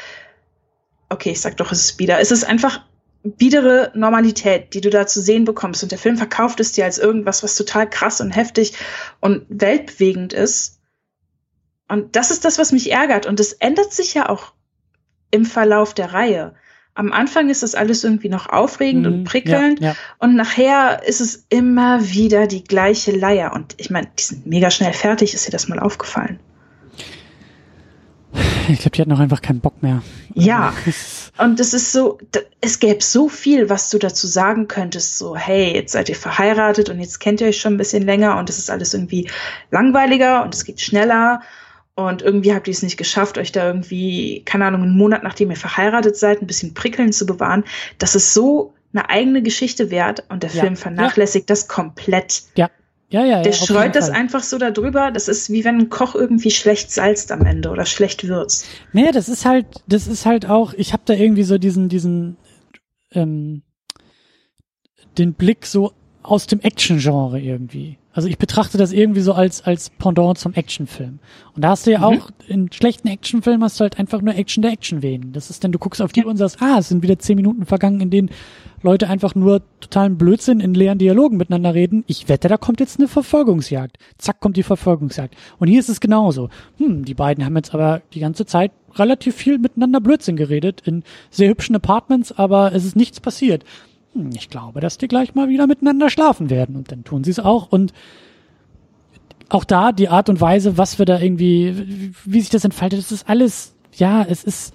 [1.10, 2.18] okay, ich sag doch, es ist bieder.
[2.20, 2.82] Es ist einfach
[3.22, 5.82] biedere Normalität, die du da zu sehen bekommst.
[5.82, 8.74] Und der Film verkauft es dir als irgendwas, was total krass und heftig
[9.20, 10.80] und weltbewegend ist.
[11.88, 13.26] Und das ist das, was mich ärgert.
[13.26, 14.52] Und es ändert sich ja auch
[15.34, 16.54] im Verlauf der Reihe.
[16.94, 19.96] Am Anfang ist das alles irgendwie noch aufregend mhm, und prickelnd ja, ja.
[20.20, 23.52] und nachher ist es immer wieder die gleiche Leier.
[23.52, 26.38] Und ich meine, die sind mega schnell fertig, ist dir das mal aufgefallen?
[28.68, 30.02] Ich glaube, die hatten auch einfach keinen Bock mehr.
[30.34, 30.72] Ja.
[31.38, 32.18] Und es ist so,
[32.60, 35.18] es gäbe so viel, was du dazu sagen könntest.
[35.18, 38.38] So, hey, jetzt seid ihr verheiratet und jetzt kennt ihr euch schon ein bisschen länger
[38.38, 39.28] und es ist alles irgendwie
[39.72, 41.40] langweiliger und es geht schneller.
[41.96, 45.50] Und irgendwie habt ihr es nicht geschafft, euch da irgendwie, keine Ahnung, einen Monat nachdem
[45.50, 47.64] ihr verheiratet seid, ein bisschen prickeln zu bewahren.
[47.98, 50.62] Das ist so eine eigene Geschichte wert und der ja.
[50.62, 51.52] Film vernachlässigt ja.
[51.52, 52.42] das komplett.
[52.56, 52.70] Ja,
[53.10, 53.42] ja, ja.
[53.42, 55.12] Der ja, streut das einfach so darüber.
[55.12, 58.66] Das ist wie wenn ein Koch irgendwie schlecht salzt am Ende oder schlecht würzt.
[58.92, 62.36] Naja, das ist halt, das ist halt auch, ich habe da irgendwie so diesen, diesen,
[63.12, 63.62] ähm,
[65.16, 65.92] den Blick so
[66.24, 67.98] aus dem Action-Genre irgendwie.
[68.12, 71.18] Also ich betrachte das irgendwie so als, als Pendant zum Actionfilm.
[71.54, 72.04] Und da hast du ja mhm.
[72.04, 75.32] auch, in schlechten Actionfilmen hast du halt einfach nur Action der Action wehen.
[75.32, 76.26] Das ist denn, du guckst auf die ja.
[76.26, 78.30] und sagst, ah, es sind wieder zehn Minuten vergangen, in denen
[78.82, 82.04] Leute einfach nur totalen Blödsinn in leeren Dialogen miteinander reden.
[82.06, 83.98] Ich wette, da kommt jetzt eine Verfolgungsjagd.
[84.16, 85.34] Zack, kommt die Verfolgungsjagd.
[85.58, 86.48] Und hier ist es genauso.
[86.78, 91.02] Hm, die beiden haben jetzt aber die ganze Zeit relativ viel miteinander Blödsinn geredet in
[91.30, 93.64] sehr hübschen Apartments, aber es ist nichts passiert.
[94.14, 96.76] Hm, ich glaube, dass die gleich mal wieder miteinander schlafen werden.
[96.76, 97.70] Und dann tun sie es auch.
[97.70, 97.92] Und
[99.48, 103.12] auch da die Art und Weise, was wir da irgendwie, wie sich das entfaltet, das
[103.12, 104.74] ist alles, ja, es ist,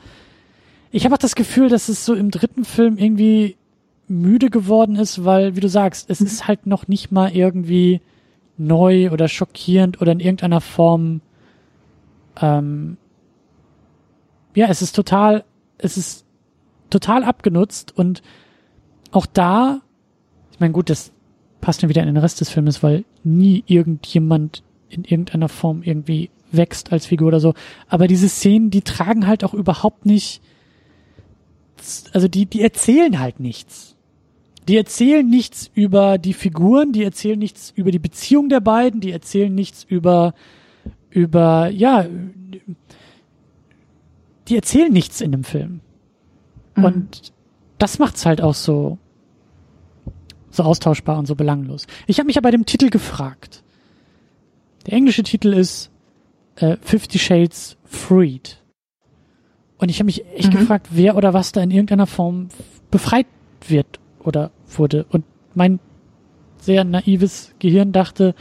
[0.92, 3.58] ich habe auch das Gefühl, dass es so im dritten Film irgendwie
[4.08, 8.02] müde geworden ist, weil, wie du sagst, es ist halt noch nicht mal irgendwie
[8.58, 11.22] neu oder schockierend oder in irgendeiner Form,
[12.42, 12.98] ähm,
[14.56, 15.44] ja, es ist total,
[15.78, 16.26] es ist
[16.90, 18.22] total abgenutzt und
[19.12, 19.82] auch da,
[20.52, 21.12] ich meine, gut, das
[21.62, 26.30] passt dann wieder in den Rest des Filmes, weil nie irgendjemand in irgendeiner Form irgendwie
[26.52, 27.54] wächst als Figur oder so.
[27.88, 30.42] Aber diese Szenen, die tragen halt auch überhaupt nicht,
[32.14, 33.96] also die, die erzählen halt nichts.
[34.68, 39.12] Die erzählen nichts über die Figuren, die erzählen nichts über die Beziehung der beiden, die
[39.12, 40.34] erzählen nichts über,
[41.10, 42.06] über, ja,
[44.48, 45.80] die erzählen nichts in dem Film.
[46.76, 46.84] Mhm.
[46.84, 47.34] Und
[47.80, 48.98] das macht's halt auch so,
[50.52, 51.88] so austauschbar und so belanglos.
[52.08, 53.64] Ich habe mich ja bei dem Titel gefragt.
[54.86, 55.90] Der englische Titel ist
[56.56, 58.58] äh, Fifty Shades Freed.
[59.78, 60.58] Und ich habe mich echt mhm.
[60.60, 62.50] gefragt, wer oder was da in irgendeiner Form
[62.92, 63.28] befreit
[63.68, 65.06] wird oder wurde.
[65.10, 65.26] Und
[65.56, 65.80] mein
[66.60, 68.36] sehr naives Gehirn dachte,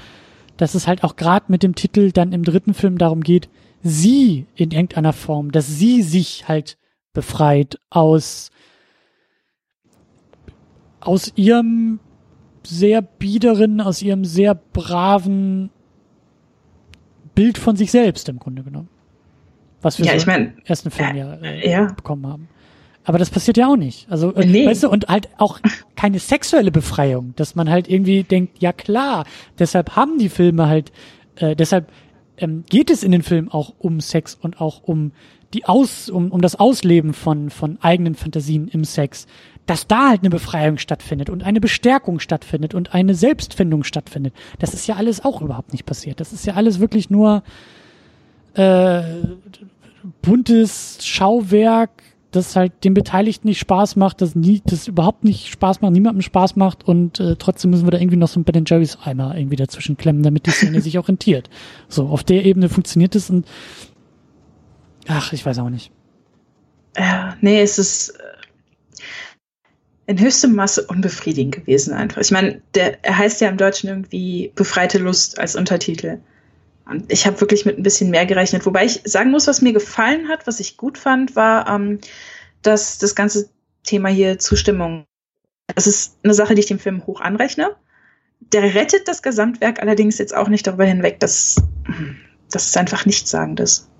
[0.57, 3.49] dass es halt auch gerade mit dem Titel dann im dritten Film darum geht,
[3.83, 6.77] sie in irgendeiner Form, dass sie sich halt
[7.13, 8.51] befreit aus
[11.01, 12.01] aus ihrem
[12.65, 15.71] sehr biederen, aus ihrem sehr braven
[17.35, 18.89] Bild von sich selbst im Grunde genommen.
[19.81, 22.49] Was wir ja, so ich mein, im ersten Film äh, ja, äh, ja, bekommen haben.
[23.05, 24.11] Aber das passiert ja auch nicht.
[24.11, 24.67] Also, äh, nee.
[24.67, 25.61] weißt du, und halt auch
[25.97, 29.25] keine sexuelle Befreiung, dass man halt irgendwie denkt, ja klar,
[29.59, 30.93] deshalb haben die Filme halt,
[31.37, 31.91] äh, deshalb
[32.37, 35.13] ähm, geht es in den Filmen auch um Sex und auch um
[35.55, 39.27] die Aus, um, um das Ausleben von, von eigenen Fantasien im Sex.
[39.69, 44.33] Dass da halt eine Befreiung stattfindet und eine Bestärkung stattfindet und eine Selbstfindung stattfindet.
[44.59, 46.21] Das ist ja alles auch überhaupt nicht passiert.
[46.21, 47.43] Das ist ja alles wirklich nur
[48.55, 49.03] äh,
[50.23, 51.91] buntes Schauwerk,
[52.31, 56.23] das halt den Beteiligten nicht Spaß macht, das nie, das überhaupt nicht Spaß macht, niemandem
[56.23, 59.37] Spaß macht und äh, trotzdem müssen wir da irgendwie noch so ein Ben Jerry's Eimer
[59.37, 61.51] irgendwie dazwischen klemmen, damit die Szene sich auch rentiert.
[61.89, 63.47] So, auf der Ebene funktioniert es und
[65.07, 65.91] ach, ich weiß auch nicht.
[66.97, 68.28] Ja, nee, es ist äh,
[70.09, 72.23] in höchstem Maße unbefriedigend gewesen einfach.
[72.23, 76.21] Ich meine, der, er heißt ja im Deutschen irgendwie Befreite Lust als Untertitel.
[76.87, 78.65] Und ich habe wirklich mit ein bisschen mehr gerechnet.
[78.65, 81.99] Wobei ich sagen muss, was mir gefallen hat, was ich gut fand, war, ähm,
[82.63, 83.51] dass das ganze
[83.85, 85.05] Thema hier Zustimmung.
[85.75, 87.77] Das ist eine Sache, die ich dem Film hoch anrechne.
[88.41, 91.57] Der rettet das Gesamtwerk allerdings jetzt auch nicht darüber hinweg, dass,
[92.51, 93.91] dass es einfach nichtssagend ist.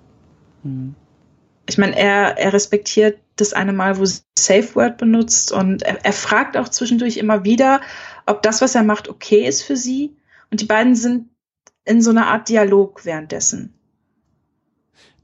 [0.63, 0.95] Mhm
[1.69, 6.05] ich meine, er, er respektiert das eine Mal, wo sie Safe Word benutzt und er,
[6.05, 7.81] er fragt auch zwischendurch immer wieder,
[8.27, 10.17] ob das, was er macht, okay ist für sie.
[10.51, 11.29] Und die beiden sind
[11.85, 13.75] in so einer Art Dialog währenddessen.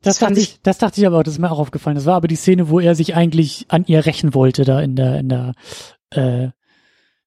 [0.02, 1.96] Das, das dachte ich, das dachte ich aber, das ist mir auch aufgefallen.
[1.96, 4.96] Das war aber die Szene, wo er sich eigentlich an ihr rächen wollte, da in
[4.96, 5.54] der, in der,
[6.10, 6.50] äh,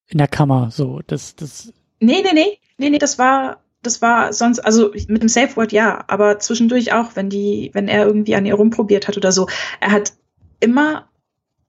[0.05, 0.69] in der Kammer.
[0.69, 1.73] So, das, das.
[1.99, 5.71] Nee, nee, nee, nee, nee, das war, das war sonst, also mit dem Safe Word
[5.71, 9.47] ja, aber zwischendurch auch, wenn die, wenn er irgendwie an ihr rumprobiert hat oder so.
[9.79, 10.13] Er hat
[10.59, 11.07] immer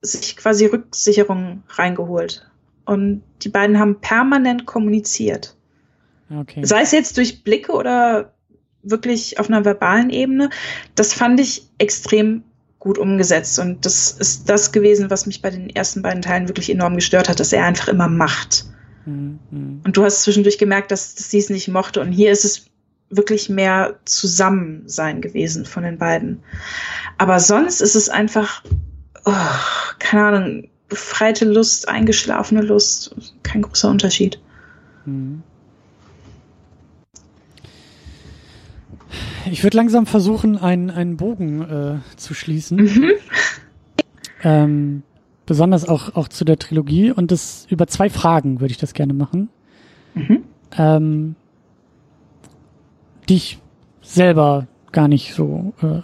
[0.01, 2.45] sich quasi Rücksicherungen reingeholt.
[2.85, 5.55] Und die beiden haben permanent kommuniziert.
[6.29, 6.63] Okay.
[6.63, 8.33] Sei es jetzt durch Blicke oder
[8.83, 10.49] wirklich auf einer verbalen Ebene.
[10.95, 12.43] Das fand ich extrem
[12.79, 13.59] gut umgesetzt.
[13.59, 17.29] Und das ist das gewesen, was mich bei den ersten beiden Teilen wirklich enorm gestört
[17.29, 18.65] hat, dass er einfach immer macht.
[19.09, 19.81] Mhm.
[19.83, 22.01] Und du hast zwischendurch gemerkt, dass, dass sie es nicht mochte.
[22.01, 22.65] Und hier ist es
[23.09, 26.43] wirklich mehr Zusammensein gewesen von den beiden.
[27.17, 28.63] Aber sonst ist es einfach,
[29.25, 29.33] oh,
[29.97, 33.15] keine Ahnung, befreite Lust, eingeschlafene Lust.
[33.43, 34.39] Kein großer Unterschied.
[35.05, 35.43] Mhm.
[39.51, 42.77] Ich würde langsam versuchen, einen, einen Bogen äh, zu schließen.
[42.77, 43.11] Mhm.
[44.43, 45.03] Ähm,
[45.49, 49.13] besonders auch, auch zu der Trilogie und das über zwei Fragen würde ich das gerne
[49.13, 49.49] machen.
[50.13, 50.43] Mhm.
[50.77, 51.35] Ähm,
[53.27, 53.59] die ich
[54.03, 56.01] selber gar nicht so äh, äh,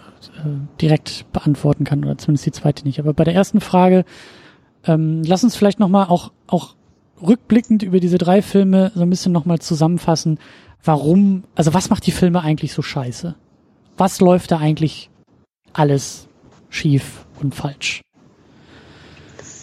[0.80, 2.98] direkt beantworten kann oder zumindest die zweite nicht.
[2.98, 4.04] Aber bei der ersten Frage,
[4.84, 6.74] ähm, lass uns vielleicht nochmal auch, auch
[7.22, 10.40] rückblickend über diese drei Filme so ein bisschen nochmal zusammenfassen,
[10.82, 13.36] warum, also was macht die Filme eigentlich so scheiße?
[13.96, 15.08] Was läuft da eigentlich
[15.72, 16.26] alles
[16.68, 18.02] schief und falsch?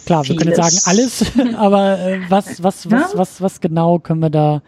[0.06, 1.24] Klar, wir können jetzt sagen alles,
[1.56, 4.62] aber äh, was, was, was, was, was genau können wir da,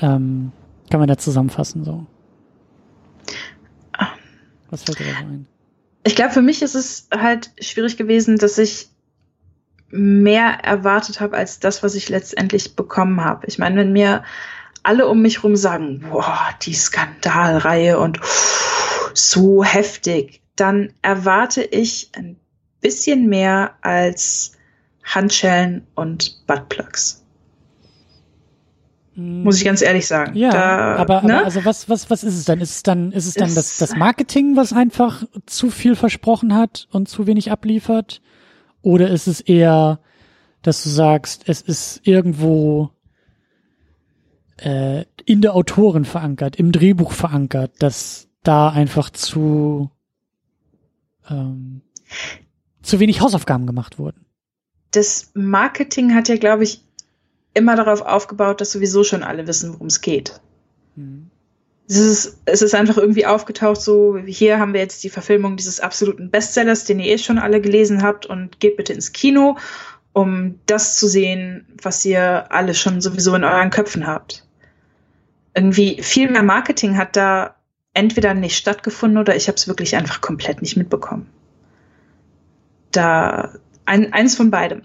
[0.00, 0.52] ähm,
[0.90, 2.06] können wir da zusammenfassen so?
[4.70, 5.46] Was fällt dir da so ein?
[6.04, 8.88] Ich glaube, für mich ist es halt schwierig gewesen, dass ich
[9.90, 13.46] mehr erwartet habe als das, was ich letztendlich bekommen habe.
[13.46, 14.24] Ich meine, wenn mir
[14.82, 18.18] alle um mich rum sagen, boah, die Skandalreihe und
[19.14, 22.36] so heftig, dann erwarte ich ein
[22.82, 24.52] bisschen mehr als
[25.02, 27.24] Handschellen und Buttplugs.
[29.14, 29.42] Hm.
[29.42, 30.36] Muss ich ganz ehrlich sagen.
[30.36, 31.36] Ja, da, aber, ne?
[31.36, 32.60] aber also was, was, was ist es dann?
[32.60, 36.88] Ist es dann, ist es dann das, das Marketing, was einfach zu viel versprochen hat
[36.90, 38.22] und zu wenig abliefert?
[38.80, 40.00] Oder ist es eher,
[40.62, 42.90] dass du sagst, es ist irgendwo
[44.56, 49.90] äh, in der Autorin verankert, im Drehbuch verankert, dass da einfach zu
[51.28, 51.82] ähm,
[52.82, 54.26] zu wenig Hausaufgaben gemacht wurden.
[54.90, 56.82] Das Marketing hat ja, glaube ich,
[57.54, 60.40] immer darauf aufgebaut, dass sowieso schon alle wissen, worum es geht.
[60.96, 61.30] Mhm.
[61.88, 65.80] Es ist, es ist einfach irgendwie aufgetaucht, so hier haben wir jetzt die Verfilmung dieses
[65.80, 69.58] absoluten Bestsellers, den ihr eh schon alle gelesen habt und geht bitte ins Kino,
[70.12, 74.46] um das zu sehen, was ihr alle schon sowieso in euren Köpfen habt.
[75.54, 77.56] Irgendwie viel mehr Marketing hat da
[77.92, 81.26] entweder nicht stattgefunden oder ich habe es wirklich einfach komplett nicht mitbekommen
[82.92, 83.54] da
[83.84, 84.82] ein, eins von beidem.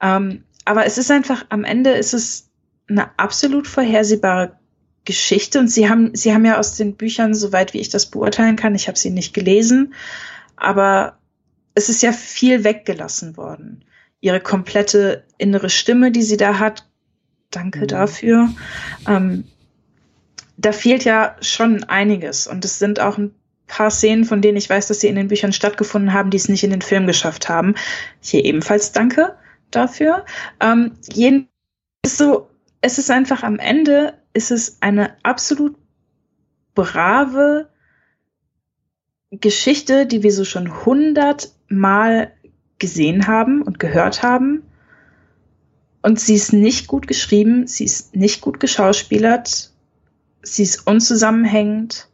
[0.00, 2.50] Ähm, aber es ist einfach, am Ende ist es
[2.88, 4.58] eine absolut vorhersehbare
[5.04, 8.56] Geschichte und sie haben, sie haben ja aus den Büchern, soweit wie ich das beurteilen
[8.56, 9.94] kann, ich habe sie nicht gelesen,
[10.56, 11.18] aber
[11.74, 13.84] es ist ja viel weggelassen worden.
[14.20, 16.86] Ihre komplette innere Stimme, die sie da hat,
[17.50, 17.86] danke mhm.
[17.86, 18.50] dafür.
[19.08, 19.44] Ähm,
[20.58, 23.34] da fehlt ja schon einiges und es sind auch ein
[23.70, 26.48] paar Szenen, von denen ich weiß, dass sie in den Büchern stattgefunden haben, die es
[26.48, 27.74] nicht in den Film geschafft haben.
[28.20, 29.36] Hier ebenfalls danke
[29.70, 30.26] dafür.
[30.60, 31.48] Ähm, jeden
[32.04, 35.76] ist so, es ist einfach am Ende, ist es eine absolut
[36.74, 37.68] brave
[39.30, 42.32] Geschichte, die wir so schon hundertmal
[42.78, 44.64] gesehen haben und gehört haben.
[46.02, 49.70] Und sie ist nicht gut geschrieben, sie ist nicht gut geschauspielert,
[50.42, 52.08] sie ist unzusammenhängend.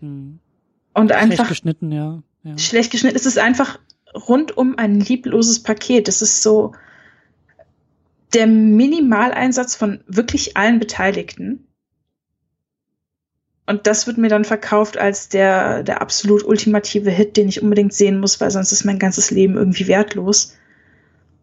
[0.00, 0.40] Hm.
[0.94, 1.34] Und schlecht einfach.
[1.36, 2.22] Schlecht geschnitten, ja.
[2.42, 2.58] ja.
[2.58, 3.16] Schlecht geschnitten.
[3.16, 3.78] Es ist einfach
[4.14, 6.08] rundum ein liebloses Paket.
[6.08, 6.72] Es ist so
[8.34, 11.66] der Minimaleinsatz von wirklich allen Beteiligten.
[13.66, 17.92] Und das wird mir dann verkauft als der, der absolut ultimative Hit, den ich unbedingt
[17.92, 20.56] sehen muss, weil sonst ist mein ganzes Leben irgendwie wertlos.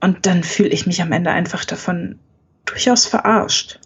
[0.01, 2.19] Und dann fühle ich mich am Ende einfach davon
[2.65, 3.79] durchaus verarscht.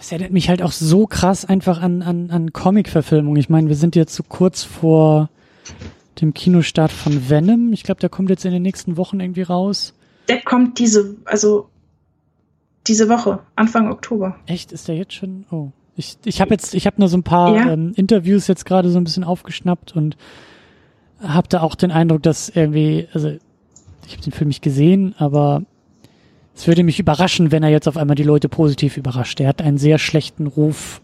[0.00, 3.36] Das erinnert mich halt auch so krass einfach an, an, an Comic-Verfilmung.
[3.36, 5.28] Ich meine, wir sind jetzt so kurz vor
[6.22, 7.74] dem Kinostart von Venom.
[7.74, 9.92] Ich glaube, der kommt jetzt in den nächsten Wochen irgendwie raus.
[10.26, 11.68] Der kommt diese, also
[12.86, 14.36] diese Woche, Anfang Oktober.
[14.46, 14.72] Echt?
[14.72, 15.44] Ist der jetzt schon?
[15.50, 15.68] Oh.
[15.96, 17.70] Ich, ich habe jetzt, ich habe nur so ein paar ja.
[17.70, 20.16] ähm, Interviews jetzt gerade so ein bisschen aufgeschnappt und
[21.22, 23.28] habe da auch den Eindruck, dass irgendwie, also
[24.06, 25.64] ich habe den Film nicht gesehen, aber
[26.60, 29.40] es würde mich überraschen, wenn er jetzt auf einmal die Leute positiv überrascht.
[29.40, 31.00] Er hat einen sehr schlechten Ruf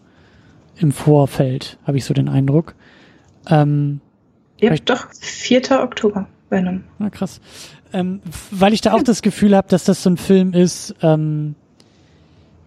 [0.77, 2.75] im Vorfeld, habe ich so den Eindruck.
[3.49, 3.99] Ähm,
[4.61, 5.81] ja, doch, 4.
[5.81, 6.83] Oktober, Venom.
[6.99, 7.41] Na krass.
[7.91, 8.21] Ähm,
[8.51, 11.55] weil ich da auch das Gefühl habe, dass das so ein Film ist, ähm,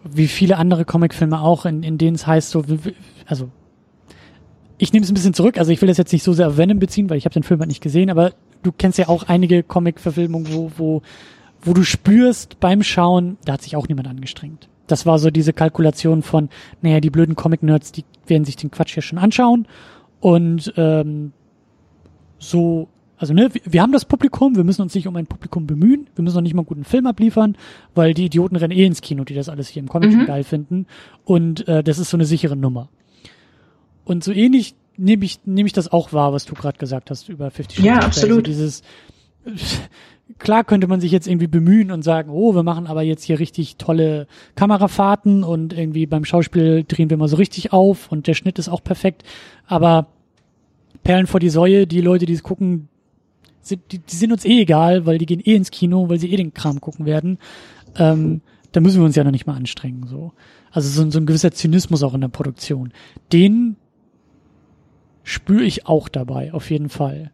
[0.03, 2.65] wie viele andere Comicfilme auch, in, in denen es heißt so,
[3.25, 3.51] also
[4.79, 6.57] ich nehme es ein bisschen zurück, also ich will das jetzt nicht so sehr auf
[6.57, 8.33] Venom beziehen, weil ich habe den Film halt nicht gesehen, aber
[8.65, 11.03] du kennst ja auch einige Comic-Verfilmungen, wo, wo,
[11.63, 14.69] wo du spürst beim Schauen, da hat sich auch niemand angestrengt.
[14.87, 16.49] Das war so diese Kalkulation von,
[16.83, 19.67] naja, die blöden Comic-Nerds, die werden sich den Quatsch hier schon anschauen
[20.21, 21.33] und ähm,
[22.39, 26.09] so, also ne, wir haben das Publikum, wir müssen uns nicht um ein Publikum bemühen,
[26.15, 27.57] wir müssen auch nicht mal einen guten Film abliefern,
[27.95, 30.27] weil die Idioten rennen eh ins Kino, die das alles hier im Comic mhm.
[30.27, 30.87] geil finden.
[31.25, 32.89] Und äh, das ist so eine sichere Nummer.
[34.05, 37.29] Und so ähnlich nehme ich, nehme ich das auch wahr, was du gerade gesagt hast
[37.29, 37.87] über 50 Shades.
[37.87, 38.49] Ja, absolut.
[38.49, 38.83] Also dieses,
[40.39, 43.39] klar könnte man sich jetzt irgendwie bemühen und sagen, oh, wir machen aber jetzt hier
[43.39, 48.35] richtig tolle Kamerafahrten und irgendwie beim Schauspiel drehen wir mal so richtig auf und der
[48.35, 49.25] Schnitt ist auch perfekt.
[49.67, 50.09] Aber
[51.03, 52.89] Perlen vor die Säue, die Leute, die es gucken,
[53.61, 56.33] sind, die, die sind uns eh egal, weil die gehen eh ins Kino, weil sie
[56.33, 57.39] eh den Kram gucken werden.
[57.97, 58.43] Ähm,
[58.73, 60.07] da müssen wir uns ja noch nicht mal anstrengen.
[60.07, 60.33] So.
[60.71, 62.93] Also so, so ein gewisser Zynismus auch in der Produktion.
[63.33, 63.77] Den
[65.25, 67.33] spüre ich auch dabei, auf jeden Fall.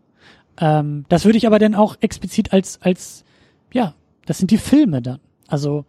[0.58, 3.24] Ähm, das würde ich aber dann auch explizit als, als,
[3.72, 3.94] ja,
[4.26, 5.20] das sind die Filme dann.
[5.48, 5.84] Also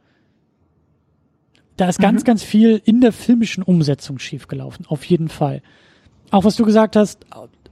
[1.75, 2.25] da ist ganz, mhm.
[2.25, 5.61] ganz viel in der filmischen Umsetzung schiefgelaufen, auf jeden Fall.
[6.31, 7.25] Auch was du gesagt hast,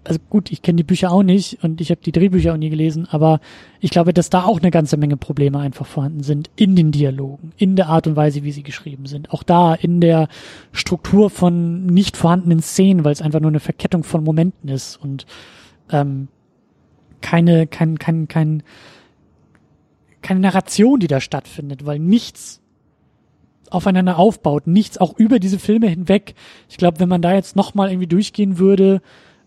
[0.05, 2.69] also gut, ich kenne die Bücher auch nicht und ich habe die Drehbücher auch nie
[2.69, 3.39] gelesen, aber
[3.79, 7.51] ich glaube, dass da auch eine ganze Menge Probleme einfach vorhanden sind in den Dialogen,
[7.57, 9.31] in der Art und Weise, wie sie geschrieben sind.
[9.31, 10.27] Auch da in der
[10.71, 15.25] Struktur von nicht vorhandenen Szenen, weil es einfach nur eine Verkettung von Momenten ist und
[15.91, 16.27] ähm,
[17.25, 18.61] keine, kein, kein, kein,
[20.21, 22.61] keine Narration, die da stattfindet, weil nichts
[23.71, 26.35] aufeinander aufbaut, nichts auch über diese Filme hinweg.
[26.69, 29.01] Ich glaube, wenn man da jetzt nochmal irgendwie durchgehen würde,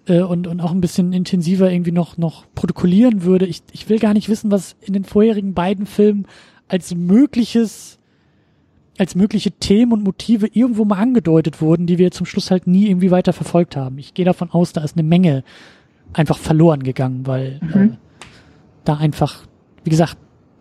[0.06, 3.46] äh, und, und auch ein bisschen intensiver irgendwie noch, noch protokollieren würde.
[3.46, 6.26] Ich, ich will gar nicht wissen, was in den vorherigen beiden Filmen
[6.66, 8.00] als mögliches,
[8.98, 12.88] als mögliche Themen und Motive irgendwo mal angedeutet wurden, die wir zum Schluss halt nie
[12.88, 13.98] irgendwie weiter verfolgt haben.
[13.98, 15.44] Ich gehe davon aus, da ist eine Menge
[16.12, 17.92] einfach verloren gegangen, weil mhm.
[17.92, 17.96] äh,
[18.84, 19.42] da einfach,
[19.84, 20.16] wie gesagt,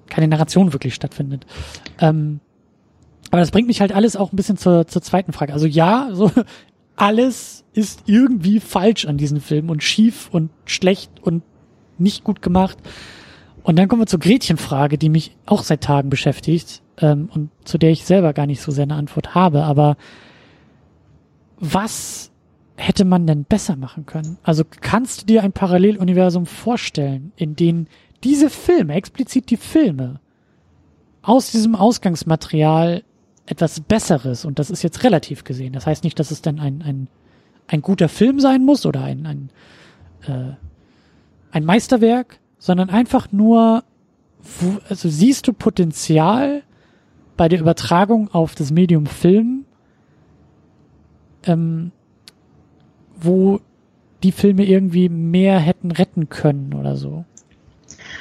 [0.07, 1.45] keine Narration wirklich stattfindet.
[1.99, 2.39] Ähm,
[3.31, 5.53] aber das bringt mich halt alles auch ein bisschen zur, zur zweiten Frage.
[5.53, 6.31] Also ja, so
[6.95, 11.43] alles ist irgendwie falsch an diesem Film und schief und schlecht und
[11.97, 12.77] nicht gut gemacht.
[13.63, 17.77] Und dann kommen wir zur Gretchenfrage, die mich auch seit Tagen beschäftigt ähm, und zu
[17.77, 19.63] der ich selber gar nicht so sehr eine Antwort habe.
[19.63, 19.97] Aber
[21.59, 22.31] was
[22.77, 24.37] hätte man denn besser machen können?
[24.43, 27.87] Also kannst du dir ein Paralleluniversum vorstellen, in dem
[28.23, 30.19] diese Filme, explizit die Filme,
[31.21, 33.03] aus diesem Ausgangsmaterial
[33.47, 36.81] etwas Besseres, und das ist jetzt relativ gesehen, das heißt nicht, dass es dann ein,
[36.81, 37.07] ein,
[37.67, 39.49] ein guter Film sein muss oder ein, ein,
[40.27, 40.53] äh,
[41.51, 43.83] ein Meisterwerk, sondern einfach nur,
[44.59, 46.63] wo, also siehst du Potenzial
[47.35, 49.65] bei der Übertragung auf das Medium Film,
[51.43, 51.91] ähm,
[53.19, 53.59] wo
[54.23, 57.25] die Filme irgendwie mehr hätten retten können oder so.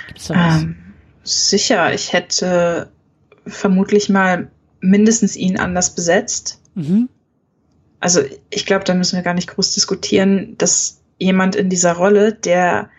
[0.08, 0.62] Gibt's da was?
[0.62, 0.76] Ähm,
[1.22, 2.90] sicher, ich hätte
[3.46, 4.50] vermutlich mal
[4.80, 6.60] mindestens ihn anders besetzt.
[6.74, 7.08] Mhm.
[8.00, 8.20] Also
[8.50, 12.90] ich glaube, da müssen wir gar nicht groß diskutieren, dass jemand in dieser Rolle, der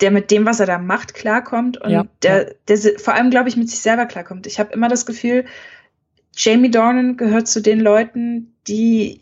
[0.00, 3.48] der mit dem, was er da macht, klarkommt und ja, der, der vor allem, glaube
[3.48, 4.46] ich, mit sich selber klarkommt.
[4.46, 5.44] Ich habe immer das Gefühl,
[6.36, 9.20] Jamie Dornan gehört zu den Leuten, die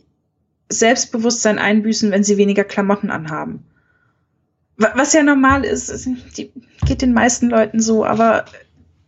[0.79, 3.65] Selbstbewusstsein einbüßen, wenn sie weniger Klamotten anhaben.
[4.77, 6.51] Was ja normal ist, die
[6.87, 8.47] geht den meisten Leuten so, aber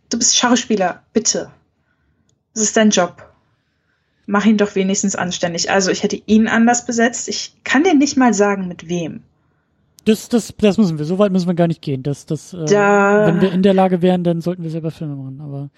[0.09, 1.49] du bist Schauspieler, bitte.
[2.53, 3.31] Das ist dein Job.
[4.27, 5.69] Mach ihn doch wenigstens anständig.
[5.69, 7.27] Also ich hätte ihn anders besetzt.
[7.27, 9.21] Ich kann dir nicht mal sagen, mit wem.
[10.05, 11.05] Das, das, das müssen wir.
[11.05, 12.03] So weit müssen wir gar nicht gehen.
[12.03, 15.15] Das, das, äh, Da- wenn wir in der Lage wären, dann sollten wir selber Filme
[15.15, 15.41] machen.
[15.41, 15.69] Aber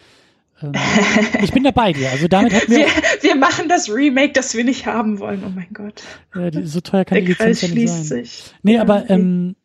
[0.62, 0.72] ähm,
[1.42, 2.10] ich bin dabei dir.
[2.10, 2.88] Also damit hätten wir, Wir,
[3.22, 5.44] wir machen das Remake, das wir nicht haben wollen.
[5.46, 6.02] Oh mein Gott.
[6.36, 8.24] äh, die, so teuer kann Der die Lizenz ja nicht schließt sein.
[8.26, 8.44] sich.
[8.64, 9.56] Nee, Ja, aber ähm,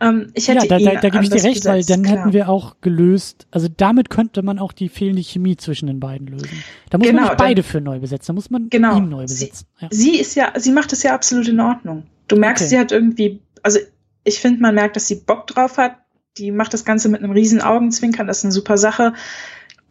[0.00, 2.02] Ähm, ich ja, hätte da, ihn da, da gebe ich dir recht, weil besetzt, dann
[2.02, 2.18] klar.
[2.18, 6.26] hätten wir auch gelöst, also damit könnte man auch die fehlende Chemie zwischen den beiden
[6.26, 6.48] lösen.
[6.90, 8.96] Da muss man Genau, nicht beide dann- für neu besetzen, da muss man Genau.
[8.96, 9.66] ihn neu Sie- besetzen.
[9.78, 9.88] Ja.
[9.92, 12.04] Sie ist ja, sie macht es ja absolut in Ordnung.
[12.26, 12.70] Du merkst, Okay.
[12.70, 13.78] sie hat irgendwie, also
[14.24, 15.96] ich finde, man merkt, dass sie Bock drauf hat.
[16.38, 19.12] Die macht das Ganze mit einem riesen Augenzwinkern, das ist eine super Sache.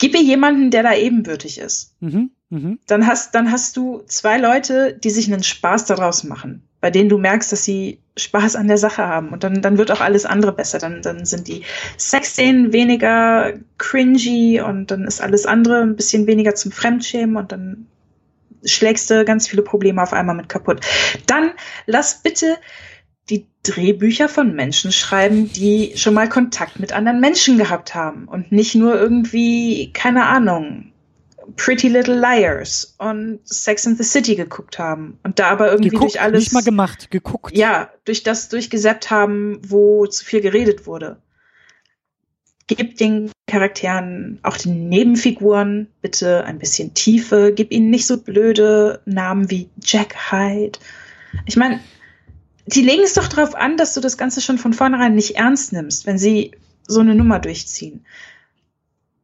[0.04, 1.96] Gib ihr jemanden, der da ebenbürtig ist.
[2.02, 2.78] Mhm, mhm.
[2.88, 7.08] Dann hast, dann hast du zwei Leute, die sich einen Spaß daraus machen, bei denen
[7.08, 9.30] du merkst, dass sie Spaß an der Sache haben.
[9.30, 10.78] Und dann, dann wird auch alles andere besser.
[10.78, 11.62] Dann, dann sind die
[11.98, 17.88] Sexszenen weniger cringy und dann ist alles andere ein bisschen weniger zum Fremdschämen und dann
[18.66, 20.82] schlägst du ganz viele Probleme auf einmal mit kaputt.
[21.28, 21.52] Dann
[21.86, 22.58] lass bitte
[23.30, 28.52] die Drehbücher von Menschen schreiben, die schon mal Kontakt mit anderen Menschen gehabt haben und
[28.52, 30.94] nicht nur irgendwie, keine Ahnung,
[31.56, 36.16] Pretty Little Liars und Sex in the City geguckt haben und da aber irgendwie Geguckt,
[36.16, 37.56] durch alles nicht mal gemacht, geguckt.
[37.56, 41.18] ja, durch das durchgesäppt haben, wo zu viel geredet wurde.
[42.68, 47.52] Gib den Charakteren, auch den Nebenfiguren, bitte ein bisschen Tiefe.
[47.54, 50.80] Gib ihnen nicht so blöde Namen wie Jack Hyde.
[51.46, 51.82] Ich meine,
[52.68, 55.74] die legen es doch darauf an, dass du das Ganze schon von vornherein nicht ernst
[55.74, 56.52] nimmst, wenn sie
[56.88, 58.06] so eine Nummer durchziehen.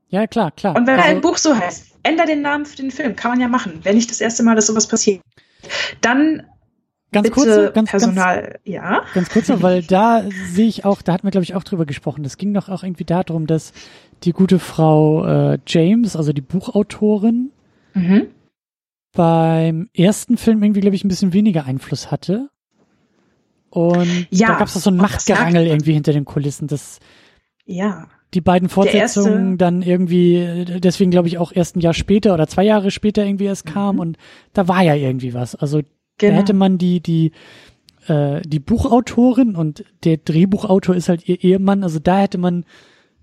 [0.10, 0.76] Ja, klar, klar.
[0.76, 3.16] Und wenn Also- ein Buch so heißt, änder den Namen für den Film.
[3.16, 3.80] Kann man ja machen.
[3.84, 5.22] Wenn nicht das erste Mal, dass sowas passiert.
[6.02, 6.44] Dann
[7.12, 9.04] ganz kurz, ganz, ganz, Personal, ja.
[9.14, 11.86] Ganz kurz noch, weil da sehe ich auch, da hatten wir glaube ich auch drüber
[11.86, 12.24] gesprochen.
[12.24, 13.74] Das ging doch auch irgendwie darum, dass
[14.24, 17.52] die gute Frau äh, James, also die Buchautorin,
[17.94, 18.28] Mhm.
[19.14, 22.50] beim ersten Film irgendwie glaube ich ein bisschen weniger Einfluss hatte.
[23.70, 27.00] Und Ja, da gab es so ein Machtgerangel irgendwie hinter den Kulissen, dass
[27.66, 28.08] Ja.
[28.34, 32.48] die beiden Fortsetzungen erste- dann irgendwie, deswegen glaube ich auch erst ein Jahr später oder
[32.48, 34.18] zwei Jahre später irgendwie erst kam und
[34.54, 35.56] da war ja irgendwie was.
[35.56, 35.82] Also
[36.18, 36.34] Genau.
[36.34, 37.32] Da hätte man die, die,
[38.08, 42.66] äh, die Buchautorin und der Drehbuchautor ist halt ihr Ehemann, also da hätte man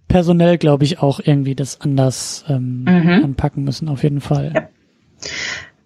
[0.08, 3.24] personell, glaube ich, auch irgendwie das anders ähm, Mhm.
[3.24, 4.52] anpacken müssen, auf jeden Fall.
[4.54, 4.68] Ja.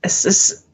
[0.02, 0.66] es ist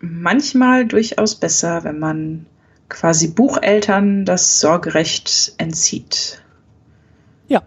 [0.00, 2.46] manchmal durchaus besser, wenn man
[2.88, 6.42] quasi Bucheltern das Sorgerecht entzieht.
[7.48, 7.62] Ja,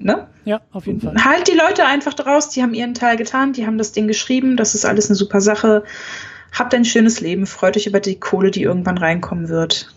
[0.00, 0.28] Ne?
[0.44, 1.14] ja, auf jeden Fall.
[1.22, 4.56] Halt die Leute einfach draus, die haben ihren Teil getan, die haben das Ding geschrieben,
[4.56, 5.84] das ist alles eine super Sache.
[6.52, 9.94] Habt ein schönes Leben, freut euch über die Kohle, die irgendwann reinkommen wird.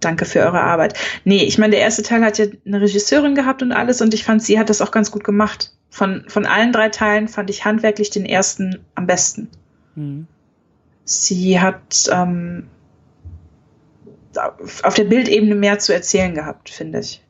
[0.00, 0.98] Danke für eure Arbeit.
[1.24, 4.24] Nee, ich meine, der erste Teil hat ja eine Regisseurin gehabt und alles und ich
[4.24, 5.72] fand, sie hat das auch ganz gut gemacht.
[5.88, 9.48] Von, von allen drei Teilen fand ich handwerklich den ersten am besten.
[9.94, 10.26] Mhm.
[11.04, 12.66] Sie hat ähm,
[14.38, 17.22] auf der Bildebene mehr zu erzählen gehabt, finde ich.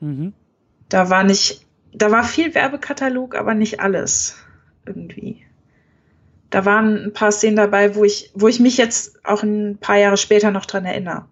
[0.00, 0.32] Mhm.
[0.88, 4.36] Da war nicht, da war viel Werbekatalog, aber nicht alles
[4.86, 5.44] irgendwie.
[6.50, 9.96] Da waren ein paar Szenen dabei, wo ich, wo ich mich jetzt auch ein paar
[9.96, 11.26] Jahre später noch dran erinnere.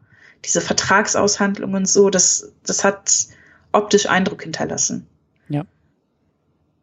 [0.45, 3.27] Diese Vertragsaushandlungen und so, das, das hat
[3.71, 5.07] optisch Eindruck hinterlassen.
[5.49, 5.65] Ja.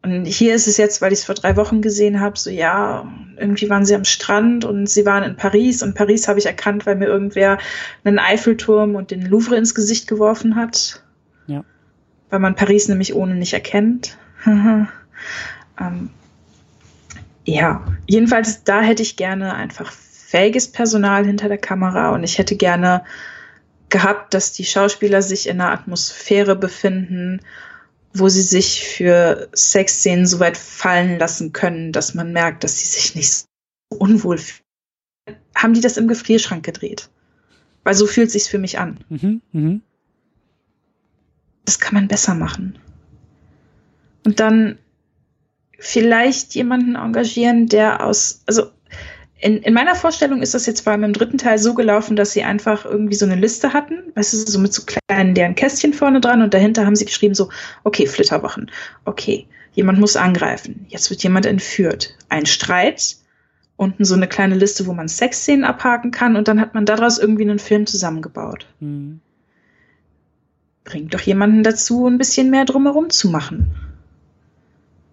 [0.02, 3.06] Und hier ist es jetzt, weil ich es vor drei Wochen gesehen habe, so ja,
[3.36, 6.86] irgendwie waren sie am Strand und sie waren in Paris und Paris habe ich erkannt,
[6.86, 7.58] weil mir irgendwer
[8.04, 11.02] einen Eiffelturm und den Louvre ins Gesicht geworfen hat.
[11.46, 11.64] Ja.
[12.30, 14.16] Weil man Paris nämlich ohne nicht erkennt.
[14.46, 14.88] ähm,
[17.44, 22.56] ja, jedenfalls da hätte ich gerne einfach fähiges Personal hinter der Kamera und ich hätte
[22.56, 23.02] gerne
[23.90, 27.40] gehabt, dass die Schauspieler sich in einer Atmosphäre befinden,
[28.12, 32.86] wo sie sich für Sexszenen so weit fallen lassen können, dass man merkt, dass sie
[32.86, 33.46] sich nicht so
[33.90, 34.64] unwohl fühlen.
[35.54, 37.10] Haben die das im Gefrierschrank gedreht?
[37.84, 39.04] Weil so fühlt sich's für mich an.
[39.08, 39.42] Mhm.
[39.52, 39.82] Mhm.
[41.64, 42.78] Das kann man besser machen.
[44.24, 44.78] Und dann
[45.78, 48.70] vielleicht jemanden engagieren, der aus, also
[49.40, 52.32] in, in meiner Vorstellung ist das jetzt vor allem im dritten Teil so gelaufen, dass
[52.32, 55.94] sie einfach irgendwie so eine Liste hatten, weißt du, so mit so kleinen deren Kästchen
[55.94, 57.48] vorne dran und dahinter haben sie geschrieben so,
[57.82, 58.70] okay, Flitterwochen,
[59.04, 63.16] okay, jemand muss angreifen, jetzt wird jemand entführt, ein Streit,
[63.76, 67.18] unten so eine kleine Liste, wo man Sexszenen abhaken kann und dann hat man daraus
[67.18, 68.66] irgendwie einen Film zusammengebaut.
[68.80, 69.20] Mhm.
[70.84, 73.74] Bringt doch jemanden dazu, ein bisschen mehr drumherum zu machen.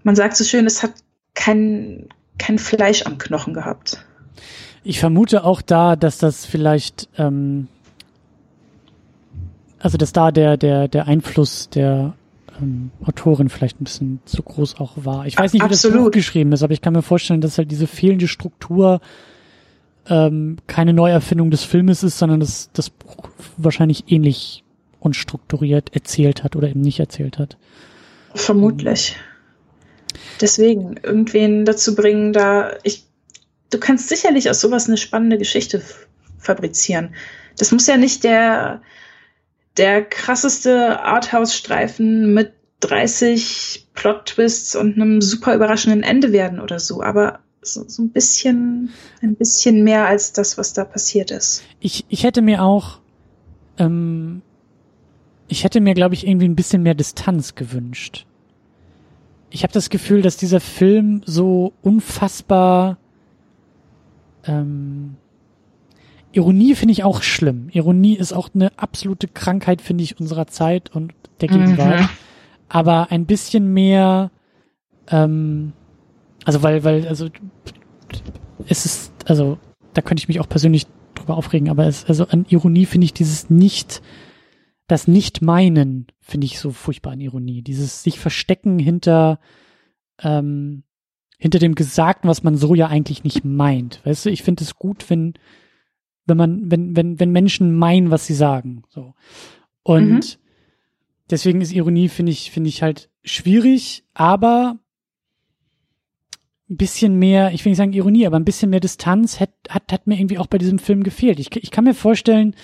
[0.04, 0.96] Man sagt so schön, es hat
[1.34, 4.04] kein, kein Fleisch am Knochen gehabt.
[4.84, 7.68] Ich vermute auch da, dass das vielleicht, ähm,
[9.80, 12.14] also dass da der, der, der Einfluss der
[12.62, 15.26] ähm, Autorin vielleicht ein bisschen zu groß auch war.
[15.26, 15.98] Ich weiß nicht, wie Absolut.
[15.98, 19.02] das Buch geschrieben ist, aber ich kann mir vorstellen, dass halt diese fehlende Struktur
[20.10, 24.64] ähm, keine Neuerfindung des Filmes ist, sondern dass das Buch wahrscheinlich ähnlich
[25.00, 27.58] unstrukturiert erzählt hat oder eben nicht erzählt hat.
[28.34, 29.16] Vermutlich.
[30.42, 33.07] Deswegen, irgendwen dazu bringen, da ich,
[33.70, 35.82] du kannst sicherlich aus sowas eine spannende Geschichte
[36.38, 37.16] fabrizieren.
[37.58, 38.82] Das muss ja nicht der,
[39.78, 47.40] der krasseste Arthouse-Streifen mit 30 Plot-Twists und einem super überraschenden Ende werden oder so, aber
[47.62, 48.92] so, so ein bisschen,
[49.22, 51.64] ein bisschen mehr als das, was da passiert ist.
[51.80, 53.00] Ich, ich hätte mir auch,
[53.80, 54.42] ähm,
[55.48, 58.26] ich hätte mir, glaube ich, irgendwie ein bisschen mehr Distanz gewünscht.
[59.50, 62.98] Ich habe das Gefühl, dass dieser Film so unfassbar
[64.48, 65.16] ähm,
[66.32, 67.70] Ironie finde ich auch schlimm.
[67.72, 72.02] Ironie ist auch eine absolute Krankheit, finde ich, unserer Zeit und der Gegenwart.
[72.02, 72.10] Mhm.
[72.70, 74.32] Aber ein bisschen mehr,
[75.10, 75.74] ähm,
[76.44, 77.30] also weil, weil, also
[78.68, 79.58] es ist, also
[79.94, 83.14] da könnte ich mich auch persönlich drüber aufregen, aber es, also an Ironie finde ich
[83.14, 84.02] dieses nicht,
[84.88, 87.62] das Nicht-Meinen finde ich so furchtbar an Ironie.
[87.62, 89.40] Dieses sich verstecken hinter,
[90.22, 90.84] ähm,
[91.38, 94.02] hinter dem Gesagten, was man so ja eigentlich nicht meint.
[94.06, 95.34] Weißt du, ich finde es gut, wenn,
[96.26, 98.84] wenn man, wenn, wenn, wenn Menschen meinen, was sie sagen.
[98.90, 99.14] So.
[99.84, 100.22] Und Mhm.
[101.30, 104.80] deswegen ist Ironie, finde ich, finde ich halt schwierig, aber
[106.70, 109.92] ein bisschen mehr, ich will nicht sagen Ironie, aber ein bisschen mehr Distanz hat, hat,
[109.92, 111.40] hat mir irgendwie auch bei diesem Film gefehlt.
[111.40, 112.56] Ich, ich kann mir vorstellen,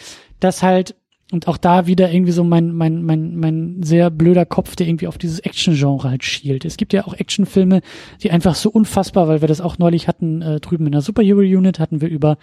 [0.41, 0.95] dass halt,
[1.33, 5.07] und auch da wieder irgendwie so mein, mein, mein, mein sehr blöder Kopf, der irgendwie
[5.07, 6.63] auf dieses Action-Genre halt schielt.
[6.63, 7.81] Es gibt ja auch Actionfilme,
[8.21, 11.79] die einfach so unfassbar, weil wir das auch neulich hatten, äh, drüben in der Superhero-Unit
[11.79, 12.37] hatten wir über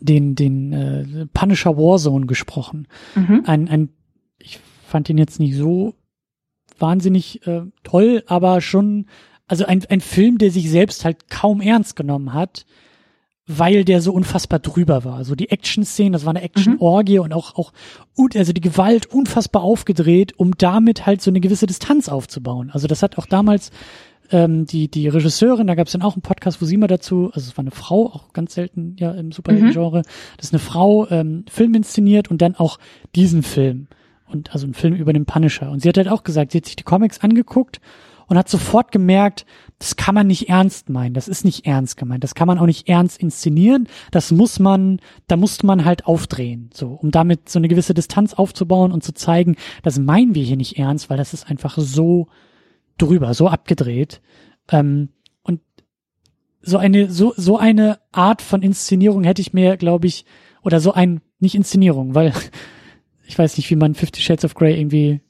[0.00, 2.88] den, den äh, Punisher Warzone gesprochen.
[3.14, 3.44] Mhm.
[3.46, 3.88] Ein, ein,
[4.40, 5.94] ich fand ihn jetzt nicht so
[6.80, 9.06] wahnsinnig äh, toll, aber schon,
[9.46, 12.66] also ein, ein Film, der sich selbst halt kaum ernst genommen hat,
[13.46, 15.16] weil der so unfassbar drüber war.
[15.16, 17.72] Also die Action-Szenen, das war eine Action-Orgie und auch, auch,
[18.34, 22.70] also die Gewalt unfassbar aufgedreht, um damit halt so eine gewisse Distanz aufzubauen.
[22.72, 23.70] Also das hat auch damals
[24.30, 27.30] ähm, die, die Regisseurin, da gab es dann auch einen Podcast, wo sie mal dazu,
[27.34, 30.02] also es war eine Frau, auch ganz selten ja im Superhelden-Genre,
[30.36, 32.78] das ist eine Frau, ähm, Film inszeniert und dann auch
[33.14, 33.88] diesen Film.
[34.26, 35.70] Und also ein Film über den Punisher.
[35.70, 37.80] Und sie hat halt auch gesagt, sie hat sich die Comics angeguckt
[38.28, 39.44] und hat sofort gemerkt,
[39.82, 42.66] das kann man nicht ernst meinen, das ist nicht ernst gemeint, das kann man auch
[42.66, 47.58] nicht ernst inszenieren, das muss man, da musste man halt aufdrehen, so, um damit so
[47.58, 51.34] eine gewisse Distanz aufzubauen und zu zeigen, das meinen wir hier nicht ernst, weil das
[51.34, 52.28] ist einfach so
[52.96, 54.22] drüber, so abgedreht.
[54.70, 55.08] Ähm,
[55.42, 55.60] und
[56.60, 60.26] so eine, so, so eine Art von Inszenierung hätte ich mir, glaube ich,
[60.62, 62.32] oder so ein, nicht Inszenierung, weil
[63.26, 65.22] ich weiß nicht, wie man Fifty Shades of Grey irgendwie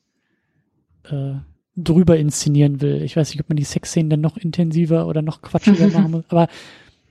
[1.04, 1.36] äh,
[1.76, 3.02] drüber inszenieren will.
[3.02, 6.24] Ich weiß nicht, ob man die Sexszenen dann noch intensiver oder noch quatschiger machen muss,
[6.28, 6.48] aber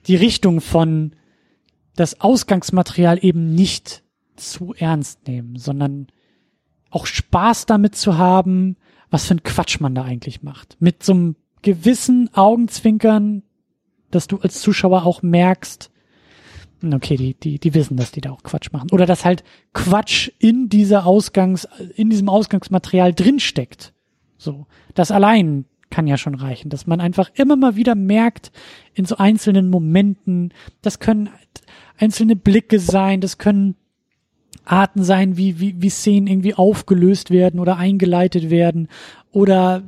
[0.07, 1.13] die Richtung von
[1.95, 4.03] das Ausgangsmaterial eben nicht
[4.35, 6.07] zu ernst nehmen, sondern
[6.89, 8.77] auch Spaß damit zu haben,
[9.09, 10.77] was für ein Quatsch man da eigentlich macht.
[10.79, 13.43] Mit so einem gewissen Augenzwinkern,
[14.09, 15.91] dass du als Zuschauer auch merkst,
[16.91, 18.89] okay, die, die, die wissen, dass die da auch Quatsch machen.
[18.91, 19.43] Oder dass halt
[19.73, 23.93] Quatsch in dieser Ausgangs, in diesem Ausgangsmaterial drinsteckt.
[24.41, 24.65] So.
[24.95, 28.51] Das allein kann ja schon reichen, dass man einfach immer mal wieder merkt,
[28.93, 31.29] in so einzelnen Momenten, das können
[31.99, 33.75] einzelne Blicke sein, das können
[34.65, 38.87] Arten sein, wie, wie, wie Szenen irgendwie aufgelöst werden oder eingeleitet werden.
[39.31, 39.83] Oder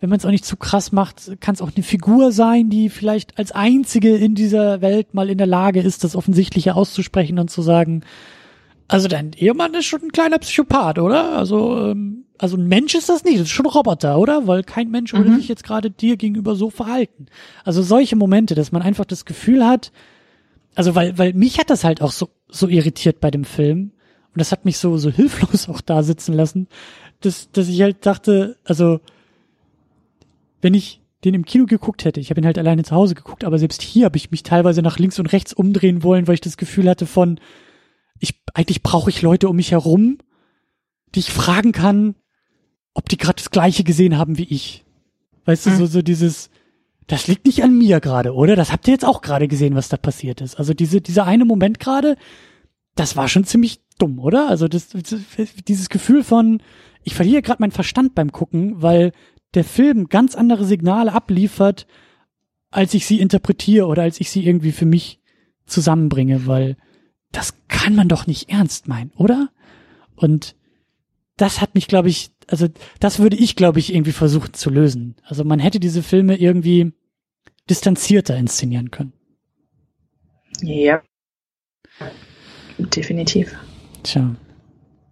[0.00, 2.88] wenn man es auch nicht zu krass macht, kann es auch eine Figur sein, die
[2.88, 7.50] vielleicht als einzige in dieser Welt mal in der Lage ist, das Offensichtliche auszusprechen und
[7.50, 8.02] zu sagen,
[8.88, 11.36] also dein Ehemann ist schon ein kleiner Psychopath, oder?
[11.36, 14.46] Also, ähm, also ein Mensch ist das nicht, das ist schon ein Roboter, oder?
[14.46, 15.36] Weil kein Mensch würde Mhm.
[15.36, 17.26] sich jetzt gerade dir gegenüber so verhalten.
[17.64, 19.92] Also solche Momente, dass man einfach das Gefühl hat,
[20.74, 23.92] also weil, weil mich hat das halt auch so, so irritiert bei dem Film.
[24.28, 26.68] Und das hat mich so, so hilflos auch da sitzen lassen,
[27.20, 29.00] dass, dass ich halt dachte, also,
[30.60, 33.42] wenn ich den im Kino geguckt hätte, ich habe ihn halt alleine zu Hause geguckt,
[33.44, 36.40] aber selbst hier habe ich mich teilweise nach links und rechts umdrehen wollen, weil ich
[36.40, 37.40] das Gefühl hatte von,
[38.20, 40.18] ich, eigentlich brauche ich Leute um mich herum,
[41.14, 42.14] die ich fragen kann,
[42.98, 44.84] ob die gerade das Gleiche gesehen haben wie ich.
[45.44, 45.76] Weißt du, Mhm.
[45.76, 46.50] so, so dieses,
[47.06, 48.56] das liegt nicht an mir gerade, oder?
[48.56, 50.56] Das habt ihr jetzt auch gerade gesehen, was da passiert ist.
[50.56, 52.16] Also diese, dieser eine Moment gerade,
[52.96, 54.48] das war schon ziemlich dumm, oder?
[54.48, 54.88] Also das,
[55.68, 56.60] dieses Gefühl von,
[57.04, 59.12] ich verliere gerade meinen Verstand beim Gucken, weil
[59.54, 61.86] der Film ganz andere Signale abliefert,
[62.72, 65.20] als ich sie interpretiere oder als ich sie irgendwie für mich
[65.66, 66.76] zusammenbringe, weil
[67.30, 69.50] das kann man doch nicht ernst meinen, oder?
[70.16, 70.56] Und
[71.38, 72.66] das hat mich, glaube ich, also
[73.00, 75.16] das würde ich, glaube ich, irgendwie versuchen zu lösen.
[75.24, 76.92] Also man hätte diese Filme irgendwie
[77.70, 79.12] distanzierter inszenieren können.
[80.60, 81.00] Ja.
[82.78, 83.54] Definitiv.
[84.02, 84.34] Tja.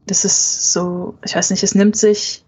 [0.06, 2.44] Das ist so, ich weiß nicht, es nimmt sich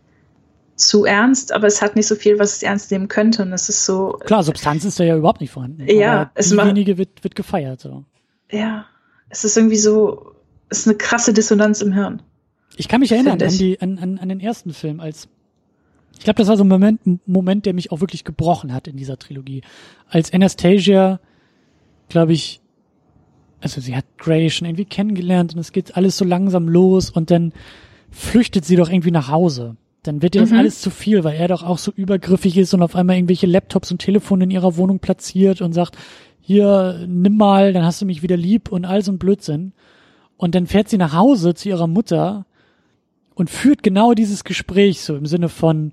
[0.77, 3.43] zu ernst, aber es hat nicht so viel, was es ernst nehmen könnte.
[3.43, 4.19] Und es ist so.
[4.25, 5.87] Klar, Substanz ist da ja überhaupt nicht vorhanden.
[5.89, 7.81] Ja, es wenige wird, wird gefeiert.
[7.81, 8.05] So.
[8.51, 8.87] Ja,
[9.29, 10.35] es ist irgendwie so,
[10.69, 12.23] es ist eine krasse Dissonanz im Hirn.
[12.79, 15.29] Ich kann mich erinnern an, die, an, an, an den ersten Film, als
[16.17, 18.89] ich glaube, das war so ein Moment, ein Moment, der mich auch wirklich gebrochen hat
[18.89, 19.63] in dieser Trilogie.
[20.09, 21.21] Als Anastasia,
[22.09, 22.61] glaube ich,
[23.61, 27.31] also sie hat Grey schon irgendwie kennengelernt und es geht alles so langsam los und
[27.31, 27.53] dann
[28.11, 29.77] flüchtet sie doch irgendwie nach Hause.
[30.05, 30.59] Dann wird ihr das mhm.
[30.59, 33.91] alles zu viel, weil er doch auch so übergriffig ist und auf einmal irgendwelche Laptops
[33.91, 35.97] und Telefone in ihrer Wohnung platziert und sagt,
[36.41, 39.73] hier, nimm mal, dann hast du mich wieder lieb und all so ein Blödsinn.
[40.37, 42.47] Und dann fährt sie nach Hause zu ihrer Mutter
[43.39, 45.93] und führt genau dieses Gespräch so im Sinne von,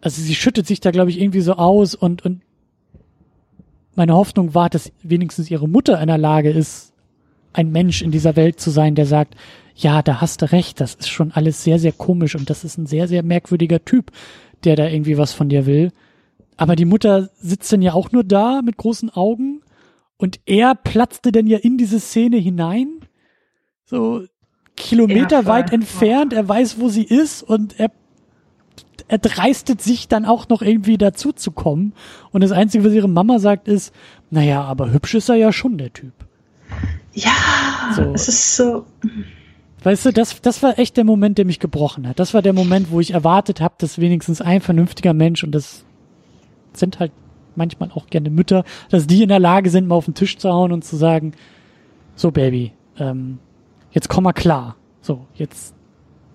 [0.00, 2.42] also sie schüttet sich da, glaube ich, irgendwie so aus und, und
[3.96, 6.92] meine Hoffnung war, dass wenigstens ihre Mutter in der Lage ist,
[7.52, 9.34] ein Mensch in dieser Welt zu sein, der sagt,
[9.74, 12.78] ja, da hast du recht, das ist schon alles sehr, sehr komisch und das ist
[12.78, 14.12] ein sehr, sehr merkwürdiger Typ,
[14.62, 15.90] der da irgendwie was von dir will.
[16.56, 19.60] Aber die Mutter sitzt dann ja auch nur da mit großen Augen
[20.18, 23.00] und er platzte dann ja in diese Szene hinein.
[23.86, 24.24] So,
[24.76, 27.90] Kilometer ja, weit entfernt, er weiß, wo sie ist und er,
[29.08, 31.92] er dreistet sich dann auch noch irgendwie dazu zu kommen.
[32.32, 33.94] Und das Einzige, was ihre Mama sagt, ist,
[34.30, 36.12] naja, aber hübsch ist er ja schon, der Typ.
[37.12, 37.30] Ja,
[37.94, 38.02] so.
[38.14, 38.84] es ist so.
[39.84, 42.18] Weißt du, das, das war echt der Moment, der mich gebrochen hat.
[42.18, 45.84] Das war der Moment, wo ich erwartet habe, dass wenigstens ein vernünftiger Mensch, und das
[46.72, 47.12] sind halt
[47.54, 50.50] manchmal auch gerne Mütter, dass die in der Lage sind, mal auf den Tisch zu
[50.50, 51.32] hauen und zu sagen,
[52.16, 53.38] so Baby, ähm,
[53.94, 54.76] jetzt komm mal klar.
[55.00, 55.74] So, jetzt.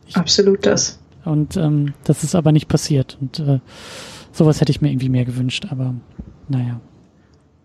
[0.08, 1.00] Ich, Absolut das.
[1.26, 3.18] Und ähm, das ist aber nicht passiert.
[3.22, 3.60] Und äh,
[4.32, 5.94] sowas hätte ich mir irgendwie mehr gewünscht, aber
[6.48, 6.80] naja.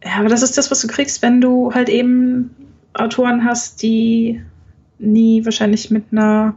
[0.05, 2.51] Ja, aber das ist das, was du kriegst, wenn du halt eben
[2.93, 4.43] Autoren hast, die
[4.99, 6.55] nie wahrscheinlich mit einer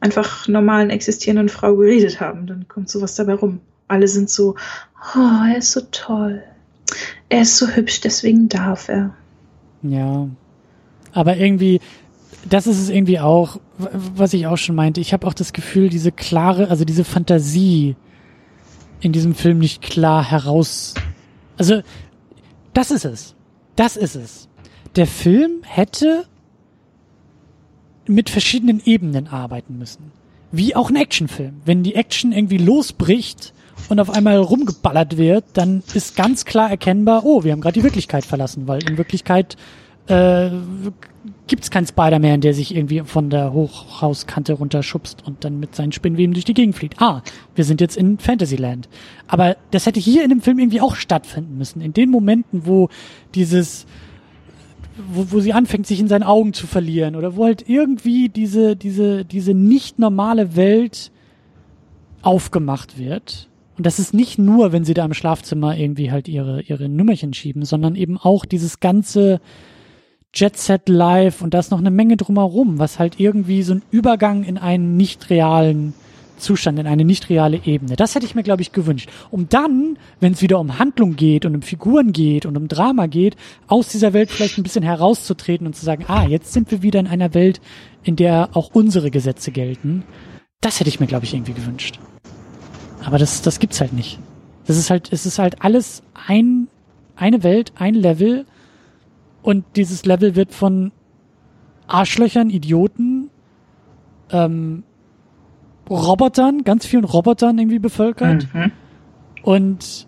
[0.00, 2.46] einfach normalen existierenden Frau geredet haben.
[2.46, 3.60] Dann kommt sowas dabei rum.
[3.86, 4.56] Alle sind so,
[5.14, 6.42] oh, er ist so toll.
[7.28, 9.14] Er ist so hübsch, deswegen darf er.
[9.82, 10.28] Ja.
[11.12, 11.80] Aber irgendwie,
[12.44, 15.00] das ist es irgendwie auch, was ich auch schon meinte.
[15.00, 17.96] Ich habe auch das Gefühl, diese klare, also diese Fantasie
[19.00, 20.94] in diesem Film nicht klar heraus.
[21.56, 21.82] Also,
[22.74, 23.34] das ist es.
[23.76, 24.48] Das ist es.
[24.96, 26.24] Der Film hätte
[28.06, 30.12] mit verschiedenen Ebenen arbeiten müssen.
[30.50, 31.60] Wie auch ein Actionfilm.
[31.64, 33.52] Wenn die Action irgendwie losbricht
[33.88, 37.84] und auf einmal rumgeballert wird, dann ist ganz klar erkennbar, oh, wir haben gerade die
[37.84, 39.56] Wirklichkeit verlassen, weil in Wirklichkeit
[40.06, 40.50] äh,
[41.46, 45.92] gibt es keinen Spider-Man, der sich irgendwie von der Hochhauskante runterschubst und dann mit seinen
[45.92, 47.00] Spinnweben durch die Gegend fliegt.
[47.00, 47.22] Ah,
[47.54, 48.88] wir sind jetzt in Fantasyland.
[49.26, 51.80] Aber das hätte hier in dem Film irgendwie auch stattfinden müssen.
[51.80, 52.88] In den Momenten, wo
[53.34, 53.86] dieses,
[55.12, 58.76] wo, wo sie anfängt, sich in seinen Augen zu verlieren oder wo halt irgendwie diese,
[58.76, 61.10] diese, diese nicht normale Welt
[62.22, 63.48] aufgemacht wird.
[63.76, 67.32] Und das ist nicht nur, wenn sie da im Schlafzimmer irgendwie halt ihre, ihre Nummerchen
[67.32, 69.40] schieben, sondern eben auch dieses ganze,
[70.34, 73.82] Jet Set Live und da ist noch eine Menge drumherum, was halt irgendwie so ein
[73.90, 75.94] Übergang in einen nicht realen
[76.38, 77.96] Zustand, in eine nicht reale Ebene.
[77.96, 79.10] Das hätte ich mir, glaube ich, gewünscht.
[79.30, 83.06] Um dann, wenn es wieder um Handlung geht und um Figuren geht und um Drama
[83.06, 83.36] geht,
[83.66, 87.00] aus dieser Welt vielleicht ein bisschen herauszutreten und zu sagen, ah, jetzt sind wir wieder
[87.00, 87.60] in einer Welt,
[88.04, 90.04] in der auch unsere Gesetze gelten.
[90.60, 91.98] Das hätte ich mir, glaube ich, irgendwie gewünscht.
[93.04, 94.18] Aber das, das gibt's halt nicht.
[94.66, 96.68] Das ist halt, es ist halt alles ein,
[97.16, 98.44] eine Welt, ein Level
[99.48, 100.92] und dieses Level wird von
[101.86, 103.30] Arschlöchern, Idioten,
[104.28, 104.82] ähm,
[105.88, 108.46] Robotern, ganz vielen Robotern irgendwie bevölkert.
[108.52, 108.72] Mhm.
[109.42, 110.06] Und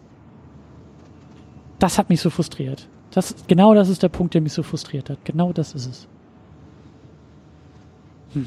[1.79, 2.87] das hat mich so frustriert.
[3.13, 5.25] Das, genau das ist der Punkt, der mich so frustriert hat.
[5.25, 6.09] Genau das ist es.
[8.35, 8.47] Hm.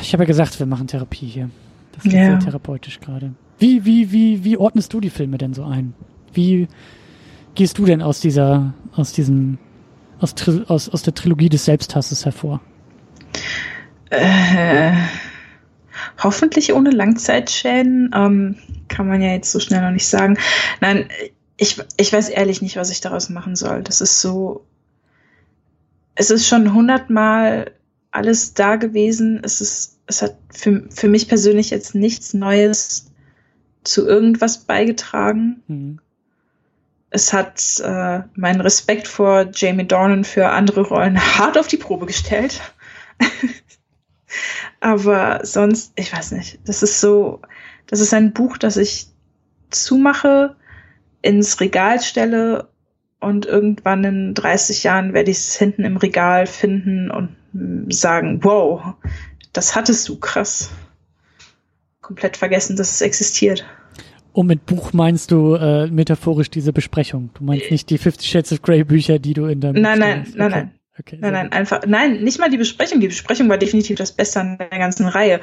[0.00, 1.50] Ich habe ja gesagt, wir machen Therapie hier.
[1.90, 2.20] Das ist ja.
[2.20, 3.34] sehr therapeutisch gerade.
[3.58, 5.92] Wie, wie, wie, wie ordnest du die Filme denn so ein?
[6.32, 6.68] Wie
[7.56, 9.58] gehst du denn aus dieser, aus diesem,
[10.20, 10.34] aus,
[10.68, 12.60] aus, aus der Trilogie des Selbsthasses hervor?
[14.10, 14.92] Äh,
[16.22, 18.10] hoffentlich ohne Langzeitschäden.
[18.14, 18.56] Ähm,
[18.88, 20.38] kann man ja jetzt so schnell noch nicht sagen.
[20.80, 21.08] Nein,
[21.56, 23.82] ich, ich weiß ehrlich nicht, was ich daraus machen soll.
[23.82, 24.64] Das ist so.
[26.14, 27.72] Es ist schon hundertmal
[28.10, 29.40] alles da gewesen.
[29.42, 33.10] Es ist, es hat für, für mich persönlich jetzt nichts Neues
[33.84, 35.62] zu irgendwas beigetragen.
[35.66, 36.00] Mhm
[37.16, 42.04] es hat äh, meinen Respekt vor Jamie Dornan für andere Rollen hart auf die Probe
[42.04, 42.60] gestellt.
[44.80, 47.40] Aber sonst, ich weiß nicht, das ist so,
[47.86, 49.06] das ist ein Buch, das ich
[49.70, 50.56] zumache,
[51.22, 52.68] ins Regal stelle
[53.18, 57.34] und irgendwann in 30 Jahren werde ich es hinten im Regal finden und
[57.88, 58.94] sagen, wow,
[59.54, 60.68] das hattest du, krass.
[62.02, 63.64] Komplett vergessen, dass es existiert.
[64.36, 67.30] Und mit Buch meinst du äh, metaphorisch diese Besprechung?
[67.32, 70.20] Du meinst nicht die Fifty Shades of Grey Bücher, die du in deinem Nein, nein,
[70.20, 70.32] okay.
[70.36, 70.74] nein, nein.
[70.98, 73.00] Okay, nein, nein, einfach, nein, nicht mal die Besprechung.
[73.00, 75.40] Die Besprechung war definitiv das Beste an der ganzen Reihe.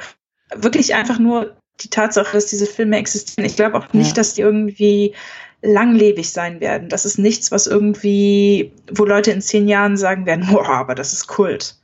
[0.54, 3.44] Wirklich einfach nur die Tatsache, dass diese Filme existieren.
[3.44, 4.14] Ich glaube auch nicht, ja.
[4.14, 5.12] dass die irgendwie
[5.60, 6.88] langlebig sein werden.
[6.88, 11.12] Das ist nichts, was irgendwie, wo Leute in zehn Jahren sagen werden, boah, aber das
[11.12, 11.74] ist Kult.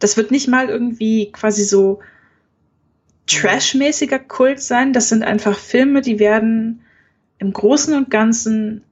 [0.00, 2.00] Das wird nicht mal irgendwie quasi so
[3.26, 4.92] trashmäßiger Kult sein.
[4.92, 6.84] Das sind einfach Filme, die werden
[7.38, 8.82] im Großen und Ganzen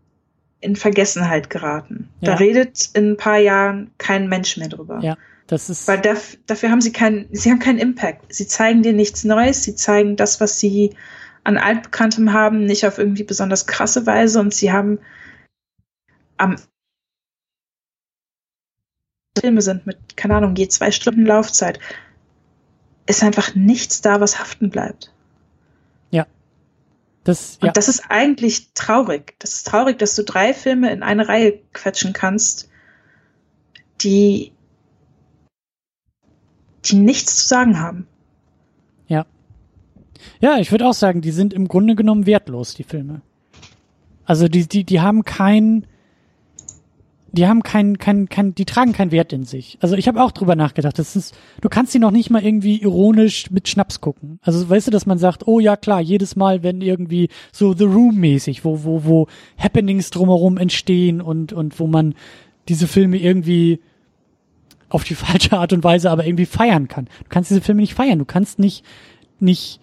[0.61, 2.09] in Vergessenheit geraten.
[2.21, 2.33] Ja.
[2.33, 5.01] Da redet in ein paar Jahren kein Mensch mehr drüber.
[5.03, 5.17] Ja,
[5.47, 5.87] das ist.
[5.87, 8.33] Weil daf dafür haben sie keinen, sie haben keinen Impact.
[8.33, 10.97] Sie zeigen dir nichts Neues, sie zeigen das, was sie
[11.45, 14.99] an Altbekanntem haben, nicht auf irgendwie besonders krasse Weise und sie haben
[16.39, 16.57] am
[19.39, 21.79] Filme sind mit, keine Ahnung, je zwei Stunden Laufzeit,
[23.07, 25.13] ist einfach nichts da, was haften bleibt.
[26.11, 26.27] Ja.
[27.25, 27.69] Das, ja.
[27.69, 29.35] Und das ist eigentlich traurig.
[29.39, 32.69] Das ist traurig, dass du drei Filme in eine Reihe quetschen kannst,
[34.01, 34.53] die,
[36.85, 38.07] die nichts zu sagen haben.
[39.09, 39.27] Ja.
[40.41, 43.23] Ja, ich würde auch sagen, die sind im Grunde genommen wertlos, die Filme.
[44.25, 45.87] Also die, die, die haben kein,
[47.35, 49.77] die haben kein, kein, kein, die tragen keinen Wert in sich.
[49.81, 50.99] Also ich habe auch drüber nachgedacht.
[50.99, 54.39] Das ist, du kannst die noch nicht mal irgendwie ironisch mit Schnaps gucken.
[54.43, 57.85] Also weißt du, dass man sagt, oh ja klar, jedes Mal, wenn irgendwie so The
[57.85, 59.27] Room mäßig, wo, wo, wo
[59.59, 62.15] Happenings drumherum entstehen und, und wo man
[62.69, 63.81] diese Filme irgendwie
[64.89, 67.07] auf die falsche Art und Weise aber irgendwie feiern kann.
[67.07, 68.21] Du kannst diese Filme nicht feiern.
[68.21, 68.85] Du kannst nicht,
[69.41, 69.81] nicht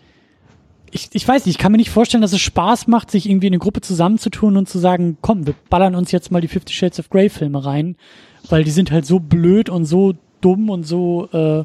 [0.92, 3.48] ich, ich weiß nicht, ich kann mir nicht vorstellen, dass es Spaß macht, sich irgendwie
[3.48, 6.74] in eine Gruppe zusammenzutun und zu sagen, komm, wir ballern uns jetzt mal die Fifty
[6.74, 7.96] Shades of Grey Filme rein,
[8.50, 11.64] weil die sind halt so blöd und so dumm und so äh,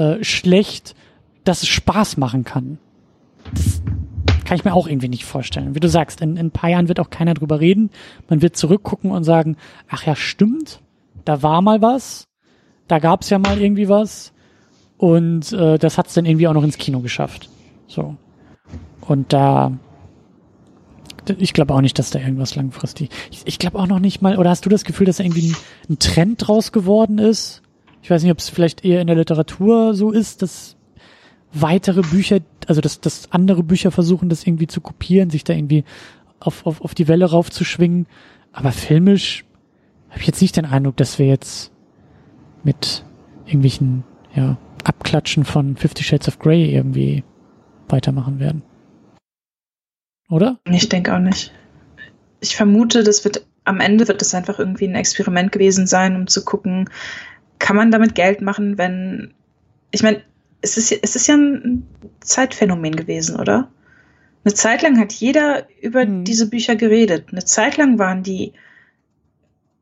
[0.00, 0.94] äh, schlecht,
[1.44, 2.78] dass es Spaß machen kann.
[3.54, 3.80] Das
[4.44, 5.74] kann ich mir auch irgendwie nicht vorstellen.
[5.74, 7.90] Wie du sagst, in, in ein paar Jahren wird auch keiner drüber reden.
[8.28, 9.56] Man wird zurückgucken und sagen,
[9.88, 10.80] ach ja, stimmt,
[11.24, 12.26] da war mal was,
[12.88, 14.32] da gab's ja mal irgendwie was
[14.96, 17.48] und äh, das hat's dann irgendwie auch noch ins Kino geschafft.
[17.86, 18.16] So.
[19.08, 19.72] Und da,
[21.38, 23.10] ich glaube auch nicht, dass da irgendwas langfristig.
[23.30, 25.48] Ich, ich glaube auch noch nicht mal, oder hast du das Gefühl, dass da irgendwie
[25.48, 25.56] ein,
[25.88, 27.62] ein Trend draus geworden ist?
[28.02, 30.76] Ich weiß nicht, ob es vielleicht eher in der Literatur so ist, dass
[31.52, 35.84] weitere Bücher, also dass, dass andere Bücher versuchen, das irgendwie zu kopieren, sich da irgendwie
[36.38, 38.06] auf, auf, auf die Welle raufzuschwingen.
[38.52, 39.46] Aber filmisch
[40.10, 41.72] habe ich jetzt nicht den Eindruck, dass wir jetzt
[42.62, 43.04] mit
[43.46, 44.04] irgendwelchen
[44.34, 47.24] ja, Abklatschen von Fifty Shades of Grey irgendwie
[47.88, 48.62] weitermachen werden.
[50.30, 50.58] Oder?
[50.64, 51.52] Ich denke auch nicht.
[52.40, 56.26] Ich vermute, das wird am Ende wird es einfach irgendwie ein Experiment gewesen sein, um
[56.26, 56.88] zu gucken,
[57.58, 59.34] kann man damit Geld machen, wenn
[59.90, 60.22] ich meine,
[60.60, 61.86] es ist, es ist ja ein
[62.20, 63.70] Zeitphänomen gewesen, oder?
[64.44, 66.24] Eine Zeit lang hat jeder über hm.
[66.24, 67.26] diese Bücher geredet.
[67.30, 68.52] Eine Zeit lang waren die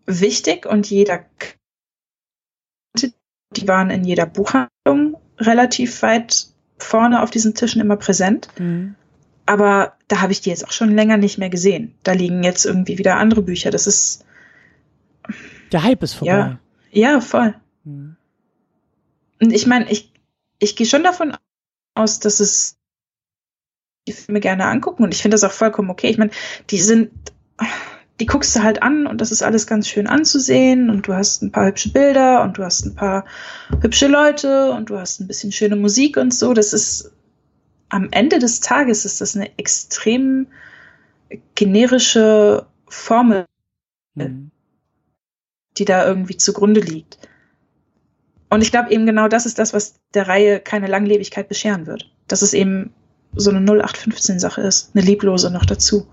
[0.06, 1.24] wichtig und jeder
[3.52, 6.48] die waren in jeder Buchhandlung relativ weit
[6.78, 8.48] vorne auf diesen Tischen immer präsent.
[8.59, 8.94] Mhm.
[9.47, 11.94] Aber da habe ich die jetzt auch schon länger nicht mehr gesehen.
[12.02, 13.70] Da liegen jetzt irgendwie wieder andere Bücher.
[13.70, 14.24] Das ist.
[15.73, 16.59] Der Hype ist vorbei.
[16.90, 17.55] Ja, ja voll.
[17.85, 18.16] Mhm.
[19.40, 20.12] Und ich meine, ich,
[20.59, 21.36] ich gehe schon davon
[21.94, 22.77] aus, dass es
[24.06, 26.09] die Filme gerne angucken und ich finde das auch vollkommen okay.
[26.09, 26.31] Ich meine,
[26.70, 27.10] die sind,
[28.20, 31.43] die guckst du halt an und das ist alles ganz schön anzusehen und du hast
[31.43, 33.24] ein paar hübsche Bilder und du hast ein paar
[33.81, 36.55] hübsche Leute und du hast ein bisschen schöne Musik und so.
[36.55, 37.12] Das ist
[37.89, 40.49] am Ende des Tages ist das eine extrem
[41.55, 43.47] generische Formel,
[44.15, 44.51] mhm.
[45.79, 47.19] die da irgendwie zugrunde liegt.
[48.49, 52.11] Und ich glaube eben genau das ist das, was der Reihe keine Langlebigkeit bescheren wird.
[52.29, 52.93] Dass es eben
[53.35, 56.07] so eine 0815-Sache ist, eine lieblose noch dazu.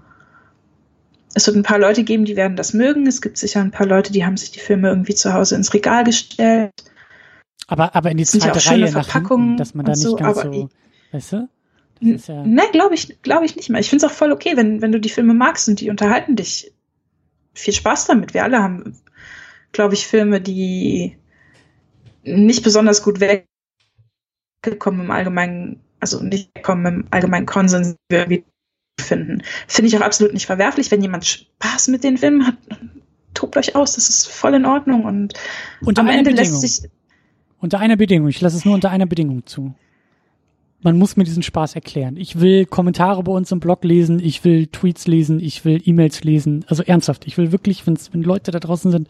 [1.36, 3.08] Es wird ein paar Leute geben, die werden das mögen.
[3.08, 5.74] Es gibt sicher ein paar Leute, die haben sich die Filme irgendwie zu Hause ins
[5.74, 6.72] Regal gestellt.
[7.68, 10.70] Aber, aber in die zweite Reihe nach hinten, dass man da nicht so, ganz so,
[11.12, 11.50] weißt du?
[12.00, 13.80] Ja ne, glaube ich, glaube ich nicht mehr.
[13.80, 16.36] Ich finde es auch voll okay, wenn, wenn du die Filme magst und die unterhalten
[16.36, 16.74] dich.
[17.54, 18.34] Viel Spaß damit.
[18.34, 18.98] Wir alle haben,
[19.72, 21.18] glaube ich, Filme, die
[22.24, 28.44] nicht besonders gut weggekommen im allgemeinen, also nicht wegkommen im allgemeinen Konsens, wie
[29.00, 29.44] finden.
[29.68, 30.92] Finde ich auch absolut nicht verwerflich.
[30.92, 32.58] Wenn jemand Spaß mit den Filmen hat,
[33.34, 33.96] tobt euch aus.
[33.96, 35.06] Das ist voll in Ordnung.
[35.06, 35.34] Und
[35.82, 36.62] unter am Ende Bedingung.
[36.62, 36.90] lässt sich.
[37.60, 38.28] Unter einer Bedingung.
[38.30, 39.74] Ich lasse es nur unter einer Bedingung zu.
[40.84, 42.18] Man muss mir diesen Spaß erklären.
[42.18, 46.24] Ich will Kommentare bei uns im Blog lesen, ich will Tweets lesen, ich will E-Mails
[46.26, 46.66] lesen.
[46.68, 49.08] Also ernsthaft, ich will wirklich, wenn's, wenn Leute da draußen sind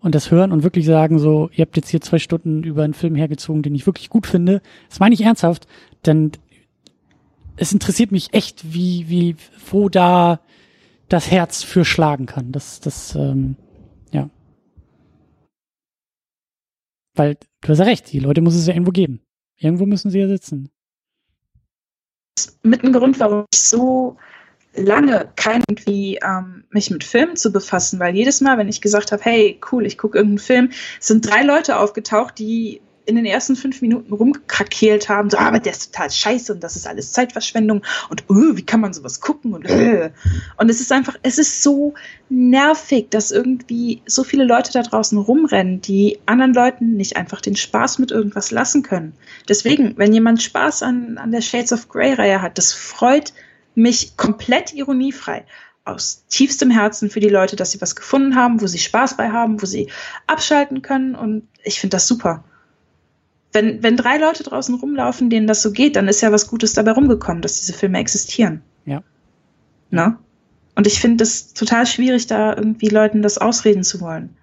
[0.00, 2.94] und das hören und wirklich sagen so, ihr habt jetzt hier zwei Stunden über einen
[2.94, 5.66] Film hergezogen, den ich wirklich gut finde, das meine ich ernsthaft,
[6.06, 6.32] denn
[7.56, 9.36] es interessiert mich echt, wie, wie,
[9.70, 10.40] wo da
[11.08, 12.50] das Herz für schlagen kann.
[12.50, 13.56] Das, das, ähm,
[14.10, 14.30] ja.
[17.14, 19.20] Weil, du hast ja recht, die Leute muss es ja irgendwo geben.
[19.58, 20.70] Irgendwo müssen sie ja sitzen.
[22.62, 24.16] Mit ein Grund, warum ich so
[24.74, 29.12] lange kein irgendwie ähm, mich mit Filmen zu befassen, weil jedes Mal, wenn ich gesagt
[29.12, 30.70] habe, hey, cool, ich gucke irgendeinen Film,
[31.00, 35.58] sind drei Leute aufgetaucht, die in den ersten fünf Minuten rumkrakeelt haben, so, ah, aber
[35.58, 39.20] der ist total scheiße und das ist alles Zeitverschwendung und uh, wie kann man sowas
[39.20, 40.10] gucken und uh.
[40.56, 41.94] und es ist einfach, es ist so
[42.28, 47.56] nervig, dass irgendwie so viele Leute da draußen rumrennen, die anderen Leuten nicht einfach den
[47.56, 49.14] Spaß mit irgendwas lassen können.
[49.48, 53.32] Deswegen, wenn jemand Spaß an, an der Shades of Grey Reihe hat, das freut
[53.74, 55.44] mich komplett ironiefrei
[55.84, 59.30] aus tiefstem Herzen für die Leute, dass sie was gefunden haben, wo sie Spaß bei
[59.30, 59.90] haben, wo sie
[60.26, 62.44] abschalten können und ich finde das super
[63.54, 66.72] wenn, wenn drei Leute draußen rumlaufen, denen das so geht, dann ist ja was Gutes
[66.72, 68.62] dabei rumgekommen, dass diese Filme existieren.
[68.84, 69.02] Ja.
[69.90, 70.18] Ne?
[70.74, 74.36] Und ich finde es total schwierig, da irgendwie Leuten das ausreden zu wollen.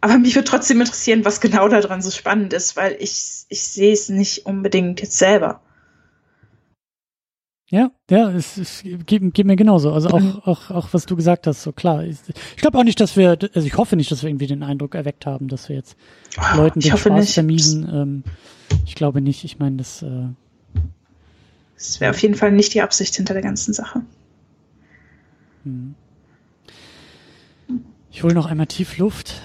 [0.00, 3.92] Aber mich würde trotzdem interessieren, was genau daran so spannend ist, weil ich, ich sehe
[3.92, 5.60] es nicht unbedingt jetzt selber.
[7.70, 9.92] Ja, ja, es, es geht, geht mir genauso.
[9.92, 12.02] Also auch, auch, auch was du gesagt hast, so klar.
[12.04, 14.64] Ich, ich glaube auch nicht, dass wir, also ich hoffe nicht, dass wir irgendwie den
[14.64, 15.96] Eindruck erweckt haben, dass wir jetzt
[16.36, 17.34] oh, Leuten den Spaß nicht.
[17.34, 17.88] vermiesen.
[17.88, 18.24] Ähm,
[18.86, 19.44] ich glaube nicht.
[19.44, 20.02] Ich meine, das.
[20.02, 20.30] Äh,
[21.76, 24.02] das wäre auf jeden Fall nicht die Absicht hinter der ganzen Sache.
[25.62, 25.94] Hm.
[28.10, 29.40] Ich hole noch einmal tief Luft,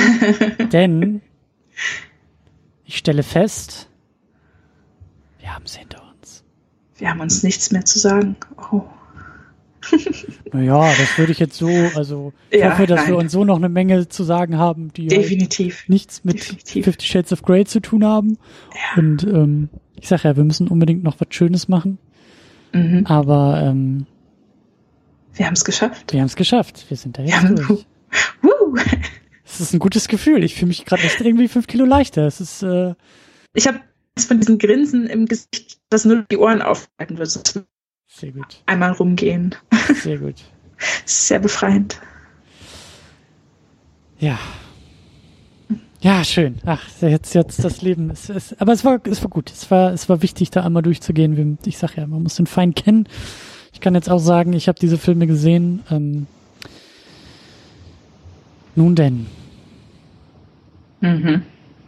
[0.72, 1.20] denn
[2.86, 3.88] ich stelle fest,
[5.38, 6.09] wir haben es hinter uns
[7.00, 8.36] wir haben uns nichts mehr zu sagen.
[8.70, 8.82] Oh.
[10.52, 13.08] naja, das würde ich jetzt so, also ich ja, hoffe, dass nein.
[13.08, 15.80] wir uns so noch eine Menge zu sagen haben, die halt Definitiv.
[15.80, 16.84] Halt nichts mit Definitiv.
[16.84, 18.36] Fifty Shades of Grey zu tun haben.
[18.74, 19.02] Ja.
[19.02, 21.98] Und ähm, ich sage ja, wir müssen unbedingt noch was Schönes machen.
[22.72, 23.06] Mhm.
[23.06, 24.06] Aber ähm,
[25.34, 26.12] wir haben es geschafft.
[26.12, 26.84] Wir haben es geschafft.
[26.88, 27.86] Wir sind da jetzt ja, durch.
[29.52, 30.44] Es ist ein gutes Gefühl.
[30.44, 32.24] Ich fühle mich gerade echt irgendwie fünf Kilo leichter.
[32.24, 32.62] Es ist.
[32.62, 32.94] Äh,
[33.52, 33.80] ich habe
[34.18, 37.64] von diesen Grinsen im Gesicht, das nur die Ohren aufhalten wird.
[38.08, 38.62] Sehr gut.
[38.66, 39.54] Einmal rumgehen.
[39.94, 40.36] Sehr gut.
[41.04, 42.00] Sehr befreiend.
[44.18, 44.38] Ja.
[46.02, 46.56] Ja, schön.
[46.64, 48.10] Ach, jetzt, jetzt das Leben.
[48.10, 49.50] Es, es, aber es war, es war gut.
[49.50, 51.58] Es war, es war wichtig, da einmal durchzugehen.
[51.64, 53.06] Ich sag ja, man muss den Feind kennen.
[53.72, 55.82] Ich kann jetzt auch sagen, ich habe diese Filme gesehen.
[55.90, 56.26] Ähm,
[58.74, 59.26] nun denn.
[61.00, 61.42] Mhm.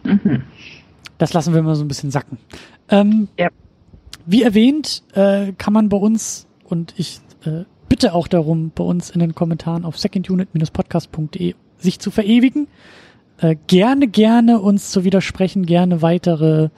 [0.04, 0.42] Mhm.
[1.22, 2.36] Das lassen wir mal so ein bisschen sacken.
[2.88, 3.48] Ähm, ja.
[4.26, 9.08] Wie erwähnt, äh, kann man bei uns, und ich äh, bitte auch darum, bei uns
[9.10, 12.66] in den Kommentaren auf secondunit-podcast.de sich zu verewigen.
[13.38, 16.70] Äh, gerne, gerne uns zu widersprechen, gerne weitere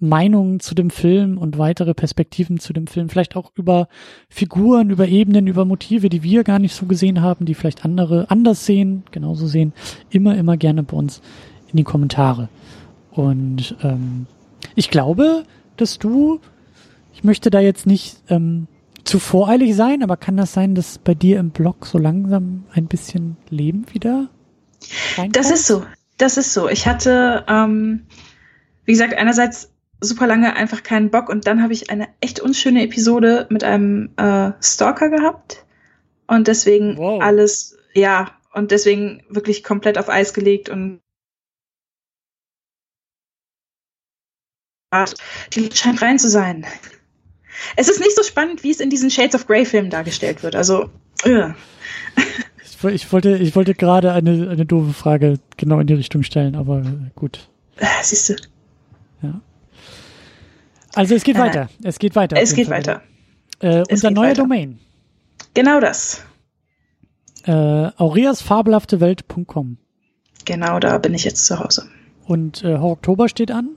[0.00, 3.86] Meinungen zu dem Film und weitere Perspektiven zu dem Film, vielleicht auch über
[4.28, 8.32] Figuren, über Ebenen, über Motive, die wir gar nicht so gesehen haben, die vielleicht andere
[8.32, 9.72] anders sehen, genauso sehen,
[10.10, 11.22] immer, immer gerne bei uns
[11.70, 12.48] in die Kommentare.
[13.16, 14.26] Und ähm,
[14.74, 15.44] ich glaube,
[15.76, 16.40] dass du,
[17.14, 18.68] ich möchte da jetzt nicht ähm,
[19.04, 22.86] zu voreilig sein, aber kann das sein, dass bei dir im Blog so langsam ein
[22.86, 24.28] bisschen Leben wieder
[25.16, 25.36] reinkommt?
[25.36, 25.84] Das ist so.
[26.18, 26.68] Das ist so.
[26.68, 28.06] Ich hatte, ähm,
[28.84, 29.70] wie gesagt, einerseits
[30.00, 34.10] super lange einfach keinen Bock und dann habe ich eine echt unschöne Episode mit einem
[34.16, 35.64] äh, Stalker gehabt
[36.26, 37.22] und deswegen wow.
[37.22, 41.00] alles, ja, und deswegen wirklich komplett auf Eis gelegt und
[45.54, 46.66] die scheint rein zu sein.
[47.76, 50.54] Es ist nicht so spannend, wie es in diesen Shades of Grey Filmen dargestellt wird.
[50.54, 50.90] Also,
[51.24, 51.50] äh.
[52.62, 56.54] ich, ich, wollte, ich wollte gerade eine, eine doofe Frage genau in die Richtung stellen,
[56.54, 56.82] aber
[57.14, 57.48] gut.
[57.76, 58.34] Äh, siehst du.
[59.22, 59.40] Ja.
[60.94, 61.68] Also es geht äh, weiter.
[61.82, 62.36] Es geht weiter.
[62.36, 63.02] Es geht weiter.
[63.60, 64.42] Äh, es unser neuer weiter.
[64.42, 64.78] Domain.
[65.54, 66.22] Genau das.
[67.44, 69.78] Äh, aureasfabelhaftewelt.com.
[70.44, 71.88] Genau, da bin ich jetzt zu Hause.
[72.24, 73.70] Und äh, Oktober steht an?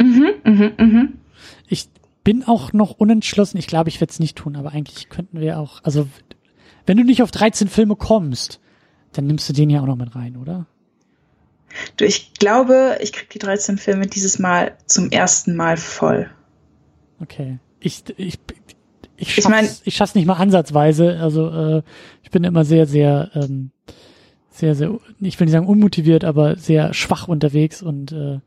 [0.00, 1.18] Mhm, mhm, mhm.
[1.68, 1.88] Ich
[2.24, 3.58] bin auch noch unentschlossen.
[3.58, 6.08] Ich glaube, ich werde es nicht tun, aber eigentlich könnten wir auch, also
[6.86, 8.60] wenn du nicht auf 13 Filme kommst,
[9.12, 10.66] dann nimmst du den ja auch noch mit rein, oder?
[11.96, 16.30] Du, ich glaube, ich krieg die 13 Filme dieses Mal zum ersten Mal voll.
[17.20, 17.58] Okay.
[17.78, 18.38] Ich, ich,
[19.16, 21.18] ich schaff's, ich, mein, ich schaff's nicht mal ansatzweise.
[21.20, 21.82] Also äh,
[22.22, 23.70] ich bin immer sehr, sehr, ähm,
[24.50, 28.40] sehr, sehr, ich will nicht sagen unmotiviert, aber sehr schwach unterwegs und äh,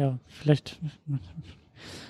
[0.00, 0.78] ja, vielleicht.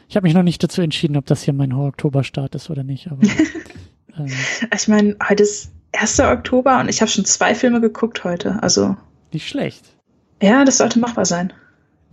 [0.09, 3.11] Ich habe mich noch nicht dazu entschieden, ob das hier mein Oktoberstart ist oder nicht.
[3.11, 3.23] Aber
[4.17, 4.31] ähm,
[4.73, 6.21] ich meine, heute ist 1.
[6.21, 8.63] Oktober und ich habe schon zwei Filme geguckt heute.
[8.63, 8.97] Also
[9.33, 9.85] nicht schlecht.
[10.41, 11.53] Ja, das sollte machbar sein.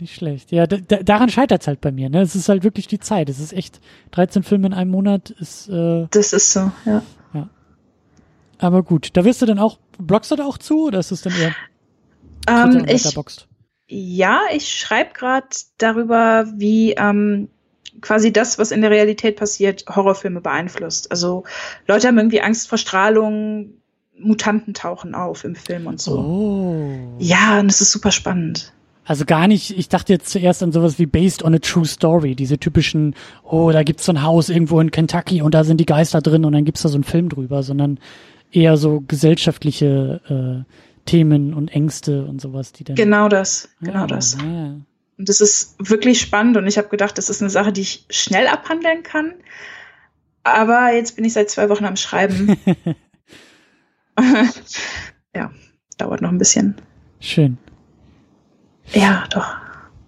[0.00, 0.50] Nicht schlecht.
[0.50, 2.08] Ja, daran scheitert es halt bei mir.
[2.08, 2.22] Ne?
[2.22, 3.28] Es ist halt wirklich die Zeit.
[3.28, 3.80] Es ist echt
[4.12, 5.30] 13 Filme in einem Monat.
[5.30, 7.02] Ist, äh, das ist so, ja.
[7.34, 7.48] ja.
[8.58, 11.22] Aber gut, da wirst du dann auch, blockst du da auch zu oder ist es
[11.22, 11.54] dann eher
[12.48, 13.16] ähm, ich,
[13.88, 15.48] Ja, ich schreibe gerade
[15.78, 17.48] darüber, wie ähm,
[18.00, 21.10] quasi das, was in der Realität passiert, Horrorfilme beeinflusst.
[21.10, 21.44] Also
[21.86, 23.70] Leute haben irgendwie Angst vor Strahlung,
[24.18, 26.18] Mutanten tauchen auf im Film und so.
[26.18, 27.16] Oh.
[27.18, 28.72] Ja, und es ist super spannend.
[29.04, 32.34] Also gar nicht, ich dachte jetzt zuerst an sowas wie Based on a True Story,
[32.34, 35.86] diese typischen, oh, da gibt's so ein Haus irgendwo in Kentucky und da sind die
[35.86, 37.98] Geister drin und dann gibt's da so einen Film drüber, sondern
[38.52, 40.72] eher so gesellschaftliche äh,
[41.08, 42.96] Themen und Ängste und sowas, die dann.
[42.96, 44.36] Genau das, genau ah, das.
[44.40, 44.76] Ja.
[45.16, 48.04] Und das ist wirklich spannend und ich habe gedacht, das ist eine Sache, die ich
[48.10, 49.32] schnell abhandeln kann.
[50.44, 52.56] Aber jetzt bin ich seit zwei Wochen am Schreiben.
[55.34, 55.50] ja,
[55.96, 56.76] dauert noch ein bisschen.
[57.20, 57.56] Schön.
[58.92, 59.56] Ja, doch.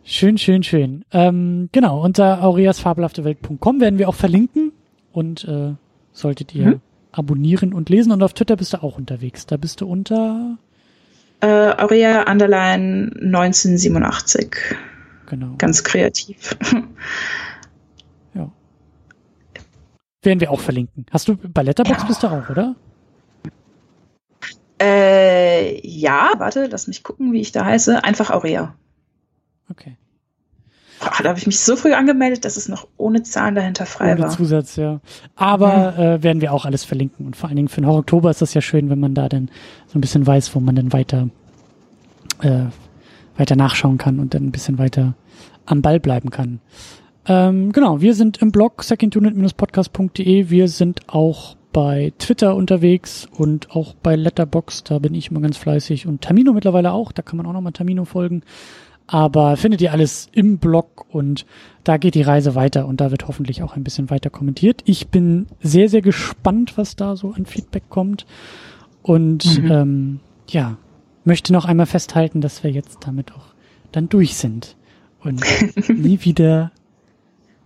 [0.04, 1.04] Schön, schön, schön.
[1.12, 4.72] Ähm, genau, unter aureasfabelhaftewelt.com werden wir auch verlinken
[5.12, 5.74] und äh,
[6.12, 6.80] solltet ihr mhm.
[7.10, 8.12] abonnieren und lesen.
[8.12, 9.46] Und auf Twitter bist du auch unterwegs.
[9.46, 10.58] Da bist du unter
[11.40, 14.56] äh, Aurea Underline 1987.
[15.26, 15.54] Genau.
[15.58, 16.56] Ganz kreativ.
[18.34, 18.50] ja.
[20.22, 21.06] Werden wir auch verlinken.
[21.10, 22.06] Hast du bei Letterbox ja.
[22.06, 22.74] bist du auch, oder?
[24.80, 28.02] Äh, ja, warte, lass mich gucken, wie ich da heiße.
[28.02, 28.74] Einfach Aurea.
[31.00, 34.12] Boah, da habe ich mich so früh angemeldet, dass es noch ohne Zahlen dahinter frei
[34.12, 34.28] ohne war.
[34.28, 35.00] Zusatz, ja.
[35.34, 36.02] Aber mhm.
[36.02, 37.24] äh, werden wir auch alles verlinken.
[37.26, 39.28] Und vor allen Dingen für den Horror Oktober ist das ja schön, wenn man da
[39.28, 39.50] dann
[39.86, 41.28] so ein bisschen weiß, wo man dann weiter,
[42.42, 42.64] äh,
[43.36, 45.14] weiter nachschauen kann und dann ein bisschen weiter
[45.64, 46.60] am Ball bleiben kann.
[47.26, 50.50] Ähm, genau, wir sind im Blog secondunit-podcast.de.
[50.50, 55.56] Wir sind auch bei Twitter unterwegs und auch bei Letterbox, da bin ich immer ganz
[55.56, 58.42] fleißig und Tamino mittlerweile auch, da kann man auch nochmal Tamino folgen.
[59.12, 61.44] Aber findet ihr alles im Blog und
[61.82, 64.82] da geht die Reise weiter und da wird hoffentlich auch ein bisschen weiter kommentiert.
[64.84, 68.24] Ich bin sehr, sehr gespannt, was da so an Feedback kommt.
[69.02, 69.70] Und mhm.
[69.72, 70.76] ähm, ja,
[71.24, 73.46] möchte noch einmal festhalten, dass wir jetzt damit auch
[73.90, 74.76] dann durch sind
[75.24, 75.42] und
[75.88, 76.70] nie wieder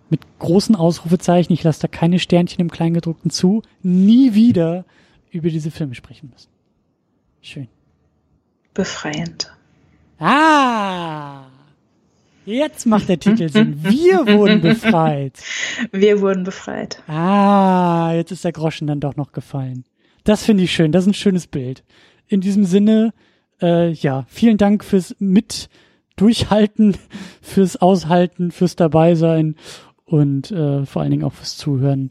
[0.09, 4.87] mit großen Ausrufezeichen, ich lasse da keine Sternchen im Kleingedruckten zu, nie wieder
[5.31, 6.49] über diese Filme sprechen müssen.
[7.43, 7.69] Schön.
[8.73, 9.55] Befreiend.
[10.19, 11.45] Ah!
[12.47, 13.82] Jetzt macht der Titel Sinn.
[13.82, 15.43] Wir wurden befreit.
[15.93, 17.03] Wir wurden befreit.
[17.09, 19.85] Ah, jetzt ist der Groschen dann doch noch gefallen.
[20.24, 20.93] Das finde ich schön.
[20.93, 21.85] Das ist ein schönes Bild.
[22.28, 23.12] In diesem Sinne,
[23.62, 25.69] äh, ja, vielen Dank fürs Mit
[26.16, 26.97] durchhalten,
[27.43, 29.57] fürs Aushalten, fürs Dabeisein
[30.05, 32.11] und äh, vor allen Dingen auch fürs Zuhören.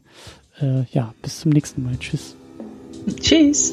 [0.60, 1.96] Äh, ja, bis zum nächsten Mal.
[1.98, 2.36] Tschüss.
[3.20, 3.72] Tschüss.